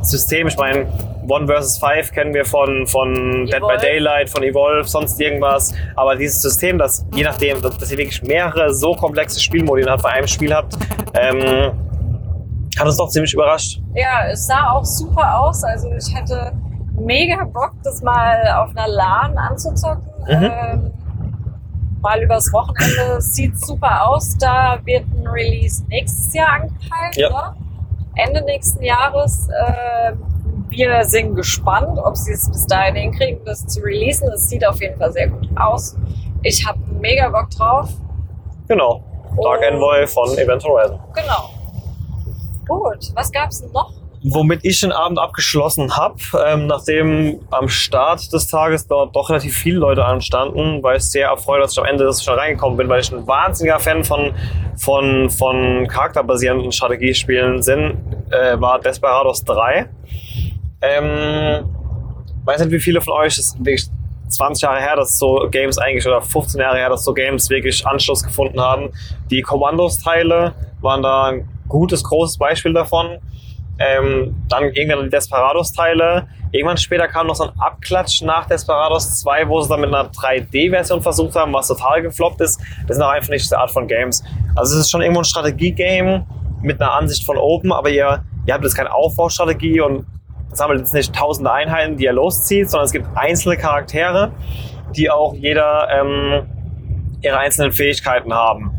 System. 0.03 0.49
Ich 0.49 0.57
meine, 0.57 0.87
One 1.29 1.47
vs. 1.47 1.79
Five 1.79 2.13
kennen 2.13 2.35
wir 2.35 2.45
von, 2.45 2.87
von 2.87 3.47
Dead 3.47 3.61
by. 3.61 3.79
Daylight, 3.81 4.29
von 4.29 4.43
Evolve, 4.43 4.87
sonst 4.87 5.19
irgendwas. 5.21 5.75
Aber 5.97 6.17
dieses 6.17 6.43
System, 6.43 6.79
das 6.79 7.07
je 7.15 7.25
nachdem, 7.25 7.63
dass, 7.63 7.79
dass 7.79 7.91
ihr 7.91 7.99
wirklich 7.99 8.23
mehrere 8.23 8.73
so 8.75 8.93
komplexe 8.95 9.41
Spielmodi 9.41 9.83
innerhalb 9.83 10.03
von 10.03 10.11
einem 10.11 10.27
Spiel 10.27 10.53
habt, 10.55 10.77
ähm, 11.15 11.73
hat 12.79 12.87
uns 12.87 12.97
doch 12.97 13.09
ziemlich 13.09 13.33
überrascht. 13.35 13.81
ja, 13.95 14.27
es 14.31 14.47
sah 14.47 14.71
auch 14.73 14.85
super 14.85 15.41
aus. 15.41 15.63
Also 15.65 15.91
ich 15.93 16.15
hätte 16.15 16.53
mega 16.99 17.45
Bock, 17.45 17.73
das 17.83 18.03
mal 18.03 18.47
auf 18.59 18.71
einer 18.77 18.89
LAN 18.89 19.37
anzuzocken. 19.39 20.03
Mhm. 20.27 20.51
Ähm, 20.53 20.93
mal 22.01 22.23
übers 22.23 22.53
Wochenende. 22.53 23.21
Sieht 23.21 23.59
super 23.59 24.09
aus. 24.09 24.37
Da 24.39 24.79
wird 24.85 25.05
ein 25.13 25.27
Release 25.27 25.85
nächstes 25.89 26.33
Jahr 26.35 26.53
angepeilt, 26.55 27.17
Ja. 27.17 27.29
oder? 27.31 27.57
Ende 28.17 28.43
nächsten 28.45 28.83
Jahres. 28.83 29.49
Äh, 29.49 30.13
wir 30.69 31.05
sind 31.05 31.35
gespannt, 31.35 31.99
ob 31.99 32.17
sie 32.17 32.33
es 32.33 32.49
bis 32.51 32.67
dahin 32.67 32.95
hinkriegen, 32.97 33.41
das 33.45 33.67
zu 33.67 33.81
releasen. 33.81 34.29
Es 34.33 34.49
sieht 34.49 34.67
auf 34.67 34.81
jeden 34.81 34.99
Fall 34.99 35.13
sehr 35.13 35.29
gut 35.29 35.49
aus. 35.57 35.97
Ich 36.43 36.67
habe 36.67 36.79
mega 37.01 37.29
Bock 37.29 37.51
drauf. 37.51 37.91
Genau. 38.69 39.03
Dark. 39.43 39.63
Envoy 39.63 40.07
von 40.07 40.29
Event 40.39 40.63
Horizon. 40.65 40.99
Genau. 41.15 41.51
Gut, 42.67 43.13
was 43.15 43.31
gab's 43.31 43.61
denn 43.61 43.73
noch? 43.73 43.93
Womit 44.27 44.61
ich 44.63 44.81
den 44.81 44.91
Abend 44.91 45.19
abgeschlossen 45.19 45.99
habe, 45.99 46.17
ähm, 46.47 46.67
nachdem 46.67 47.41
am 47.51 47.69
Start 47.69 48.33
des 48.33 48.47
Tages 48.47 48.87
dort 48.87 49.15
doch 49.15 49.29
relativ 49.29 49.55
viele 49.55 49.77
Leute 49.79 50.03
anstanden, 50.03 50.83
war 50.83 50.97
ich 50.97 51.03
sehr 51.03 51.29
erfreut, 51.29 51.63
dass 51.63 51.73
ich 51.73 51.79
am 51.79 51.85
Ende 51.85 52.11
schon 52.15 52.39
reingekommen 52.39 52.79
bin, 52.79 52.89
weil 52.89 53.01
ich 53.01 53.13
ein 53.13 53.27
wahnsinniger 53.27 53.79
Fan 53.81 54.03
von, 54.03 54.33
von, 54.77 55.29
von 55.29 55.87
charakterbasierenden 55.89 56.73
Strategiespielen 56.73 57.63
bin, 57.67 57.99
äh, 58.31 58.59
war 58.59 58.81
Desperados 58.81 59.45
3. 59.45 59.91
Ähm, 60.81 61.69
weiß 62.45 62.61
nicht, 62.61 62.73
wie 62.73 62.81
viele 62.81 63.03
von 63.03 63.13
euch, 63.13 63.37
das 63.37 63.47
ist 63.47 63.59
wirklich 63.59 63.89
20 64.29 64.63
Jahre 64.63 64.81
her, 64.81 64.97
dass 64.97 65.19
so 65.19 65.49
Games 65.51 65.77
eigentlich, 65.77 66.07
oder 66.07 66.23
15 66.23 66.61
Jahre 66.61 66.79
her, 66.79 66.89
dass 66.89 67.05
so 67.05 67.13
Games 67.13 67.51
wirklich 67.51 67.87
Anschluss 67.87 68.23
gefunden 68.23 68.61
haben. 68.61 68.91
Die 69.31 69.43
Commandos-Teile 69.43 70.55
waren 70.81 71.03
da 71.03 71.25
ein 71.27 71.49
gutes, 71.69 72.05
großes 72.05 72.39
Beispiel 72.39 72.73
davon. 72.73 73.19
Ähm, 73.79 74.37
dann 74.49 74.65
irgendwann 74.73 75.05
die 75.05 75.11
Desperados-Teile. 75.11 76.29
Irgendwann 76.53 76.77
später 76.77 77.09
kam 77.09 77.27
noch 77.27 77.35
so 77.35 77.45
ein 77.45 77.59
Abklatsch 77.59 78.23
nach 78.23 78.47
Desperados 78.47 79.19
2, 79.21 79.49
wo 79.49 79.61
sie 79.61 79.69
dann 79.69 79.81
mit 79.81 79.93
einer 79.93 80.09
3D-Version 80.11 81.03
versucht 81.03 81.35
haben, 81.35 81.53
was 81.53 81.67
total 81.67 82.01
gefloppt 82.03 82.41
ist. 82.41 82.61
Das 82.87 82.97
sind 82.97 83.05
auch 83.05 83.11
einfach 83.11 83.31
nicht 83.31 83.45
diese 83.45 83.59
Art 83.59 83.73
von 83.73 83.89
Games. 83.89 84.23
Also 84.55 84.75
es 84.75 84.83
ist 84.83 84.91
schon 84.91 85.03
irgendwo 85.03 85.23
ein 85.23 85.25
Strategie-Game 85.25 86.25
mit 86.63 86.81
einer 86.81 86.93
Ansicht 86.93 87.27
von 87.27 87.37
Open, 87.37 87.73
aber 87.73 87.91
ihr, 87.91 88.25
ihr 88.47 88.55
habt 88.55 88.63
jetzt 88.63 88.77
keine 88.77 88.95
Aufbaustrategie 88.95 89.81
und 89.81 90.07
sammelt 90.53 90.79
jetzt 90.79 90.95
nicht 90.95 91.13
tausende 91.13 91.53
Einheiten, 91.53 91.97
die 91.97 92.05
ihr 92.05 92.13
loszieht, 92.13 92.71
sondern 92.71 92.87
es 92.87 92.93
gibt 92.93 93.07
einzelne 93.17 93.57
Charaktere, 93.57 94.33
die 94.95 95.11
auch 95.11 95.35
jeder 95.35 95.89
ähm, 95.91 96.47
ihre 97.21 97.39
einzelnen 97.39 97.73
Fähigkeiten 97.73 98.33
haben. 98.33 98.71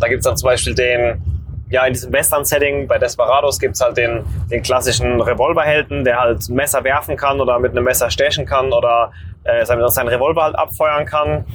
Da 0.00 0.08
gibt 0.08 0.20
es 0.20 0.24
dann 0.24 0.36
zum 0.36 0.48
Beispiel 0.48 0.74
den, 0.74 1.22
ja, 1.70 1.86
in 1.86 1.92
diesem 1.92 2.12
Western-Setting 2.12 2.86
bei 2.88 2.98
Desperados 2.98 3.58
gibt 3.58 3.76
es 3.76 3.80
halt 3.80 3.96
den, 3.96 4.24
den 4.50 4.62
klassischen 4.62 5.20
Revolverhelden, 5.20 6.04
der 6.04 6.20
halt 6.20 6.48
ein 6.48 6.54
Messer 6.54 6.82
werfen 6.84 7.16
kann 7.16 7.40
oder 7.40 7.58
mit 7.58 7.72
einem 7.72 7.84
Messer 7.84 8.10
stechen 8.10 8.44
kann 8.44 8.72
oder 8.72 9.12
äh, 9.44 9.64
sein- 9.64 9.80
seinen 9.88 10.08
Revolver 10.08 10.42
halt 10.42 10.56
abfeuern 10.56 11.06
kann. 11.06 11.46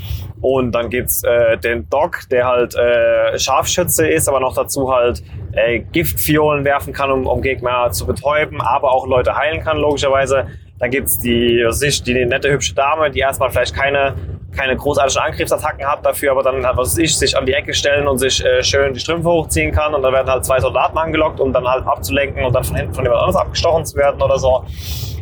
Und 0.42 0.72
dann 0.74 0.90
gibt's 0.90 1.24
äh, 1.24 1.58
den 1.58 1.90
Doc, 1.90 2.22
der 2.32 2.48
halt 2.48 2.76
äh, 2.76 3.38
Scharfschütze 3.38 4.08
ist, 4.08 4.28
aber 4.30 4.40
noch 4.40 4.56
dazu 4.56 4.94
halt 4.94 5.22
äh, 5.54 5.80
Giftfiolen 5.80 6.66
werfen 6.66 6.94
kann, 6.94 7.12
um, 7.12 7.28
um 7.28 7.42
Gegner 7.42 7.92
zu 7.92 8.06
betäuben, 8.06 8.62
aber 8.62 8.92
auch 8.92 9.08
Leute 9.08 9.36
heilen 9.36 9.62
kann, 9.62 9.78
logischerweise. 9.78 10.48
Dann 10.80 10.92
gibt's 10.92 11.20
die, 11.20 11.64
was 11.66 11.82
ich, 11.82 12.04
die, 12.04 12.14
die 12.14 12.26
nette, 12.26 12.52
hübsche 12.52 12.76
Dame, 12.76 13.10
die 13.10 13.20
erstmal 13.20 13.50
vielleicht 13.50 13.74
keine, 13.74 14.14
keine 14.56 14.76
großartigen 14.76 15.24
Angriffsattacken 15.24 15.86
hat, 15.86 16.06
dafür 16.06 16.32
aber 16.32 16.44
dann, 16.44 16.66
halt, 16.66 16.76
was 16.78 16.92
weiß 16.92 16.98
ich, 16.98 17.18
sich 17.18 17.38
an 17.38 17.46
die 17.46 17.54
Ecke 17.54 17.74
stellen 17.74 18.08
und 18.08 18.18
sich 18.18 18.44
äh, 18.44 18.62
schön 18.62 18.94
die 18.94 19.00
Strümpfe 19.00 19.30
hochziehen 19.30 19.72
kann. 19.72 19.94
Und 19.94 20.04
dann 20.04 20.14
werden 20.14 20.30
halt 20.30 20.44
zwei 20.44 20.60
Soldaten 20.60 20.98
angelockt, 20.98 21.40
um 21.40 21.54
dann 21.54 21.68
halt 21.68 21.86
abzulenken 21.86 22.44
und 22.44 22.54
dann 22.54 22.64
von 22.64 22.76
hinten 22.76 22.94
von 22.94 23.06
jemand 23.06 23.22
anderes 23.22 23.42
abgestochen 23.42 23.86
zu 23.86 23.96
werden 23.98 24.22
oder 24.22 24.38
so. 24.38 24.66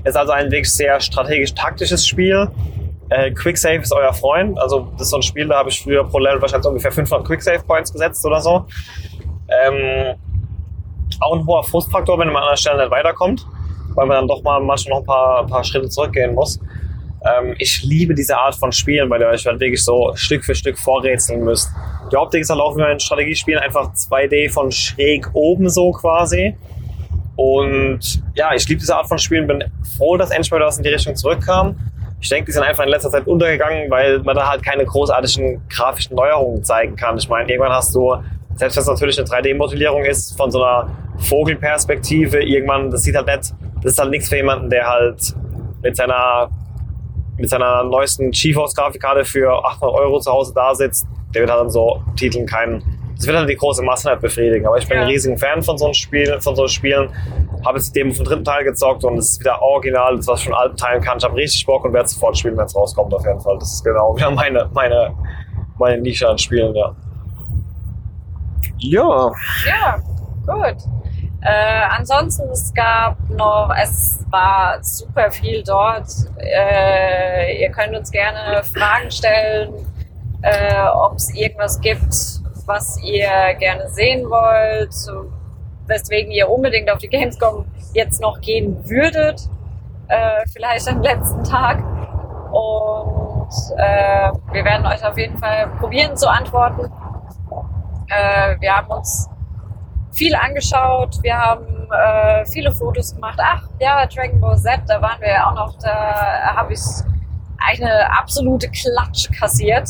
Ist 0.04 0.18
also 0.18 0.32
ein 0.32 0.46
wirklich 0.46 0.72
sehr 0.72 1.00
strategisch-taktisches 1.00 2.06
Spiel. 2.08 2.50
Äh, 3.10 3.32
Quicksave 3.32 3.82
ist 3.82 3.94
euer 3.94 4.14
Freund. 4.14 4.60
Also 4.60 4.88
das 4.94 5.04
ist 5.04 5.10
so 5.12 5.18
ein 5.18 5.22
Spiel, 5.22 5.48
da 5.48 5.60
habe 5.60 5.70
ich 5.70 5.82
früher 5.82 6.04
pro 6.04 6.18
Level 6.18 6.42
wahrscheinlich 6.42 6.68
ungefähr 6.68 6.92
500 6.92 7.28
Quicksave-Points 7.28 7.94
gesetzt 7.94 8.26
oder 8.26 8.42
so. 8.42 8.66
Ähm, 9.50 10.16
auch 11.20 11.36
ein 11.36 11.46
hoher 11.46 11.64
Frustfaktor, 11.64 12.18
wenn 12.20 12.30
man 12.30 12.42
an 12.42 12.50
einer 12.50 12.58
Stelle 12.58 12.80
nicht 12.80 12.92
weiterkommt, 12.92 13.46
weil 13.96 14.08
man 14.08 14.18
dann 14.18 14.28
doch 14.28 14.44
mal 14.44 14.60
manchmal 14.60 15.00
noch 15.00 15.04
ein 15.04 15.06
paar, 15.06 15.48
paar 15.48 15.64
Schritte 15.64 15.90
zurückgehen 15.90 16.34
muss. 16.34 16.60
Ähm, 17.26 17.56
ich 17.58 17.84
liebe 17.84 18.14
diese 18.14 18.38
Art 18.38 18.56
von 18.56 18.72
Spielen, 18.72 19.10
weil 19.10 19.22
ihr 19.22 19.28
euch 19.28 19.46
halt 19.46 19.60
wirklich 19.60 19.84
so 19.84 20.12
Stück 20.16 20.44
für 20.44 20.56
Stück 20.56 20.78
vorrätseln 20.78 21.44
müsst. 21.44 21.70
Die 22.12 22.18
Optik 22.18 22.42
ist 22.42 22.50
halt 22.50 22.60
auch 22.60 22.76
wie 22.76 22.82
in 22.82 23.00
Strategiespielen 23.00 23.62
einfach 23.62 23.94
2D 23.94 24.52
von 24.52 24.72
schräg 24.72 25.30
oben 25.34 25.70
so 25.70 25.92
quasi. 25.92 26.56
Und 27.36 28.22
ja, 28.36 28.54
ich 28.54 28.68
liebe 28.68 28.80
diese 28.80 28.96
Art 28.96 29.08
von 29.08 29.18
Spielen, 29.18 29.48
bin 29.48 29.64
froh, 29.98 30.18
dass 30.18 30.32
endlich 30.32 30.52
mal 30.52 30.60
was 30.60 30.78
in 30.78 30.84
die 30.84 30.90
Richtung 30.90 31.16
zurückkam. 31.16 31.76
Ich 32.22 32.30
denke, 32.30 32.46
die 32.46 32.52
sind 32.52 32.64
einfach 32.64 32.84
in 32.84 32.90
letzter 32.90 33.10
Zeit 33.10 33.28
untergegangen, 33.28 33.90
weil 33.90 34.20
man 34.20 34.36
da 34.36 34.48
halt 34.50 34.64
keine 34.64 34.86
großartigen 34.86 35.62
grafischen 35.68 36.16
Neuerungen 36.16 36.64
zeigen 36.64 36.96
kann. 36.96 37.18
Ich 37.18 37.28
meine, 37.28 37.50
irgendwann 37.50 37.74
hast 37.74 37.94
du, 37.96 38.16
selbst 38.56 38.78
wenn 38.78 38.82
es 38.82 38.88
natürlich 38.88 39.20
eine 39.20 39.28
3D-Modellierung 39.28 40.06
ist, 40.06 40.38
von 40.38 40.52
so 40.52 40.64
einer 40.64 40.90
Vogelperspektive, 41.18 42.44
irgendwann, 42.44 42.92
das 42.92 43.02
sieht 43.02 43.16
halt 43.16 43.28
nicht, 43.28 43.54
das 43.84 43.94
ist 43.94 44.00
halt 44.00 44.10
nichts 44.12 44.30
für 44.30 44.38
jemanden, 44.38 44.70
der 44.70 44.88
halt 44.88 45.36
mit 45.82 45.96
seiner, 45.96 46.50
mit 47.38 47.50
seiner 47.50 47.84
neuesten 47.84 48.32
GeForce-Grafikkarte 48.32 49.26
für 49.26 49.52
800 49.66 49.96
Euro 50.00 50.20
zu 50.20 50.32
Hause 50.32 50.54
da 50.56 50.74
sitzt. 50.74 51.06
Der 51.34 51.42
wird 51.42 51.52
halt 51.52 51.62
an 51.62 51.70
so 51.70 52.02
Titeln 52.16 52.46
keinen, 52.46 52.84
das 53.18 53.26
wird 53.28 53.36
halt 53.38 53.50
die 53.50 53.56
große 53.56 53.82
Masse 53.84 54.10
nicht 54.10 54.22
befriedigen. 54.22 54.66
Aber 54.68 54.78
ich 54.78 54.88
bin 54.88 54.98
Ja. 54.98 55.04
ein 55.04 55.10
riesiger 55.10 55.38
Fan 55.38 55.62
von 55.62 55.78
so 55.78 55.86
einem 55.86 55.94
Spiel, 55.94 56.40
von 56.40 56.56
so 56.56 56.68
Spielen. 56.68 57.10
Habe 57.66 57.78
jetzt 57.78 57.96
Demo 57.96 58.14
vom 58.14 58.26
dritten 58.26 58.44
Teil 58.44 58.64
gezockt 58.66 59.04
und 59.04 59.18
es 59.18 59.32
ist 59.32 59.40
wieder 59.40 59.62
original, 59.62 60.16
das 60.18 60.28
was 60.28 60.40
ich 60.42 60.46
von 60.46 60.54
alten 60.56 60.76
Teilen 60.78 61.02
kann. 61.02 61.18
Ich 61.18 61.24
habe 61.24 61.36
richtig 61.36 61.66
Bock 61.66 61.86
und 61.86 61.94
werde 61.94 62.08
sofort 62.10 62.38
spielen, 62.38 62.58
wenn 62.58 62.66
es 62.66 62.76
rauskommt 62.76 63.14
auf 63.14 63.26
jeden 63.26 63.40
Fall. 63.40 63.58
Das 63.60 63.74
ist 63.74 63.84
genau 63.84 64.16
wieder 64.16 64.32
meine, 64.32 64.70
meine, 64.74 65.14
meine 65.80 66.02
Nische 66.02 66.28
an 66.30 66.38
Spielen, 66.38 66.76
ja. 66.76 66.94
Ja, 68.80 69.32
Ja, 69.66 69.96
gut. 70.46 70.78
Äh, 71.46 71.84
ansonsten, 71.90 72.50
es 72.50 72.74
gab 72.74 73.18
noch, 73.30 73.70
es 73.82 74.24
war 74.30 74.82
super 74.82 75.30
viel 75.30 75.62
dort. 75.62 76.08
Äh, 76.38 77.62
ihr 77.62 77.70
könnt 77.70 77.96
uns 77.96 78.12
gerne 78.12 78.64
Fragen 78.64 79.12
stellen, 79.12 79.74
äh, 80.42 80.88
ob 80.88 81.16
es 81.16 81.34
irgendwas 81.36 81.82
gibt, 81.82 82.14
was 82.66 82.98
ihr 83.04 83.56
gerne 83.60 83.90
sehen 83.90 84.30
wollt, 84.30 84.96
weswegen 85.88 86.32
ihr 86.32 86.50
unbedingt 86.50 86.90
auf 86.90 87.00
die 87.00 87.10
Gamescom 87.10 87.66
jetzt 87.94 88.22
noch 88.22 88.40
gehen 88.40 88.78
würdet, 88.90 89.50
äh, 90.08 90.46
vielleicht 90.54 90.88
am 90.88 91.02
letzten 91.02 91.44
Tag. 91.44 91.84
Und 92.54 93.50
äh, 93.78 94.32
wir 94.54 94.64
werden 94.64 94.86
euch 94.86 95.06
auf 95.06 95.18
jeden 95.18 95.38
Fall 95.38 95.68
probieren 95.80 96.16
zu 96.16 96.30
antworten. 96.30 96.90
Äh, 98.08 98.56
wir 98.62 98.78
haben 98.78 98.88
uns 98.88 99.28
viel 100.14 100.36
angeschaut, 100.36 101.22
wir 101.22 101.38
haben 101.38 101.88
äh, 101.92 102.46
viele 102.46 102.72
Fotos 102.72 103.14
gemacht. 103.14 103.40
Ach 103.42 103.64
ja, 103.80 104.06
Dragon 104.06 104.40
Ball 104.40 104.58
Z, 104.58 104.82
da 104.88 105.02
waren 105.02 105.20
wir 105.20 105.30
ja 105.30 105.50
auch 105.50 105.56
noch, 105.56 105.78
da 105.80 106.56
habe 106.56 106.74
ich 106.74 106.82
eine 107.58 108.12
absolute 108.18 108.70
Klatsche 108.70 109.32
kassiert. 109.32 109.90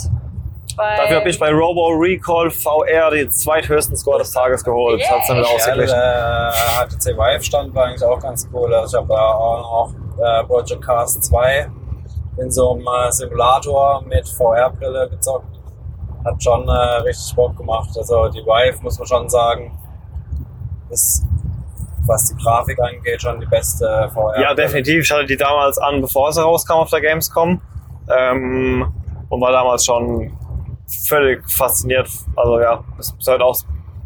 Dafür 0.76 1.18
habe 1.18 1.30
ich 1.30 1.40
bei 1.40 1.52
Robo 1.52 1.90
Recall 1.90 2.50
VR 2.50 3.12
die 3.12 3.28
zweithöchsten 3.30 3.96
Score 3.96 4.20
des 4.20 4.32
Tages 4.32 4.64
geholt. 4.64 5.02
Das 5.02 5.12
hat's 5.12 5.28
dann 5.28 5.38
wieder 5.38 5.48
Yay. 5.48 5.56
ausgeglichen. 5.56 5.96
der 5.96 6.54
HTC 6.80 7.18
Vive 7.18 7.44
stand 7.44 7.76
war 7.76 7.86
eigentlich 7.86 8.04
auch 8.04 8.20
ganz 8.20 8.50
cool. 8.52 8.74
Also 8.74 8.98
ich 8.98 9.02
habe 9.04 9.14
da 9.14 9.34
auch 9.34 9.94
noch 10.18 10.24
äh, 10.24 10.44
Project 10.46 10.82
Cast 10.84 11.24
2 11.26 11.68
in 12.38 12.50
so 12.50 12.74
einem 12.74 12.88
äh, 12.88 13.12
Simulator 13.12 14.02
mit 14.08 14.28
VR-Brille 14.28 15.10
gezockt. 15.10 15.46
Hat 16.26 16.42
schon 16.42 16.68
äh, 16.68 16.72
richtig 16.72 17.36
Bock 17.36 17.56
gemacht. 17.56 17.90
Also 17.96 18.30
die 18.30 18.44
Vive, 18.44 18.82
muss 18.82 18.98
man 18.98 19.08
schon 19.08 19.30
sagen, 19.30 19.78
ist, 20.94 21.26
was 22.06 22.30
die 22.30 22.36
Grafik 22.44 22.80
angeht, 22.82 23.22
schon 23.22 23.40
die 23.40 23.46
beste 23.46 24.10
VR. 24.14 24.40
Ja, 24.42 24.54
definitiv. 24.54 25.04
Ich 25.06 25.12
hatte 25.12 25.26
die 25.26 25.38
damals 25.38 25.78
an, 25.78 26.02
bevor 26.02 26.32
sie 26.32 26.41
rauskam 26.41 26.74
auf 26.74 26.89
der 26.89 27.02
Gamescom. 27.02 27.60
Ähm, 28.10 28.91
und 29.30 29.41
war 29.41 29.52
damals 29.52 29.86
schon 29.86 30.32
völlig 31.08 31.50
fasziniert. 31.50 32.08
Also 32.36 32.60
ja, 32.60 32.84
das 32.98 33.16
ist 33.18 33.28
halt 33.28 33.41
auch 33.41 33.58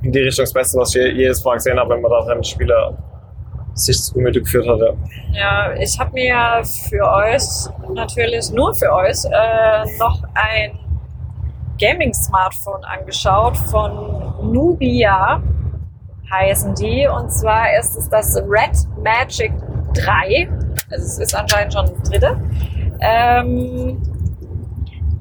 in 0.03 0.11
die 0.11 0.19
Richtung 0.19 0.43
das 0.43 0.53
Beste, 0.53 0.77
was 0.77 0.89
ich 0.95 1.01
je- 1.01 1.11
jedes 1.11 1.43
Mal 1.43 1.55
gesehen 1.55 1.79
habe, 1.79 1.89
wenn 1.95 2.01
man 2.01 2.11
da 2.11 2.21
drin 2.21 2.43
Spieler 2.43 2.95
sich 3.73 3.99
zu 4.01 4.13
Gemüte 4.13 4.41
geführt 4.41 4.67
hat. 4.67 4.79
Ja. 4.79 4.93
Ja, 5.33 5.73
ich 5.73 5.99
habe 5.99 6.11
mir 6.13 6.61
für 6.63 7.03
euch, 7.11 7.43
natürlich 7.93 8.51
nur 8.51 8.73
für 8.73 8.91
euch, 8.93 9.25
äh, 9.25 9.97
noch 9.99 10.21
ein 10.35 10.79
Gaming-Smartphone 11.79 12.83
angeschaut 12.85 13.57
von 13.57 14.51
Nubia 14.51 15.41
heißen 16.31 16.75
die. 16.75 17.07
Und 17.07 17.31
zwar 17.31 17.77
ist 17.77 17.95
es 17.95 18.09
das 18.09 18.35
Red 18.37 18.77
Magic 19.03 19.51
3. 19.93 20.49
Also 20.89 21.05
es 21.05 21.17
ist 21.19 21.35
anscheinend 21.35 21.73
schon 21.73 21.85
das 21.85 22.09
dritte. 22.09 22.39
Ähm, 22.99 24.01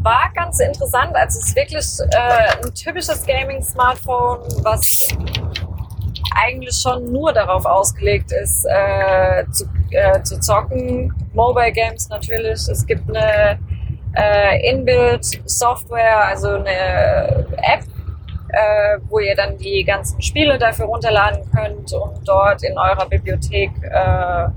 war 0.02 0.30
ganz 0.34 0.60
interessant. 0.60 1.14
Also 1.14 1.40
es 1.40 1.48
ist 1.48 1.56
wirklich 1.56 1.86
äh, 2.14 2.64
ein 2.64 2.74
typisches 2.74 3.26
Gaming-Smartphone, 3.26 4.38
was 4.62 5.08
eigentlich 6.34 6.76
schon 6.76 7.12
nur 7.12 7.32
darauf 7.32 7.64
ausgelegt 7.64 8.30
ist, 8.32 8.66
äh, 8.66 9.44
zu, 9.50 9.64
äh, 9.90 10.22
zu 10.22 10.38
zocken. 10.40 11.12
Mobile 11.34 11.72
Games 11.72 12.08
natürlich. 12.08 12.68
Es 12.68 12.86
gibt 12.86 13.08
eine 13.08 13.58
äh, 14.14 14.70
Inbuild-Software, 14.70 16.24
also 16.26 16.50
eine 16.50 17.46
App, 17.58 17.84
äh, 18.56 18.98
wo 19.08 19.18
ihr 19.18 19.36
dann 19.36 19.58
die 19.58 19.84
ganzen 19.84 20.20
Spiele 20.22 20.56
dafür 20.56 20.86
runterladen 20.86 21.42
könnt 21.54 21.92
und 21.92 22.26
dort 22.26 22.62
in 22.62 22.78
eurer 22.78 23.06
Bibliothek 23.06 23.70
äh, 23.82 24.48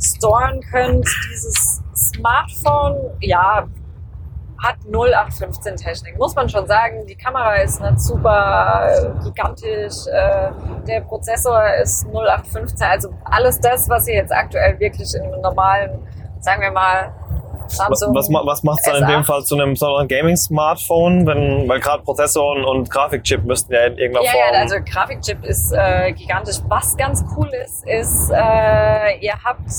storen 0.00 0.60
könnt. 0.60 1.04
Dieses 1.32 1.82
Smartphone, 1.94 3.10
ja, 3.20 3.66
hat 4.62 4.76
0815 4.86 5.74
Technik, 5.74 6.16
muss 6.16 6.36
man 6.36 6.48
schon 6.48 6.64
sagen. 6.68 7.04
Die 7.08 7.16
Kamera 7.16 7.56
ist 7.56 7.80
nicht 7.80 7.98
super 8.00 8.86
äh, 8.88 9.24
gigantisch, 9.24 10.06
äh, 10.06 10.50
der 10.86 11.00
Prozessor 11.00 11.74
ist 11.82 12.06
0815, 12.06 12.86
also 12.86 13.08
alles 13.24 13.58
das, 13.58 13.88
was 13.88 14.06
ihr 14.06 14.14
jetzt 14.14 14.32
aktuell 14.32 14.78
wirklich 14.78 15.12
in 15.16 15.22
einem 15.22 15.40
normalen, 15.40 16.06
sagen 16.38 16.62
wir 16.62 16.70
mal, 16.70 17.12
Samsung 17.72 18.14
was, 18.14 18.28
was 18.30 18.62
macht 18.62 18.80
es 18.82 18.92
dann 18.92 19.02
in 19.02 19.08
dem 19.08 19.24
Fall 19.24 19.42
zu 19.42 19.54
einem 19.54 19.70
besonderen 19.70 20.08
Gaming-Smartphone? 20.08 21.26
Wenn, 21.26 21.68
weil 21.68 21.80
gerade 21.80 22.02
Prozessor 22.02 22.56
und, 22.56 22.64
und, 22.64 22.90
Grafikchip 22.90 23.44
müssten 23.44 23.72
ja 23.72 23.86
in 23.86 23.98
irgendeiner 23.98 24.26
ja, 24.26 24.32
Form. 24.32 24.44
Ja, 24.52 24.60
also 24.60 24.76
Grafikchip 24.84 25.44
ist 25.44 25.72
äh, 25.72 26.12
gigantisch. 26.12 26.56
Was 26.68 26.96
ganz 26.96 27.24
cool 27.36 27.50
ist, 27.64 27.86
ist, 27.86 28.30
äh, 28.30 29.18
ihr 29.20 29.34
habt 29.44 29.70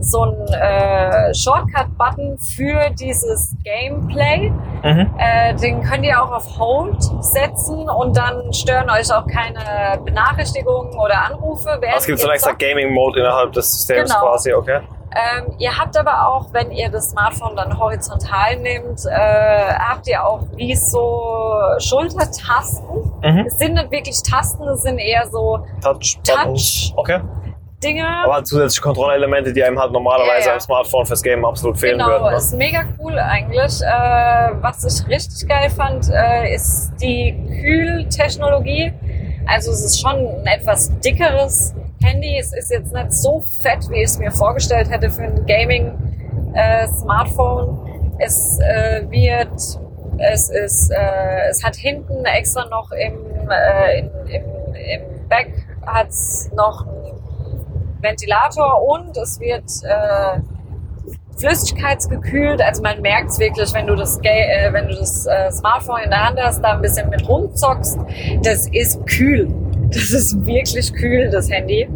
so 0.00 0.22
einen 0.22 0.46
äh, 0.48 1.34
Shortcut-Button 1.34 2.38
für 2.38 2.90
dieses 2.90 3.54
Gameplay. 3.64 4.50
Mhm. 4.82 5.10
Äh, 5.18 5.54
den 5.54 5.82
könnt 5.82 6.04
ihr 6.04 6.22
auch 6.22 6.30
auf 6.30 6.58
Hold 6.58 7.02
setzen 7.20 7.88
und 7.88 8.16
dann 8.16 8.52
stören 8.52 8.88
euch 8.90 9.12
auch 9.12 9.26
keine 9.26 10.00
Benachrichtigungen 10.04 10.96
oder 10.98 11.24
Anrufe. 11.26 11.80
Es 11.96 12.06
gibt 12.06 12.20
so 12.20 12.26
einen 12.26 12.34
extra 12.34 12.52
Gaming-Mode 12.52 13.20
innerhalb 13.20 13.52
des 13.52 13.72
Systems 13.72 14.10
genau. 14.10 14.24
quasi, 14.24 14.52
okay? 14.52 14.80
Ähm, 15.14 15.54
ihr 15.58 15.76
habt 15.76 15.96
aber 15.96 16.28
auch, 16.28 16.52
wenn 16.52 16.70
ihr 16.70 16.90
das 16.90 17.10
Smartphone 17.10 17.56
dann 17.56 17.78
horizontal 17.78 18.56
nehmt, 18.56 19.04
äh, 19.06 19.74
habt 19.78 20.06
ihr 20.06 20.24
auch 20.24 20.42
wie 20.54 20.74
so 20.74 21.52
Schultertasten. 21.78 23.12
Mhm. 23.22 23.44
Es 23.46 23.58
sind 23.58 23.74
nicht 23.74 23.90
wirklich 23.90 24.22
Tasten, 24.22 24.68
es 24.68 24.82
sind 24.82 24.98
eher 24.98 25.26
so 25.28 25.60
Touch. 25.82 26.18
Touch. 26.24 26.92
Okay. 26.96 27.20
Dinge. 27.82 28.06
Aber 28.24 28.42
zusätzliche 28.42 28.82
Kontrollelemente, 28.82 29.52
die 29.52 29.62
einem 29.62 29.78
halt 29.78 29.92
normalerweise 29.92 30.40
ja, 30.40 30.46
ja. 30.46 30.54
am 30.54 30.60
Smartphone 30.60 31.06
fürs 31.06 31.22
Game 31.22 31.44
absolut 31.44 31.78
fehlen 31.78 31.98
genau, 31.98 32.10
würden. 32.10 32.24
Genau, 32.24 32.36
ist 32.36 32.54
mega 32.54 32.84
cool 32.98 33.18
eigentlich. 33.18 33.80
Äh, 33.82 34.50
was 34.60 34.84
ich 34.84 35.08
richtig 35.08 35.48
geil 35.48 35.70
fand, 35.70 36.08
äh, 36.10 36.54
ist 36.54 36.92
die 37.00 37.36
Kühltechnologie. 37.62 38.92
Also 39.46 39.70
es 39.70 39.84
ist 39.84 40.00
schon 40.00 40.16
ein 40.16 40.46
etwas 40.46 40.98
dickeres 40.98 41.74
Handy. 42.02 42.38
Es 42.38 42.52
ist 42.52 42.70
jetzt 42.70 42.92
nicht 42.92 43.12
so 43.12 43.42
fett, 43.62 43.88
wie 43.90 43.96
ich 43.96 44.04
es 44.04 44.18
mir 44.18 44.30
vorgestellt 44.30 44.88
hätte 44.90 45.08
für 45.10 45.22
ein 45.22 45.44
Gaming-Smartphone. 45.46 47.78
Äh, 48.18 48.24
es 48.24 48.58
äh, 48.60 49.02
wird, 49.10 49.80
es 50.18 50.50
ist, 50.50 50.90
äh, 50.90 51.48
es 51.50 51.62
hat 51.62 51.76
hinten 51.76 52.24
extra 52.24 52.64
noch 52.66 52.90
im, 52.92 53.18
äh, 53.50 53.98
in, 53.98 54.10
im, 54.26 54.42
im 54.74 55.02
Back 55.28 55.52
hat 55.86 56.08
noch 56.54 56.86
einen 56.86 57.12
Ventilator 58.00 58.82
und 58.82 59.16
es 59.16 59.38
wird 59.40 59.64
äh, 59.84 60.40
flüssigkeitsgekühlt. 61.38 62.60
Also 62.60 62.82
man 62.82 63.00
merkt 63.00 63.30
es 63.30 63.38
wirklich, 63.38 63.72
wenn 63.74 63.86
du 63.86 63.94
das, 63.94 64.18
äh, 64.22 64.72
wenn 64.72 64.88
du 64.88 64.94
das 64.94 65.26
äh, 65.26 65.50
Smartphone 65.50 66.02
in 66.04 66.10
der 66.10 66.28
Hand 66.28 66.40
hast, 66.40 66.62
da 66.62 66.74
ein 66.74 66.82
bisschen 66.82 67.08
mit 67.10 67.28
rumzockst. 67.28 67.98
Das 68.42 68.68
ist 68.68 69.04
kühl. 69.06 69.48
Das 69.88 70.10
ist 70.10 70.46
wirklich 70.46 70.92
kühl, 70.92 71.30
das 71.30 71.50
Handy. 71.50 71.88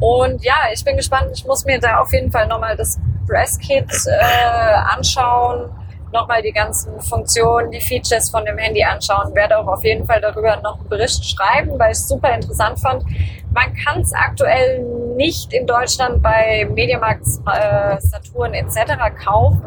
Und 0.00 0.42
ja, 0.44 0.54
ich 0.72 0.84
bin 0.84 0.96
gespannt. 0.96 1.30
Ich 1.34 1.44
muss 1.44 1.64
mir 1.64 1.78
da 1.78 1.98
auf 2.00 2.12
jeden 2.12 2.30
Fall 2.30 2.46
nochmal 2.46 2.76
das 2.76 2.98
Presskit 3.26 3.90
äh, 4.06 4.74
anschauen, 4.96 5.70
nochmal 6.12 6.40
die 6.40 6.52
ganzen 6.52 6.98
Funktionen, 7.00 7.70
die 7.70 7.80
Features 7.80 8.30
von 8.30 8.44
dem 8.44 8.56
Handy 8.56 8.82
anschauen. 8.82 9.34
Werde 9.34 9.58
auch 9.58 9.66
auf 9.66 9.84
jeden 9.84 10.06
Fall 10.06 10.20
darüber 10.20 10.56
noch 10.62 10.78
einen 10.78 10.88
Bericht 10.88 11.24
schreiben, 11.24 11.78
weil 11.78 11.92
ich 11.92 11.98
es 11.98 12.08
super 12.08 12.32
interessant 12.32 12.78
fand. 12.78 13.04
Man 13.52 13.74
kann 13.84 14.00
es 14.00 14.12
aktuell 14.14 14.82
nicht 15.16 15.52
in 15.52 15.66
Deutschland 15.66 16.22
bei 16.22 16.66
Mediamarkt, 16.72 17.26
äh, 17.46 18.00
Saturn 18.00 18.54
etc. 18.54 18.94
kaufen. 19.22 19.62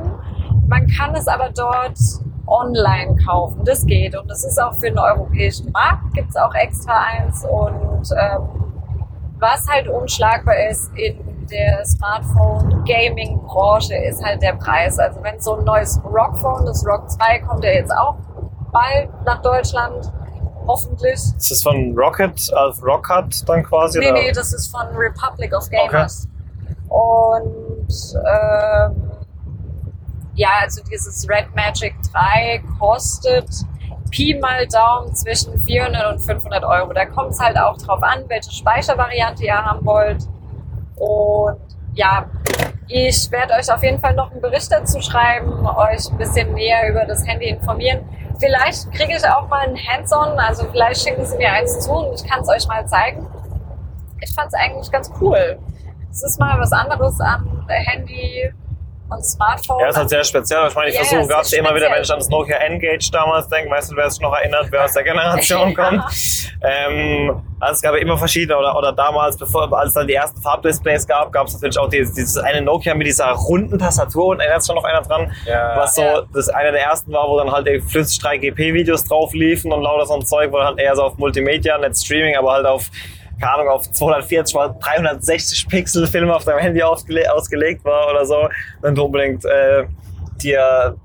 Man 0.68 0.88
kann 0.88 1.14
es 1.14 1.28
aber 1.28 1.50
dort 1.54 1.98
online 2.48 3.16
kaufen. 3.24 3.64
Das 3.66 3.86
geht. 3.86 4.18
Und 4.18 4.30
das 4.30 4.44
ist 4.44 4.62
auch 4.62 4.74
für 4.74 4.90
den 4.90 5.00
europäischen 5.00 5.72
Markt, 5.72 6.14
gibt 6.14 6.30
es 6.30 6.36
auch 6.36 6.54
extra 6.54 6.94
eins. 6.94 7.46
Und 7.46 8.10
ähm, 8.20 8.42
was 9.40 9.66
halt 9.68 9.88
unschlagbar 9.88 10.56
ist 10.70 10.92
in 10.96 11.48
der 11.48 11.86
Smartphone-Gaming-Branche, 11.86 13.96
ist 13.96 14.22
halt 14.24 14.42
der 14.42 14.54
Preis. 14.54 14.98
Also 15.00 15.22
wenn 15.24 15.40
so 15.40 15.58
ein 15.58 15.66
neues 15.66 16.00
Rockphone, 16.04 16.66
das 16.66 16.86
Rock 16.86 17.10
2 17.10 17.40
kommt 17.40 17.64
ja 17.64 17.72
jetzt 17.72 17.92
auch 17.92 18.18
bald 18.72 19.10
nach 19.26 19.42
Deutschland, 19.42 20.12
hoffentlich. 20.68 21.14
Ist 21.14 21.52
das 21.52 21.64
von 21.64 21.98
Rocket, 21.98 22.54
also 22.54 22.86
Rocket 22.86 23.48
dann 23.48 23.64
quasi? 23.64 24.00
Nee, 24.00 24.12
oder? 24.12 24.22
nee, 24.22 24.32
das 24.32 24.54
ist 24.54 24.68
von 24.68 24.88
Republic 24.96 25.54
of 25.54 25.70
Gamers. 25.70 26.28
Okay. 26.28 26.38
Und 26.90 27.88
ähm, 28.16 29.11
ja, 30.42 30.50
also 30.62 30.82
dieses 30.90 31.30
Red 31.30 31.56
Magic 31.56 31.94
3 32.12 32.64
kostet 32.80 33.48
Pi 34.10 34.40
mal 34.42 34.66
Daumen 34.66 35.14
zwischen 35.14 35.64
400 35.64 36.14
und 36.14 36.20
500 36.20 36.64
Euro. 36.64 36.92
Da 36.94 37.06
kommt 37.06 37.34
es 37.34 37.40
halt 37.40 37.60
auch 37.60 37.78
drauf 37.78 38.02
an, 38.02 38.24
welche 38.28 38.52
Speichervariante 38.52 39.46
ihr 39.46 39.54
haben 39.54 39.86
wollt. 39.86 40.24
Und 40.96 41.60
ja, 41.94 42.26
ich 42.88 43.30
werde 43.32 43.54
euch 43.54 43.72
auf 43.72 43.84
jeden 43.84 44.00
Fall 44.00 44.16
noch 44.16 44.32
einen 44.32 44.42
Bericht 44.42 44.72
dazu 44.72 45.00
schreiben, 45.00 45.68
euch 45.68 46.10
ein 46.12 46.18
bisschen 46.18 46.56
näher 46.56 46.90
über 46.90 47.06
das 47.06 47.26
Handy 47.28 47.50
informieren. 47.50 48.00
Vielleicht 48.40 48.92
kriege 48.92 49.16
ich 49.16 49.24
auch 49.24 49.48
mal 49.48 49.68
ein 49.68 49.78
Hands-on, 49.78 50.40
also 50.40 50.68
vielleicht 50.72 51.04
schicken 51.04 51.24
sie 51.24 51.38
mir 51.38 51.52
eins 51.52 51.80
zu 51.82 51.92
und 51.92 52.20
ich 52.20 52.28
kann 52.28 52.42
es 52.42 52.50
euch 52.50 52.68
mal 52.68 52.84
zeigen. 52.88 53.28
Ich 54.20 54.34
fand 54.34 54.48
es 54.48 54.56
eigentlich 54.56 54.92
ganz 54.92 55.12
cool. 55.22 55.60
Es 56.10 56.24
ist 56.24 56.40
mal 56.40 56.60
was 56.60 56.72
anderes 56.72 57.20
am 57.20 57.64
Handy 57.68 58.52
und 59.12 59.26
Smartphone. 59.26 59.80
Ja, 59.80 59.88
das 59.88 59.96
ist 59.96 60.00
halt 60.00 60.10
sehr 60.10 60.24
speziell. 60.24 60.68
Ich 60.68 60.76
meine, 60.76 60.90
ich 60.90 60.96
ja, 60.96 61.04
versuche 61.04 61.28
gerade 61.28 61.56
immer 61.56 61.76
wieder, 61.76 61.92
wenn 61.92 62.02
ich 62.02 62.12
an 62.12 62.20
das 62.20 62.30
Nokia 62.30 62.58
N-Gage 62.58 63.10
damals 63.12 63.48
denke, 63.50 63.70
weißt 63.70 63.92
du, 63.92 63.96
wer 63.96 64.10
sich 64.10 64.22
noch 64.22 64.34
erinnert, 64.34 64.68
wer 64.72 64.86
aus 64.86 64.94
der 64.94 65.04
Generation 65.04 65.74
kommt. 65.76 66.04
Ähm, 66.62 67.42
also 67.60 67.74
es 67.74 67.82
gab 67.82 67.94
ja 67.94 68.00
immer 68.00 68.18
verschiedene, 68.18 68.58
oder, 68.58 68.76
oder 68.78 68.94
damals, 68.94 69.38
bevor, 69.38 69.72
als 69.78 69.90
es 69.90 69.94
dann 69.94 70.08
die 70.08 70.14
ersten 70.14 70.42
Farbdisplays 70.42 71.06
gab, 71.06 71.32
gab 71.32 71.48
es 71.48 71.54
natürlich 71.54 71.78
auch 71.78 71.90
dieses, 71.90 72.14
dieses 72.14 72.38
eine 72.38 72.62
Nokia 72.62 72.96
mit 72.96 73.08
dieser 73.08 73.30
runden 73.32 73.78
Tastatur 73.78 74.28
und 74.28 74.40
erinnert 74.40 74.64
sich 74.64 74.68
schon 74.68 74.76
noch 74.76 74.86
einer 74.86 75.02
dran, 75.02 75.32
ja. 75.46 75.76
was 75.76 75.96
so 75.96 76.02
ja. 76.02 76.22
das 76.34 76.50
eine 76.50 76.72
der 76.72 76.84
ersten 76.84 77.12
war, 77.12 77.28
wo 77.28 77.38
dann 77.38 77.52
halt 77.52 77.68
flüssig 77.84 78.24
3GP-Videos 78.24 79.06
drauf 79.06 79.34
liefen 79.34 79.72
und 79.72 79.82
lauter 79.82 80.06
so 80.06 80.16
ein 80.16 80.26
Zeug, 80.26 80.52
wo 80.52 80.60
halt 80.60 80.80
eher 80.80 80.96
so 80.96 81.04
auf 81.04 81.18
Multimedia, 81.18 81.78
nicht 81.78 81.98
Streaming, 81.98 82.36
aber 82.36 82.54
halt 82.54 82.66
auf 82.66 82.90
keine 83.42 83.54
Ahnung, 83.54 83.70
auf 83.70 83.92
240 83.92 84.56
mal 84.56 84.76
360 84.80 85.68
Pixel 85.68 86.08
Film 86.08 86.30
auf 86.30 86.46
deinem 86.46 86.60
Handy 86.60 86.82
ausgele 86.84 87.32
ausgelegt 87.34 87.84
war 87.84 88.10
oder 88.10 88.26
so, 88.26 88.48
du 88.82 89.04
unbedingt 89.04 89.44
äh, 89.46 89.86
dir 90.42 90.96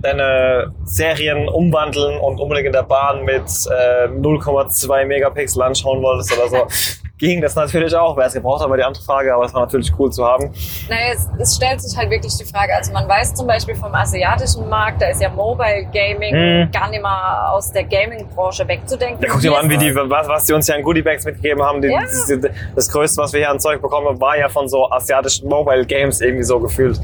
deine 0.00 0.72
Serien 0.84 1.48
umwandeln 1.48 2.18
und 2.18 2.40
unbedingt 2.40 2.68
in 2.68 2.72
der 2.72 2.82
Bahn 2.82 3.24
mit 3.24 3.42
äh, 3.42 4.06
0,2 4.08 5.04
Megapixel 5.04 5.62
anschauen 5.62 6.02
wolltest 6.02 6.32
oder 6.36 6.48
so 6.48 6.66
ging 7.22 7.40
das 7.40 7.54
natürlich 7.54 7.94
auch. 7.94 8.16
Wer 8.16 8.26
es 8.26 8.34
gebraucht 8.34 8.62
hat, 8.62 8.68
war 8.68 8.76
die 8.76 8.82
andere 8.82 9.02
Frage, 9.04 9.32
aber 9.32 9.44
es 9.44 9.54
war 9.54 9.60
natürlich 9.60 9.92
cool 9.96 10.10
zu 10.10 10.24
haben. 10.24 10.52
Naja, 10.88 11.12
es, 11.14 11.28
es, 11.38 11.54
stellt 11.54 11.80
sich 11.80 11.96
halt 11.96 12.10
wirklich 12.10 12.36
die 12.36 12.44
Frage. 12.44 12.74
Also 12.74 12.92
man 12.92 13.08
weiß 13.08 13.34
zum 13.34 13.46
Beispiel 13.46 13.76
vom 13.76 13.94
asiatischen 13.94 14.68
Markt, 14.68 15.00
da 15.00 15.06
ist 15.06 15.22
ja 15.22 15.28
Mobile 15.28 15.86
Gaming 15.92 16.34
hm. 16.34 16.70
gar 16.72 16.90
nicht 16.90 17.00
mal 17.00 17.52
aus 17.52 17.70
der 17.70 17.84
Gaming-Branche 17.84 18.66
wegzudenken. 18.66 19.22
Ja, 19.22 19.28
guck 19.30 19.40
dir 19.40 19.52
mal 19.52 19.60
an, 19.60 19.70
wie 19.70 19.78
die, 19.78 19.94
was, 19.94 20.26
was 20.26 20.44
die 20.46 20.52
uns 20.52 20.66
ja 20.66 20.74
an 20.74 20.82
Goodiebags 20.82 21.24
mitgegeben 21.24 21.62
haben. 21.62 21.80
Die, 21.80 21.88
ja. 21.88 22.00
die, 22.28 22.40
das 22.74 22.90
Größte, 22.90 23.22
was 23.22 23.32
wir 23.32 23.38
hier 23.38 23.50
an 23.50 23.60
Zeug 23.60 23.80
bekommen 23.80 24.08
haben, 24.08 24.20
war 24.20 24.36
ja 24.36 24.48
von 24.48 24.68
so 24.68 24.90
asiatischen 24.90 25.48
Mobile 25.48 25.86
Games 25.86 26.20
irgendwie 26.20 26.42
so 26.42 26.58
gefühlt. 26.58 27.00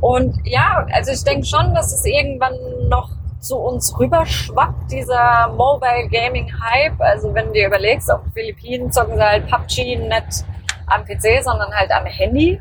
Und 0.00 0.36
ja, 0.44 0.86
also 0.92 1.10
ich 1.10 1.24
denke 1.24 1.44
schon, 1.46 1.74
dass 1.74 1.92
es 1.92 2.04
irgendwann 2.04 2.54
noch 2.88 3.10
zu 3.42 3.56
uns 3.56 3.98
rüberschwappt, 3.98 4.90
dieser 4.90 5.48
Mobile 5.48 6.08
Gaming 6.08 6.50
Hype. 6.60 7.00
Also 7.00 7.34
wenn 7.34 7.46
du 7.48 7.52
dir 7.52 7.66
überlegst, 7.66 8.10
auf 8.10 8.22
den 8.22 8.32
Philippinen 8.32 8.92
zocken 8.92 9.16
sie 9.16 9.22
halt 9.22 9.48
PUBG 9.48 9.96
nicht 9.96 10.44
am 10.86 11.04
PC, 11.04 11.42
sondern 11.42 11.72
halt 11.72 11.90
am 11.90 12.06
Handy. 12.06 12.60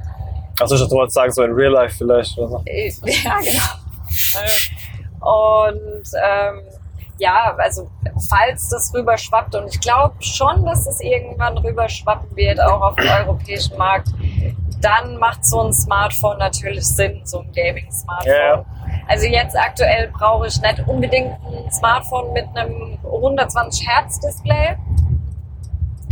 Achso, 0.59 0.75
ich 0.75 0.91
wollte 0.91 1.13
sagen, 1.13 1.32
so 1.32 1.43
in 1.43 1.51
Real 1.51 1.71
Life 1.71 1.95
vielleicht. 1.97 2.38
Oder 2.38 2.47
so. 2.47 2.61
Äh, 2.65 2.88
ja, 3.05 3.38
genau. 3.39 3.82
Und 5.21 6.03
ähm, 6.21 6.61
ja, 7.19 7.55
also 7.57 7.89
falls 8.27 8.69
das 8.69 8.91
rüberschwappt 8.93 9.53
und 9.53 9.67
ich 9.67 9.79
glaube 9.79 10.15
schon, 10.19 10.65
dass 10.65 10.88
es 10.88 10.99
irgendwann 10.99 11.57
rüberschwappen 11.59 12.36
wird, 12.36 12.59
auch 12.59 12.82
auf 12.82 12.95
den 12.95 13.07
europäischen 13.07 13.77
Markt, 13.77 14.09
dann 14.82 15.17
macht 15.17 15.45
so 15.45 15.61
ein 15.61 15.73
Smartphone 15.73 16.39
natürlich 16.39 16.84
Sinn, 16.84 17.21
so 17.23 17.39
ein 17.41 17.51
Gaming-Smartphone. 17.51 18.34
Yeah. 18.34 18.65
Also 19.12 19.26
jetzt 19.26 19.57
aktuell 19.57 20.09
brauche 20.18 20.47
ich 20.47 20.62
nicht 20.62 20.88
unbedingt 20.88 21.34
ein 21.43 21.70
Smartphone 21.70 22.32
mit 22.32 22.45
einem 22.55 22.97
120 23.03 23.86
Hertz 23.86 24.22
Display. 24.22 24.78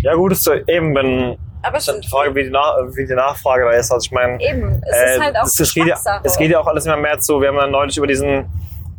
Ja, 0.01 0.15
gut, 0.15 0.33
ist 0.33 0.43
so 0.43 0.53
eben, 0.53 0.93
wenn. 0.95 1.37
Aber 1.61 1.77
ist 1.77 1.87
dann 1.87 2.01
die 2.01 2.07
Frage, 2.09 2.35
wie 2.35 2.43
die, 2.43 2.51
wie 2.51 3.07
die 3.07 3.13
Nachfrage 3.13 3.63
da 3.63 3.71
ist. 3.71 3.89
Also 3.89 4.05
ich 4.05 4.11
meine, 4.11 4.41
eben, 4.41 4.81
es 4.85 4.97
äh, 4.97 5.15
ist 5.15 5.23
halt 5.23 5.37
auch 5.37 5.45
es, 5.45 5.59
es, 5.61 5.73
geht 5.73 5.87
ja, 5.87 5.97
es 6.23 6.37
geht 6.37 6.51
ja 6.51 6.59
auch 6.59 6.67
alles 6.67 6.85
immer 6.85 6.97
mehr 6.97 7.19
zu. 7.19 7.39
Wir 7.39 7.47
haben 7.47 7.55
ja 7.55 7.67
neulich 7.67 7.95
über 7.95 8.07
diesen 8.07 8.49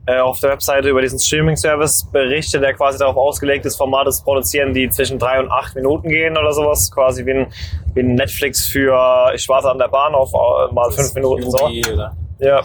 äh, 0.07 0.19
auf 0.19 0.41
der 0.41 0.51
Webseite 0.51 0.89
über 0.89 1.03
diesen 1.03 1.19
Streaming-Service 1.19 2.09
berichtet, 2.11 2.63
der 2.63 2.73
quasi 2.73 2.99
darauf 2.99 3.19
ausgelegt 3.19 3.67
ist, 3.67 3.77
Formate 3.77 4.11
zu 4.13 4.25
produzieren, 4.25 4.73
die 4.73 4.89
zwischen 4.89 5.19
drei 5.19 5.41
und 5.41 5.51
acht 5.51 5.75
Minuten 5.75 6.09
gehen 6.09 6.39
oder 6.39 6.55
sowas. 6.55 6.91
Quasi 6.91 7.27
wie 7.27 7.33
ein, 7.33 7.53
wie 7.93 8.01
ein 8.01 8.15
Netflix 8.15 8.67
für 8.67 9.31
ich 9.35 9.47
warte 9.47 9.71
an 9.71 9.79
der 9.79 9.89
Bahn 9.89 10.15
auf 10.15 10.33
äh, 10.33 10.73
mal 10.73 10.91
fünf 10.91 11.15
Minuten 11.15 11.51
so. 11.51 11.67
Oder? 11.67 12.17
Ja, 12.39 12.63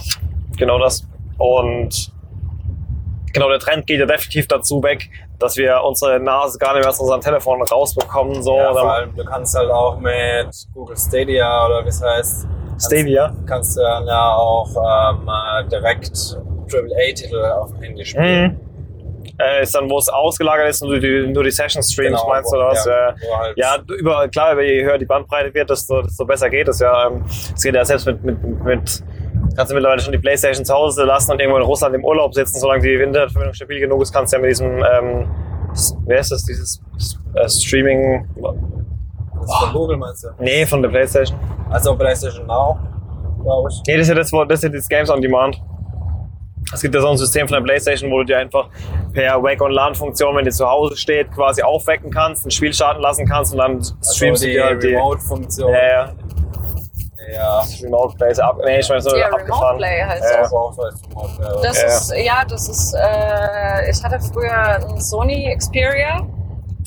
genau 0.57 0.79
das. 0.79 1.05
Und 1.37 2.11
genau 3.33 3.49
der 3.49 3.59
Trend 3.59 3.85
geht 3.87 3.99
ja 3.99 4.05
definitiv 4.05 4.47
dazu 4.47 4.81
weg, 4.81 5.09
dass 5.39 5.57
wir 5.57 5.81
unsere 5.83 6.19
Nase 6.19 6.57
gar 6.57 6.73
nicht 6.73 6.81
mehr 6.83 6.89
aus 6.89 6.99
unserem 6.99 7.21
Telefon 7.21 7.61
rausbekommen. 7.61 8.41
So, 8.41 8.55
Ja, 8.57 8.71
vor 8.73 8.93
allem, 8.93 9.15
du 9.15 9.23
kannst 9.25 9.55
halt 9.57 9.69
auch 9.69 9.99
mit 9.99 10.47
Google 10.73 10.95
Stadia 10.97 11.65
oder 11.65 11.83
wie 11.83 11.89
es 11.89 12.01
heißt, 12.01 12.47
Stadia. 12.79 13.33
kannst 13.45 13.77
du 13.77 13.81
dann 13.81 14.05
ja 14.07 14.35
auch 14.35 14.69
ähm, 14.75 15.27
äh, 15.27 15.67
direkt 15.69 16.11
AAA-Titel 16.71 17.43
auf 17.43 17.71
dem 17.71 17.81
Handy 17.81 18.05
spielen. 18.05 18.43
Mhm. 18.53 18.59
Äh, 19.37 19.63
ist 19.63 19.75
dann, 19.75 19.89
wo 19.89 19.97
es 19.97 20.07
ausgelagert 20.07 20.69
ist 20.69 20.81
und 20.81 20.89
du 20.91 20.99
die, 20.99 21.27
nur 21.27 21.43
die 21.43 21.51
Session-Streams 21.51 22.21
Genau, 22.21 22.29
meinst 22.29 22.53
oder 22.53 22.67
was? 22.67 22.85
ja, 22.85 23.09
Ja, 23.09 23.15
halt- 23.39 23.57
ja 23.57 23.77
über, 23.99 24.27
klar, 24.29 24.59
je 24.61 24.83
höher 24.85 24.97
die 24.97 25.05
Bandbreite 25.05 25.53
wird, 25.53 25.69
desto, 25.69 26.01
desto 26.03 26.23
besser 26.25 26.49
geht 26.49 26.69
es 26.69 26.79
ja. 26.79 27.07
Ähm, 27.07 27.23
Es 27.53 27.61
geht 27.61 27.75
ja 27.75 27.83
selbst 27.83 28.05
mit, 28.05 28.23
mit, 28.23 28.63
mit 28.63 29.03
kannst 29.55 29.71
du 29.71 29.75
mittlerweile 29.75 30.01
schon 30.01 30.11
die 30.11 30.17
Playstation 30.19 30.65
zu 30.65 30.73
Hause 30.73 31.03
lassen 31.03 31.31
und 31.31 31.39
irgendwo 31.39 31.57
in 31.57 31.63
Russland 31.63 31.95
im 31.95 32.03
Urlaub 32.03 32.33
sitzen, 32.33 32.59
solange 32.59 32.81
die 32.81 32.93
Internetverbindung 32.93 33.53
stabil 33.53 33.79
genug 33.79 34.01
ist, 34.01 34.13
kannst 34.13 34.33
du 34.33 34.37
ja 34.37 34.41
mit 34.41 34.51
diesem, 34.51 34.83
ähm, 34.83 35.27
wer 36.05 36.19
ist 36.19 36.31
das, 36.31 36.43
dieses 36.43 36.81
äh, 37.35 37.47
Streaming, 37.49 38.27
Das 38.35 39.43
ist 39.43 39.57
von 39.59 39.73
Google 39.73 39.97
meinst 39.97 40.23
du? 40.23 40.27
nee, 40.39 40.65
von 40.65 40.81
der 40.81 40.89
Playstation. 40.89 41.37
Also 41.69 41.95
PlayStation 41.95 42.45
Now, 42.47 42.77
glaube 43.41 43.69
ich. 43.71 43.81
Nee, 43.87 43.97
das 43.97 44.03
ist 44.03 44.09
ja 44.09 44.15
das, 44.15 44.31
das 44.49 44.59
ist 44.59 44.63
ja 44.63 44.69
das 44.69 44.87
Games 44.87 45.09
on 45.09 45.21
Demand. 45.21 45.61
Es 46.73 46.81
gibt 46.81 46.95
ja 46.95 47.01
so 47.01 47.09
ein 47.09 47.17
System 47.17 47.47
von 47.47 47.57
der 47.57 47.61
Playstation, 47.63 48.09
wo 48.11 48.19
du 48.19 48.25
dir 48.25 48.39
einfach 48.39 48.69
per 49.13 49.41
Wake 49.43 49.61
on 49.61 49.71
LAN 49.71 49.93
Funktion, 49.93 50.35
wenn 50.35 50.45
die 50.45 50.51
zu 50.51 50.67
Hause 50.67 50.97
steht, 50.97 51.31
quasi 51.31 51.61
aufwecken 51.61 52.09
kannst, 52.09 52.45
ein 52.45 52.49
Spiel 52.51 52.73
starten 52.73 53.01
lassen 53.01 53.27
kannst 53.27 53.53
und 53.53 53.59
dann 53.59 53.81
streamst 53.83 54.21
also 54.23 54.45
du 54.45 54.47
die 54.47 54.53
dir 54.53 54.65
halt 54.65 54.83
die 54.83 54.87
Remote-Funktion. 54.87 55.71
ja, 55.71 55.87
ja, 55.87 56.11
ja. 57.33 57.63
Remote 57.83 58.15
Plays 58.17 58.39
ab. 58.39 58.57
Nee, 58.63 58.79
ich 58.79 58.89
meine 58.89 59.01
so 59.01 59.15
Ja, 59.15 59.27
abgefahren. 59.27 59.75
Remote 59.75 59.77
Play 59.77 60.03
halt 60.03 60.21
Ja. 60.23 60.41
Das 60.41 60.51
Play. 60.75 61.61
Das 61.63 61.81
Ja. 61.81 61.87
ist, 61.87 62.13
ja, 62.25 62.45
das 62.47 62.69
ist, 62.69 62.93
äh, 62.93 63.89
ich 63.89 64.03
hatte 64.03 64.19
früher 64.19 64.51
einen 64.53 65.01
Sony 65.01 65.55
Xperia. 65.57 66.21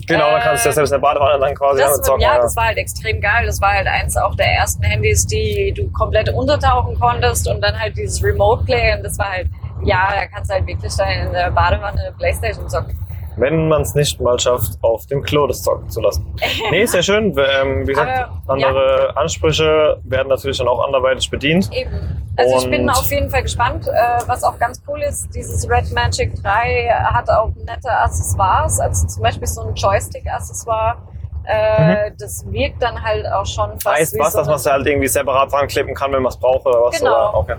Genau, 0.07 0.30
dann 0.30 0.41
kannst 0.41 0.64
du 0.64 0.68
ja 0.68 0.72
Äh, 0.72 0.74
selbst 0.74 0.91
in 0.93 1.01
der 1.01 1.07
Badewanne 1.07 1.39
dann 1.39 1.55
quasi 1.55 1.82
Das, 1.82 2.01
zocken. 2.01 2.20
ja, 2.22 2.36
ja. 2.36 2.43
das 2.43 2.57
war 2.57 2.66
halt 2.66 2.78
extrem 2.78 3.20
geil. 3.20 3.45
Das 3.45 3.61
war 3.61 3.72
halt 3.74 3.86
eins 3.86 4.16
auch 4.16 4.34
der 4.36 4.47
ersten 4.47 4.82
Handys, 4.82 5.26
die 5.26 5.72
du 5.76 5.91
komplett 5.93 6.30
untertauchen 6.32 6.99
konntest 6.99 7.47
und 7.47 7.61
dann 7.61 7.78
halt 7.78 7.95
dieses 7.97 8.22
Remote 8.22 8.64
Play 8.64 8.95
und 8.97 9.03
das 9.03 9.18
war 9.18 9.30
halt, 9.32 9.49
ja, 9.84 10.09
da 10.14 10.26
kannst 10.26 10.51
du 10.51 10.55
halt 10.55 10.66
wirklich 10.66 10.95
dann 10.97 11.09
in 11.11 11.32
der 11.32 11.51
Badewanne 11.51 12.14
Playstation 12.18 12.66
zocken. 12.70 12.99
Wenn 13.39 13.68
man 13.68 13.82
es 13.82 13.95
nicht 13.95 14.20
mal 14.20 14.39
schafft, 14.39 14.72
auf 14.82 15.07
dem 15.07 15.22
Klo 15.22 15.47
das 15.47 15.62
zocken 15.62 15.89
zu 15.89 16.01
lassen. 16.01 16.26
Nee, 16.70 16.82
ist 16.82 16.95
ja 16.95 17.03
schön. 17.03 17.34
Ähm, 17.39 17.82
wie 17.86 17.93
gesagt, 17.93 18.28
Aber, 18.47 18.53
andere 18.53 19.16
Ansprüche 19.16 19.99
werden 20.05 20.28
natürlich 20.28 20.59
dann 20.59 20.68
auch 20.68 20.84
anderweitig 20.84 21.30
bedient. 21.30 21.70
Eben. 21.72 22.22
Also 22.36 22.59
ich 22.59 22.70
bin 22.70 22.82
Und- 22.82 22.91
auf 22.91 23.11
jeden 23.11 23.30
Fall 23.30 23.43
gespannt. 23.43 23.86
Äh, 23.89 23.93
was 24.26 24.45
auch 24.45 24.59
ganz 24.59 24.82
cool 24.89 25.01
ist, 25.03 25.34
dieses 25.34 25.68
Red 25.68 25.93
Magic 25.93 26.34
3 26.43 26.89
hat 27.05 27.28
auch 27.30 27.51
nette 27.66 27.91
Accessoires, 27.91 28.78
also 28.80 29.07
zum 29.07 29.22
Beispiel 29.22 29.47
so 29.47 29.62
ein 29.62 29.74
Joystick-Accessoire. 29.74 30.97
Äh, 31.45 32.11
Das 32.18 32.45
wirkt 32.51 32.82
dann 32.82 33.03
halt 33.03 33.24
auch 33.26 33.47
schon 33.47 33.70
fast 33.80 33.86
Mhm. 33.86 33.91
Heißt 33.93 34.16
was, 34.18 34.32
so 34.32 34.39
dass 34.41 34.47
man 34.49 34.57
es 34.57 34.66
halt 34.66 34.86
irgendwie 34.86 35.09
separat 35.09 35.51
dran 35.51 35.66
klippen 35.66 35.95
kann, 35.95 36.12
wenn 36.12 36.22
man 36.22 36.30
es 36.30 36.36
braucht 36.39 36.66
oder 36.66 36.82
was? 36.82 36.99
Genau. 36.99 37.11
Oder? 37.30 37.34
Okay. 37.39 37.57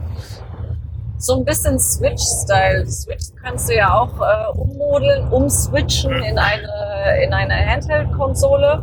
So 1.19 1.35
ein 1.37 1.45
bisschen 1.45 1.77
Switch-Style. 1.79 2.85
Switch 2.87 3.25
kannst 3.43 3.69
du 3.69 3.75
ja 3.75 3.93
auch 3.93 4.09
äh, 4.21 4.57
ummodeln, 4.57 5.27
umswitchen 5.29 6.11
in 6.23 6.39
eine, 6.39 7.23
in 7.23 7.33
eine 7.33 7.53
Handheld-Konsole. 7.53 8.81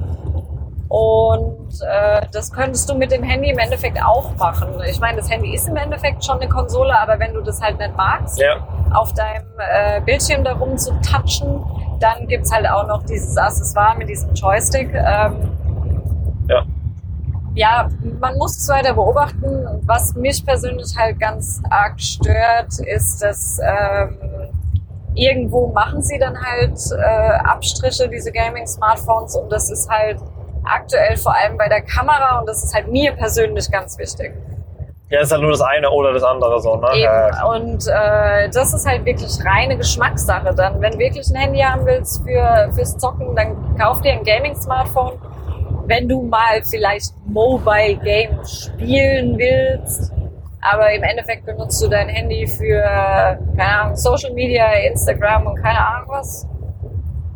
Und 0.88 1.80
äh, 1.82 2.20
das 2.32 2.52
könntest 2.52 2.88
du 2.88 2.94
mit 2.94 3.10
dem 3.10 3.22
Handy 3.24 3.50
im 3.50 3.58
Endeffekt 3.58 4.00
auch 4.02 4.36
machen. 4.36 4.68
Ich 4.88 5.00
meine, 5.00 5.16
das 5.18 5.28
Handy 5.30 5.52
ist 5.54 5.66
im 5.66 5.76
Endeffekt 5.76 6.24
schon 6.24 6.40
eine 6.40 6.48
Konsole, 6.48 6.96
aber 6.98 7.18
wenn 7.18 7.34
du 7.34 7.40
das 7.40 7.60
halt 7.60 7.78
nicht 7.78 7.96
magst, 7.96 8.38
Ja. 8.38 8.56
auf 8.94 9.12
deinem 9.14 9.46
äh, 9.58 10.00
Bildschirm 10.02 10.44
darum 10.44 10.78
zu 10.78 10.92
touchen, 11.00 11.64
dann 11.98 12.28
gibt's 12.28 12.52
halt 12.52 12.68
auch 12.70 12.86
noch 12.86 13.02
dieses 13.02 13.36
Accessoire 13.36 13.96
mit 13.98 14.08
diesem 14.08 14.32
Joystick. 14.34 14.94
Ähm, 14.94 15.50
Ja. 16.48 16.62
Ja, 17.56 17.88
man 18.20 18.36
muss 18.36 18.56
es 18.58 18.68
weiter 18.68 18.92
beobachten. 18.92 19.82
Was 19.86 20.14
mich 20.14 20.44
persönlich 20.44 20.94
halt 20.96 21.18
ganz 21.18 21.60
arg 21.70 21.98
stört, 21.98 22.78
ist, 22.84 23.22
dass 23.22 23.58
ähm, 23.58 24.18
irgendwo 25.14 25.68
machen 25.68 26.02
sie 26.02 26.18
dann 26.18 26.36
halt 26.38 26.78
äh, 26.92 27.48
Abstriche, 27.48 28.08
diese 28.08 28.30
Gaming-Smartphones, 28.30 29.34
und 29.36 29.50
das 29.50 29.70
ist 29.70 29.88
halt 29.88 30.20
aktuell 30.64 31.16
vor 31.16 31.34
allem 31.34 31.56
bei 31.56 31.68
der 31.68 31.80
Kamera 31.80 32.40
und 32.40 32.48
das 32.48 32.62
ist 32.62 32.74
halt 32.74 32.88
mir 32.88 33.12
persönlich 33.12 33.70
ganz 33.70 33.98
wichtig. 33.98 34.34
Ja, 35.08 35.20
ist 35.20 35.30
halt 35.30 35.40
nur 35.40 35.52
das 35.52 35.60
eine 35.60 35.88
oder 35.88 36.12
das 36.12 36.24
andere 36.24 36.60
so, 36.60 36.76
ne? 36.76 36.88
Eben. 36.94 37.02
Ja, 37.02 37.44
Und 37.46 37.86
äh, 37.86 38.50
das 38.50 38.74
ist 38.74 38.84
halt 38.86 39.04
wirklich 39.04 39.32
reine 39.44 39.76
Geschmackssache 39.76 40.52
dann. 40.52 40.80
Wenn 40.80 40.92
du 40.92 40.98
wirklich 40.98 41.28
ein 41.30 41.36
Handy 41.36 41.60
haben 41.60 41.86
willst 41.86 42.22
für, 42.24 42.68
fürs 42.72 42.98
Zocken, 42.98 43.36
dann 43.36 43.76
kauf 43.78 44.00
dir 44.00 44.12
ein 44.12 44.24
Gaming-Smartphone. 44.24 45.12
Wenn 45.86 46.08
du 46.08 46.22
mal 46.22 46.62
vielleicht 46.68 47.14
Mobile 47.26 47.96
Games 48.02 48.64
spielen 48.74 49.38
willst, 49.38 50.12
aber 50.60 50.92
im 50.92 51.02
Endeffekt 51.02 51.46
benutzt 51.46 51.82
du 51.82 51.88
dein 51.88 52.08
Handy 52.08 52.46
für, 52.46 52.82
keine 53.56 53.80
Ahnung, 53.80 53.96
Social 53.96 54.32
Media, 54.32 54.66
Instagram 54.72 55.46
und 55.46 55.56
keine 55.62 55.78
Ahnung 55.78 56.08
was. 56.10 56.46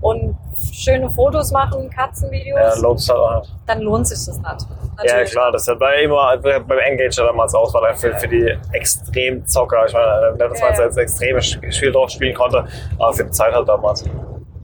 Und 0.00 0.36
schöne 0.72 1.10
Fotos 1.10 1.52
machen, 1.52 1.82
ja, 1.84 1.88
Katzenvideos, 2.06 2.80
lohnt 2.80 3.00
sich 3.00 3.10
halt 3.10 3.20
auch 3.20 3.40
nicht. 3.40 3.54
dann 3.66 3.80
lohnt 3.82 4.06
sich 4.08 4.18
das 4.18 4.38
nicht. 4.38 4.66
Ja, 5.04 5.24
klar, 5.24 5.52
das 5.52 5.66
ja 5.66 5.74
bei 5.74 6.02
immer 6.02 6.36
beim 6.38 6.78
Engage 6.78 7.18
ja 7.18 7.26
damals 7.26 7.54
aus, 7.54 7.72
war 7.74 7.82
dann 7.82 7.96
für, 7.96 8.14
für 8.16 8.28
die 8.28 8.56
Extremzocker. 8.72 9.86
Ich 9.86 9.92
meine, 9.92 10.34
das 10.38 10.58
Ja, 10.58 10.66
war 10.66 10.74
ja. 10.74 10.84
jetzt 10.84 10.96
extreme 10.98 11.40
Spiel 11.42 11.92
drauf 11.92 12.10
spielen 12.10 12.34
konnte, 12.34 12.64
aber 12.98 13.12
für 13.12 13.24
die 13.24 13.30
Zeit 13.30 13.54
halt 13.54 13.68
damals. 13.68 14.04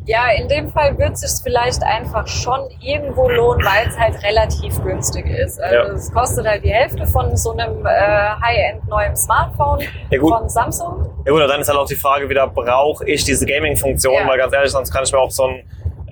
Ja, 0.06 0.28
in 0.38 0.48
dem 0.48 0.70
Fall 0.70 0.96
wird 0.98 1.14
es 1.14 1.20
sich 1.20 1.42
vielleicht 1.42 1.82
einfach 1.82 2.26
schon 2.28 2.60
irgendwo 2.80 3.28
lohnen, 3.28 3.64
weil 3.64 3.88
es 3.88 3.98
halt 3.98 4.22
relativ 4.22 4.80
günstig 4.84 5.26
ist. 5.26 5.60
Also 5.60 5.74
Ja. 5.74 5.82
es 5.94 6.12
kostet 6.12 6.46
halt 6.46 6.62
die 6.64 6.72
Hälfte 6.72 7.04
von 7.06 7.36
so 7.36 7.52
einem 7.52 7.84
äh, 7.84 7.88
High-End 7.90 8.88
neuen 8.88 9.16
Smartphone 9.16 9.80
Ja, 10.10 10.20
von 10.20 10.48
Samsung. 10.48 11.10
Ja 11.26 11.32
gut, 11.32 11.40
dann 11.40 11.60
ist 11.60 11.68
halt 11.68 11.78
auch 11.78 11.88
die 11.88 11.96
Frage 11.96 12.28
wieder, 12.28 12.46
brauche 12.46 13.04
ich 13.08 13.24
diese 13.24 13.44
Gaming-Funktion? 13.46 14.14
Ja. 14.14 14.28
Weil 14.28 14.38
ganz 14.38 14.52
ehrlich, 14.52 14.70
sonst 14.70 14.92
kann 14.92 15.02
ich 15.02 15.12
mir 15.12 15.18
auch 15.18 15.30
so 15.32 15.44
ein, 15.48 15.62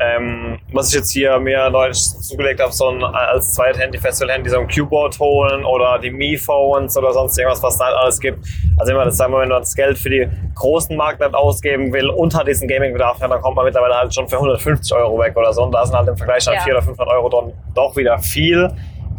ähm, 0.00 0.58
was 0.72 0.88
ich 0.88 0.96
jetzt 0.96 1.12
hier 1.12 1.38
mir 1.38 1.70
neulich 1.70 1.98
zugelegt 1.98 2.60
habe, 2.60 2.72
so 2.72 2.88
ein 2.88 3.02
als 3.02 3.54
zweites 3.54 3.80
Handy, 3.80 3.98
Festival-Handy, 3.98 4.50
so 4.50 4.58
ein 4.58 4.66
Keyboard 4.66 5.18
holen 5.20 5.64
oder 5.64 5.98
die 5.98 6.10
Mi-Phones 6.10 6.96
oder 6.96 7.12
sonst 7.12 7.38
irgendwas, 7.38 7.62
was 7.62 7.78
da 7.78 7.86
halt 7.86 7.96
alles 7.96 8.18
gibt. 8.18 8.44
Also 8.76 8.92
immer 8.92 9.04
das 9.04 9.18
wenn 9.18 9.30
man 9.30 9.48
das 9.48 9.74
Geld 9.74 9.96
für 9.98 10.10
die 10.10 10.28
großen 10.54 10.96
Markt 10.96 11.20
nicht 11.20 11.34
ausgeben 11.34 11.92
will 11.92 12.10
hat 12.34 12.48
diesen 12.48 12.66
Gaming-Bedarf, 12.66 13.18
dann 13.18 13.30
kommt 13.40 13.56
man 13.56 13.64
mittlerweile 13.64 13.94
halt 13.94 14.14
schon 14.14 14.28
für 14.28 14.36
150 14.36 14.92
Euro 14.96 15.18
weg 15.18 15.36
oder 15.36 15.52
so. 15.52 15.62
Und 15.62 15.72
da 15.72 15.84
sind 15.86 15.96
halt 15.96 16.08
im 16.08 16.16
Vergleich 16.16 16.44
dann 16.44 16.54
Ja. 16.54 16.60
400 16.60 16.82
oder 16.82 16.96
500 16.96 17.14
Euro 17.16 17.28
dann 17.28 17.52
doch 17.74 17.96
wieder 17.96 18.18
viel, 18.18 18.70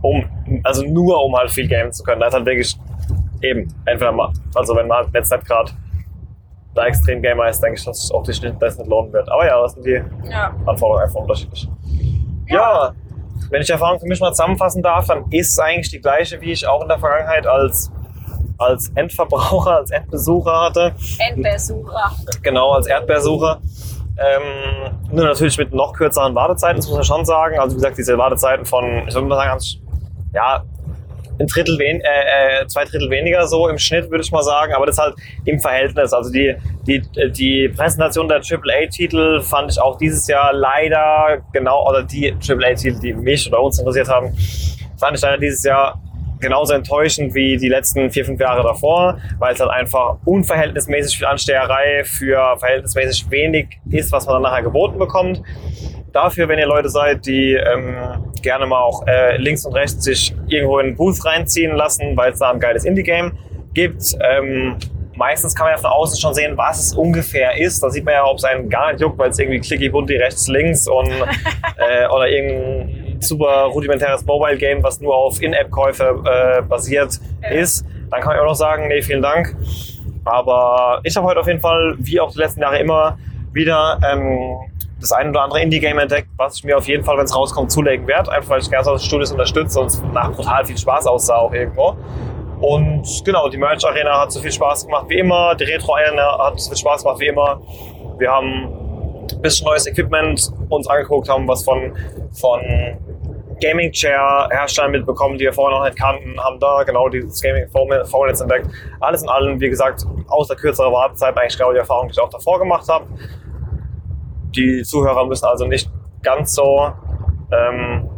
um, 0.02 0.26
also 0.64 0.84
nur 0.84 1.24
um 1.24 1.36
halt 1.36 1.52
viel 1.52 1.68
gamen 1.68 1.92
zu 1.94 2.04
können. 2.04 2.20
Da 2.20 2.28
ist 2.28 2.34
halt 2.34 2.46
wirklich 2.46 2.76
eben, 3.42 3.74
entweder 3.86 4.12
mal, 4.12 4.32
also 4.54 4.76
wenn 4.76 4.88
man 4.88 4.98
halt 4.98 5.10
jetzt 5.14 5.32
nicht 5.32 5.46
gerade 5.46 5.72
da 6.76 6.86
extrem 6.86 7.22
Gamer 7.22 7.48
ist, 7.50 7.62
denke 7.62 7.80
ich, 7.80 7.86
dass 7.86 8.04
es 8.04 8.12
auch 8.12 8.26
nicht, 8.28 8.44
das 8.60 8.78
nicht 8.78 8.90
lohnen 8.90 9.12
wird. 9.14 9.30
Aber 9.32 9.46
ja, 9.46 9.60
das 9.62 9.74
sind 9.74 9.86
die 9.86 10.02
Ja. 10.30 10.54
Anforderungen 10.66 11.04
einfach 11.04 11.22
unterschiedlich. 11.22 11.68
Ja. 12.48 12.92
wenn 13.50 13.62
ich 13.62 13.68
die 13.68 13.74
Erfahrung 13.74 14.00
für 14.00 14.08
mich 14.08 14.20
mal 14.20 14.32
zusammenfassen 14.32 14.82
darf, 14.84 15.08
dann 15.08 15.26
ist 15.32 15.52
es 15.52 15.60
eigentlich 15.60 15.90
die 15.90 16.00
gleiche, 16.02 16.40
wie 16.42 16.52
ich 16.52 16.68
auch 16.68 16.82
in 16.82 16.88
der 16.88 17.00
Vergangenheit 17.00 17.46
als, 17.48 17.92
als 18.58 18.90
Endverbraucher, 18.96 19.78
als 19.78 19.92
Endbesucher 19.92 20.62
hatte. 20.62 20.94
Endbesucher. 21.20 22.12
Genau, 22.42 22.72
als 22.72 22.88
Erdbeersucher. 22.88 23.60
Ähm, 24.18 24.98
nur 25.12 25.26
natürlich 25.26 25.58
mit 25.58 25.74
noch 25.74 25.94
kürzeren 25.94 26.34
Wartezeiten, 26.36 26.78
das 26.78 26.88
muss 26.88 26.96
man 26.96 27.04
schon 27.04 27.26
sagen. 27.26 27.60
Also 27.60 27.74
wie 27.76 27.82
gesagt, 27.82 27.98
diese 27.98 28.18
Wartezeiten 28.18 28.66
von, 28.66 29.08
ich 29.08 29.14
würde 29.14 29.28
mal 29.28 29.36
sagen, 29.36 29.50
ganz, 29.52 29.78
ja, 30.34 30.64
ein 31.40 31.48
Drittel 31.48 31.78
wen, 31.80 32.02
äh, 32.02 32.62
äh, 32.62 32.68
zwei 32.68 32.86
Drittel 32.86 33.10
weniger 33.10 33.48
so 33.48 33.68
im 33.68 33.78
Schnitt, 33.78 34.10
würde 34.10 34.24
ich 34.24 34.32
mal 34.32 34.44
sagen, 34.44 34.74
aber 34.74 34.86
das 34.86 34.98
halt 34.98 35.16
im 35.46 35.60
Verhältnis. 35.60 36.14
Also 36.14 36.32
die, 36.32 36.56
die, 36.88 37.02
die 37.32 37.70
Präsentation 37.70 38.28
der 38.28 38.38
AAA-Titel 38.38 39.42
fand 39.42 39.72
ich 39.72 39.80
auch 39.80 39.98
dieses 39.98 40.28
Jahr 40.28 40.54
leider 40.54 41.42
genau, 41.54 41.88
oder 41.88 42.04
die 42.04 42.32
AAA-Titel, 42.34 43.00
die 43.00 43.14
mich 43.14 43.48
oder 43.48 43.62
uns 43.62 43.80
interessiert 43.80 44.08
haben, 44.08 44.36
fand 44.98 45.18
ich 45.18 45.22
leider 45.22 45.38
dieses 45.38 45.64
Jahr 45.64 46.00
genauso 46.40 46.74
enttäuschend 46.74 47.34
wie 47.34 47.58
die 47.58 47.70
letzten 47.70 48.12
vier, 48.12 48.26
fünf 48.26 48.40
Jahre 48.40 48.64
davor, 48.64 49.18
weil 49.40 49.54
es 49.54 49.60
halt 49.60 49.72
einfach 49.72 50.18
unverhältnismäßig 50.26 51.18
viel 51.18 51.28
Ansteherei 51.28 52.04
für 52.04 52.58
verhältnismäßig 52.58 53.30
wenig 53.32 53.80
ist, 53.90 54.12
was 54.12 54.26
man 54.26 54.36
dann 54.36 54.44
nachher 54.44 54.64
geboten 54.64 55.00
bekommt. 55.00 55.42
Dafür, 56.12 56.48
wenn 56.48 56.60
ihr 56.60 56.68
Leute 56.68 56.90
seid, 56.90 57.26
die 57.26 57.54
ähm, 57.54 57.98
gerne 58.46 58.66
mal 58.66 58.80
auch 58.82 59.06
äh, 59.08 59.36
links 59.38 59.66
und 59.66 59.74
rechts 59.74 60.04
sich 60.04 60.34
irgendwo 60.48 60.80
in 60.80 60.88
einen 60.88 60.96
Booth 60.96 61.26
reinziehen 61.26 61.76
lassen, 61.76 62.16
weil 62.16 62.32
es 62.32 62.40
da 62.40 62.52
ein 62.52 62.60
geiles 62.62 62.86
Indie-Game 62.86 63.34
gibt. 63.74 64.16
Ähm, 64.22 64.78
meistens 65.16 65.54
kann 65.56 65.66
man 65.66 65.76
ja 65.76 65.82
von 65.82 65.90
außen 65.92 66.18
schon 66.20 66.34
sehen, 66.34 66.56
was 66.58 66.80
es 66.80 66.94
ungefähr 66.94 67.60
ist. 67.60 67.82
Da 67.84 67.90
sieht 67.90 68.06
man 68.06 68.14
ja, 68.14 68.26
ob 68.26 68.38
es 68.38 68.44
einen 68.46 68.70
gar 68.70 68.92
nicht 68.92 69.02
juckt, 69.02 69.18
weil 69.18 69.30
es 69.32 69.40
irgendwie 69.40 69.60
clicky 69.60 69.90
bunti 69.90 70.16
rechts, 70.16 70.48
links 70.48 70.88
und 70.88 71.10
äh, 71.78 72.08
oder 72.08 72.30
irgendein 72.30 73.18
super 73.22 73.66
rudimentäres 73.74 74.24
Mobile-Game, 74.26 74.84
was 74.84 75.02
nur 75.02 75.16
auf 75.16 75.42
In-App-Käufe 75.42 76.22
äh, 76.26 76.62
basiert 76.62 77.20
Ja. 77.42 77.50
ist. 77.50 77.86
Dann 78.12 78.22
kann 78.22 78.36
ich 78.36 78.42
auch 78.42 78.46
noch 78.46 78.56
sagen, 78.56 78.88
nee, 78.88 79.02
vielen 79.02 79.22
Dank. 79.22 79.56
Aber 80.26 81.02
ich 81.04 81.16
habe 81.16 81.28
heute 81.28 81.40
auf 81.40 81.48
jeden 81.48 81.60
Fall, 81.60 81.96
wie 82.00 82.20
auch 82.20 82.32
die 82.32 82.40
letzten 82.40 82.62
Jahre 82.62 82.80
immer, 82.80 83.18
wieder 83.54 84.00
ähm, 84.12 84.58
das 85.10 85.18
ein 85.18 85.30
oder 85.30 85.44
andere 85.44 85.62
Indie-Game 85.62 86.00
entdeckt, 86.00 86.30
was 86.38 86.58
ich 86.58 86.64
mir 86.64 86.78
auf 86.78 86.88
jeden 86.88 87.04
Fall, 87.04 87.18
wenn 87.18 87.26
es 87.26 87.36
rauskommt, 87.36 87.72
zulegen 87.72 88.08
werde. 88.08 88.32
Einfach 88.32 88.52
weil 88.52 88.62
ich 88.62 88.70
gerne 88.70 88.84
solche 88.84 89.06
Studios 89.06 89.32
unterstütze 89.32 89.80
und 89.80 89.88
es 89.88 90.04
nach 90.14 90.32
brutal 90.32 90.66
viel 90.66 90.78
Spaß 90.78 91.08
aussah 91.08 91.38
auch 91.38 91.54
irgendwo. 91.54 91.96
Und 92.62 93.22
genau, 93.26 93.50
die 93.50 93.58
Merch 93.58 93.86
Arena 93.86 94.22
hat 94.22 94.32
so 94.32 94.40
viel 94.40 94.52
Spaß 94.52 94.86
gemacht 94.86 95.06
wie 95.10 95.20
immer. 95.20 95.56
Die 95.56 95.66
Retro 95.66 95.96
Arena 95.96 96.38
hat 96.40 96.60
so 96.60 96.70
viel 96.70 96.78
Spaß 96.78 97.04
gemacht 97.04 97.20
wie 97.20 97.28
immer. 97.28 97.62
Wir 98.18 98.32
haben 98.32 98.70
ein 99.32 99.42
bisschen 99.42 99.66
neues 99.68 99.86
Equipment 99.88 100.52
uns 100.70 100.88
angeguckt, 100.88 101.30
haben 101.30 101.48
was 101.48 101.64
von, 101.64 101.94
von 102.32 102.62
Gaming 103.62 103.92
Chair 103.92 104.48
Herstellern 104.52 104.92
mitbekommen, 104.92 105.38
die 105.38 105.46
wir 105.46 105.54
vorher 105.54 105.78
noch 105.78 105.86
nicht 105.86 105.98
kannten, 105.98 106.40
haben 106.40 106.60
da 106.60 106.84
genau 106.84 107.10
dieses 107.10 107.42
Gaming 107.42 107.68
Phone 107.70 108.28
jetzt 108.28 108.42
entdeckt. 108.42 108.68
Alles 109.00 109.24
in 109.24 109.30
allem, 109.30 109.60
wie 109.60 109.70
gesagt, 109.70 110.06
außer 110.28 110.56
kürzerer 110.56 110.92
Wartezeit 110.92 111.38
eigentlich 111.38 111.58
genau 111.58 111.72
die 111.72 111.80
Erfahrung, 111.80 112.08
die 112.08 112.14
ich 112.14 112.20
auch 112.20 112.30
davor 112.30 112.60
gemacht 112.60 112.88
habe. 112.90 113.06
Die 114.56 114.84
Zuhörer 114.84 115.26
müssen 115.26 115.46
also 115.46 115.66
nicht 115.66 115.90
ganz 116.24 116.54
so 116.54 116.92
ähm, 117.52 118.10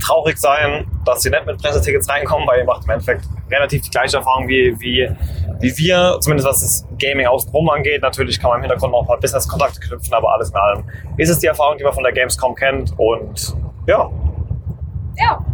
traurig 0.00 0.38
sein, 0.38 0.86
dass 1.04 1.22
sie 1.22 1.30
nicht 1.30 1.46
mit 1.46 1.60
Pressetickets 1.60 2.08
reinkommen, 2.08 2.46
weil 2.48 2.58
ihr 2.60 2.64
macht 2.64 2.84
im 2.84 2.90
Endeffekt 2.90 3.24
relativ 3.50 3.82
die 3.82 3.90
gleiche 3.90 4.16
Erfahrung 4.18 4.48
wie, 4.48 4.74
wie, 4.80 5.10
wie 5.60 5.76
wir, 5.78 6.16
zumindest 6.20 6.48
was 6.48 6.60
das 6.60 6.86
Gaming 6.98 7.26
außenrum 7.26 7.68
angeht. 7.70 8.02
Natürlich 8.02 8.40
kann 8.40 8.50
man 8.50 8.58
im 8.58 8.62
Hintergrund 8.62 8.92
noch 8.92 9.02
ein 9.02 9.06
paar 9.06 9.18
Business-Kontakte 9.20 9.80
knüpfen, 9.80 10.14
aber 10.14 10.32
alles 10.32 10.50
in 10.50 10.56
allem 10.56 10.84
ist 11.16 11.28
es 11.28 11.38
die 11.40 11.46
Erfahrung, 11.46 11.76
die 11.76 11.84
man 11.84 11.92
von 11.92 12.02
der 12.04 12.12
Gamescom 12.12 12.54
kennt 12.54 12.92
und 12.98 13.56
ja, 13.86 14.10
Ja, 15.18 15.44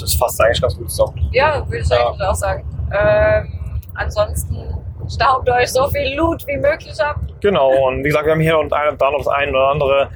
das 0.00 0.14
fasst 0.14 0.40
eigentlich 0.42 0.60
ganz 0.60 0.76
gut 0.76 0.90
zusammen. 0.90 1.28
ja, 1.32 1.64
würde 1.66 1.78
ich 1.78 1.88
Ja. 1.88 2.08
eigentlich 2.08 2.26
auch 2.26 2.34
sagen. 2.34 2.64
Ähm, 2.90 3.80
ansonsten 3.94 4.56
staubt 5.08 5.48
euch 5.48 5.72
so 5.72 5.88
viel 5.88 6.14
Loot 6.16 6.46
wie 6.46 6.56
möglich 6.56 7.00
ab. 7.00 7.16
Genau, 7.40 7.88
und 7.88 8.00
wie 8.00 8.08
gesagt, 8.08 8.26
wir 8.26 8.32
haben 8.32 8.40
hier 8.40 8.58
und 8.58 8.70
da 8.70 8.92
noch 8.92 9.18
das 9.18 9.28
ein 9.28 9.50
oder 9.50 9.68
andere 9.68 10.10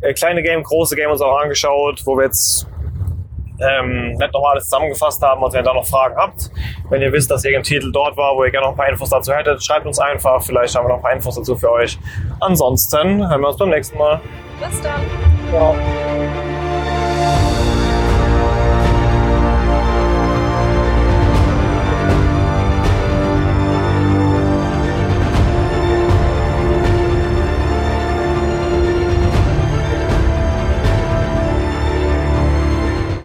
äh, 0.00 0.12
kleine 0.14 0.42
Game, 0.42 0.62
große 0.62 0.96
Game 0.96 1.10
uns 1.10 1.20
auch 1.20 1.38
angeschaut, 1.38 2.02
wo 2.04 2.16
wir 2.16 2.24
jetzt 2.24 2.66
ähm, 3.60 4.12
nicht 4.12 4.32
nochmal 4.32 4.52
alles 4.52 4.64
zusammengefasst 4.64 5.22
haben. 5.22 5.42
Und 5.42 5.52
wenn 5.52 5.60
ihr 5.60 5.64
da 5.64 5.74
noch 5.74 5.86
Fragen 5.86 6.16
habt, 6.16 6.50
wenn 6.88 7.02
ihr 7.02 7.12
wisst, 7.12 7.30
dass 7.30 7.44
irgendein 7.44 7.64
Titel 7.64 7.92
dort 7.92 8.16
war, 8.16 8.36
wo 8.36 8.44
ihr 8.44 8.50
gerne 8.50 8.66
noch 8.66 8.72
ein 8.72 8.76
paar 8.76 8.88
Infos 8.88 9.10
dazu 9.10 9.32
hättet, 9.32 9.62
schreibt 9.62 9.86
uns 9.86 9.98
einfach. 9.98 10.42
Vielleicht 10.42 10.74
haben 10.74 10.84
wir 10.84 10.90
noch 10.90 10.96
ein 10.96 11.02
paar 11.02 11.12
Infos 11.12 11.34
dazu 11.34 11.56
für 11.56 11.70
euch. 11.70 11.98
Ansonsten 12.40 13.28
hören 13.28 13.40
wir 13.40 13.48
uns 13.48 13.58
beim 13.58 13.70
nächsten 13.70 13.98
Mal. 13.98 14.20
Bis 14.60 14.80
dann. 14.80 15.00
Ciao. 15.50 15.74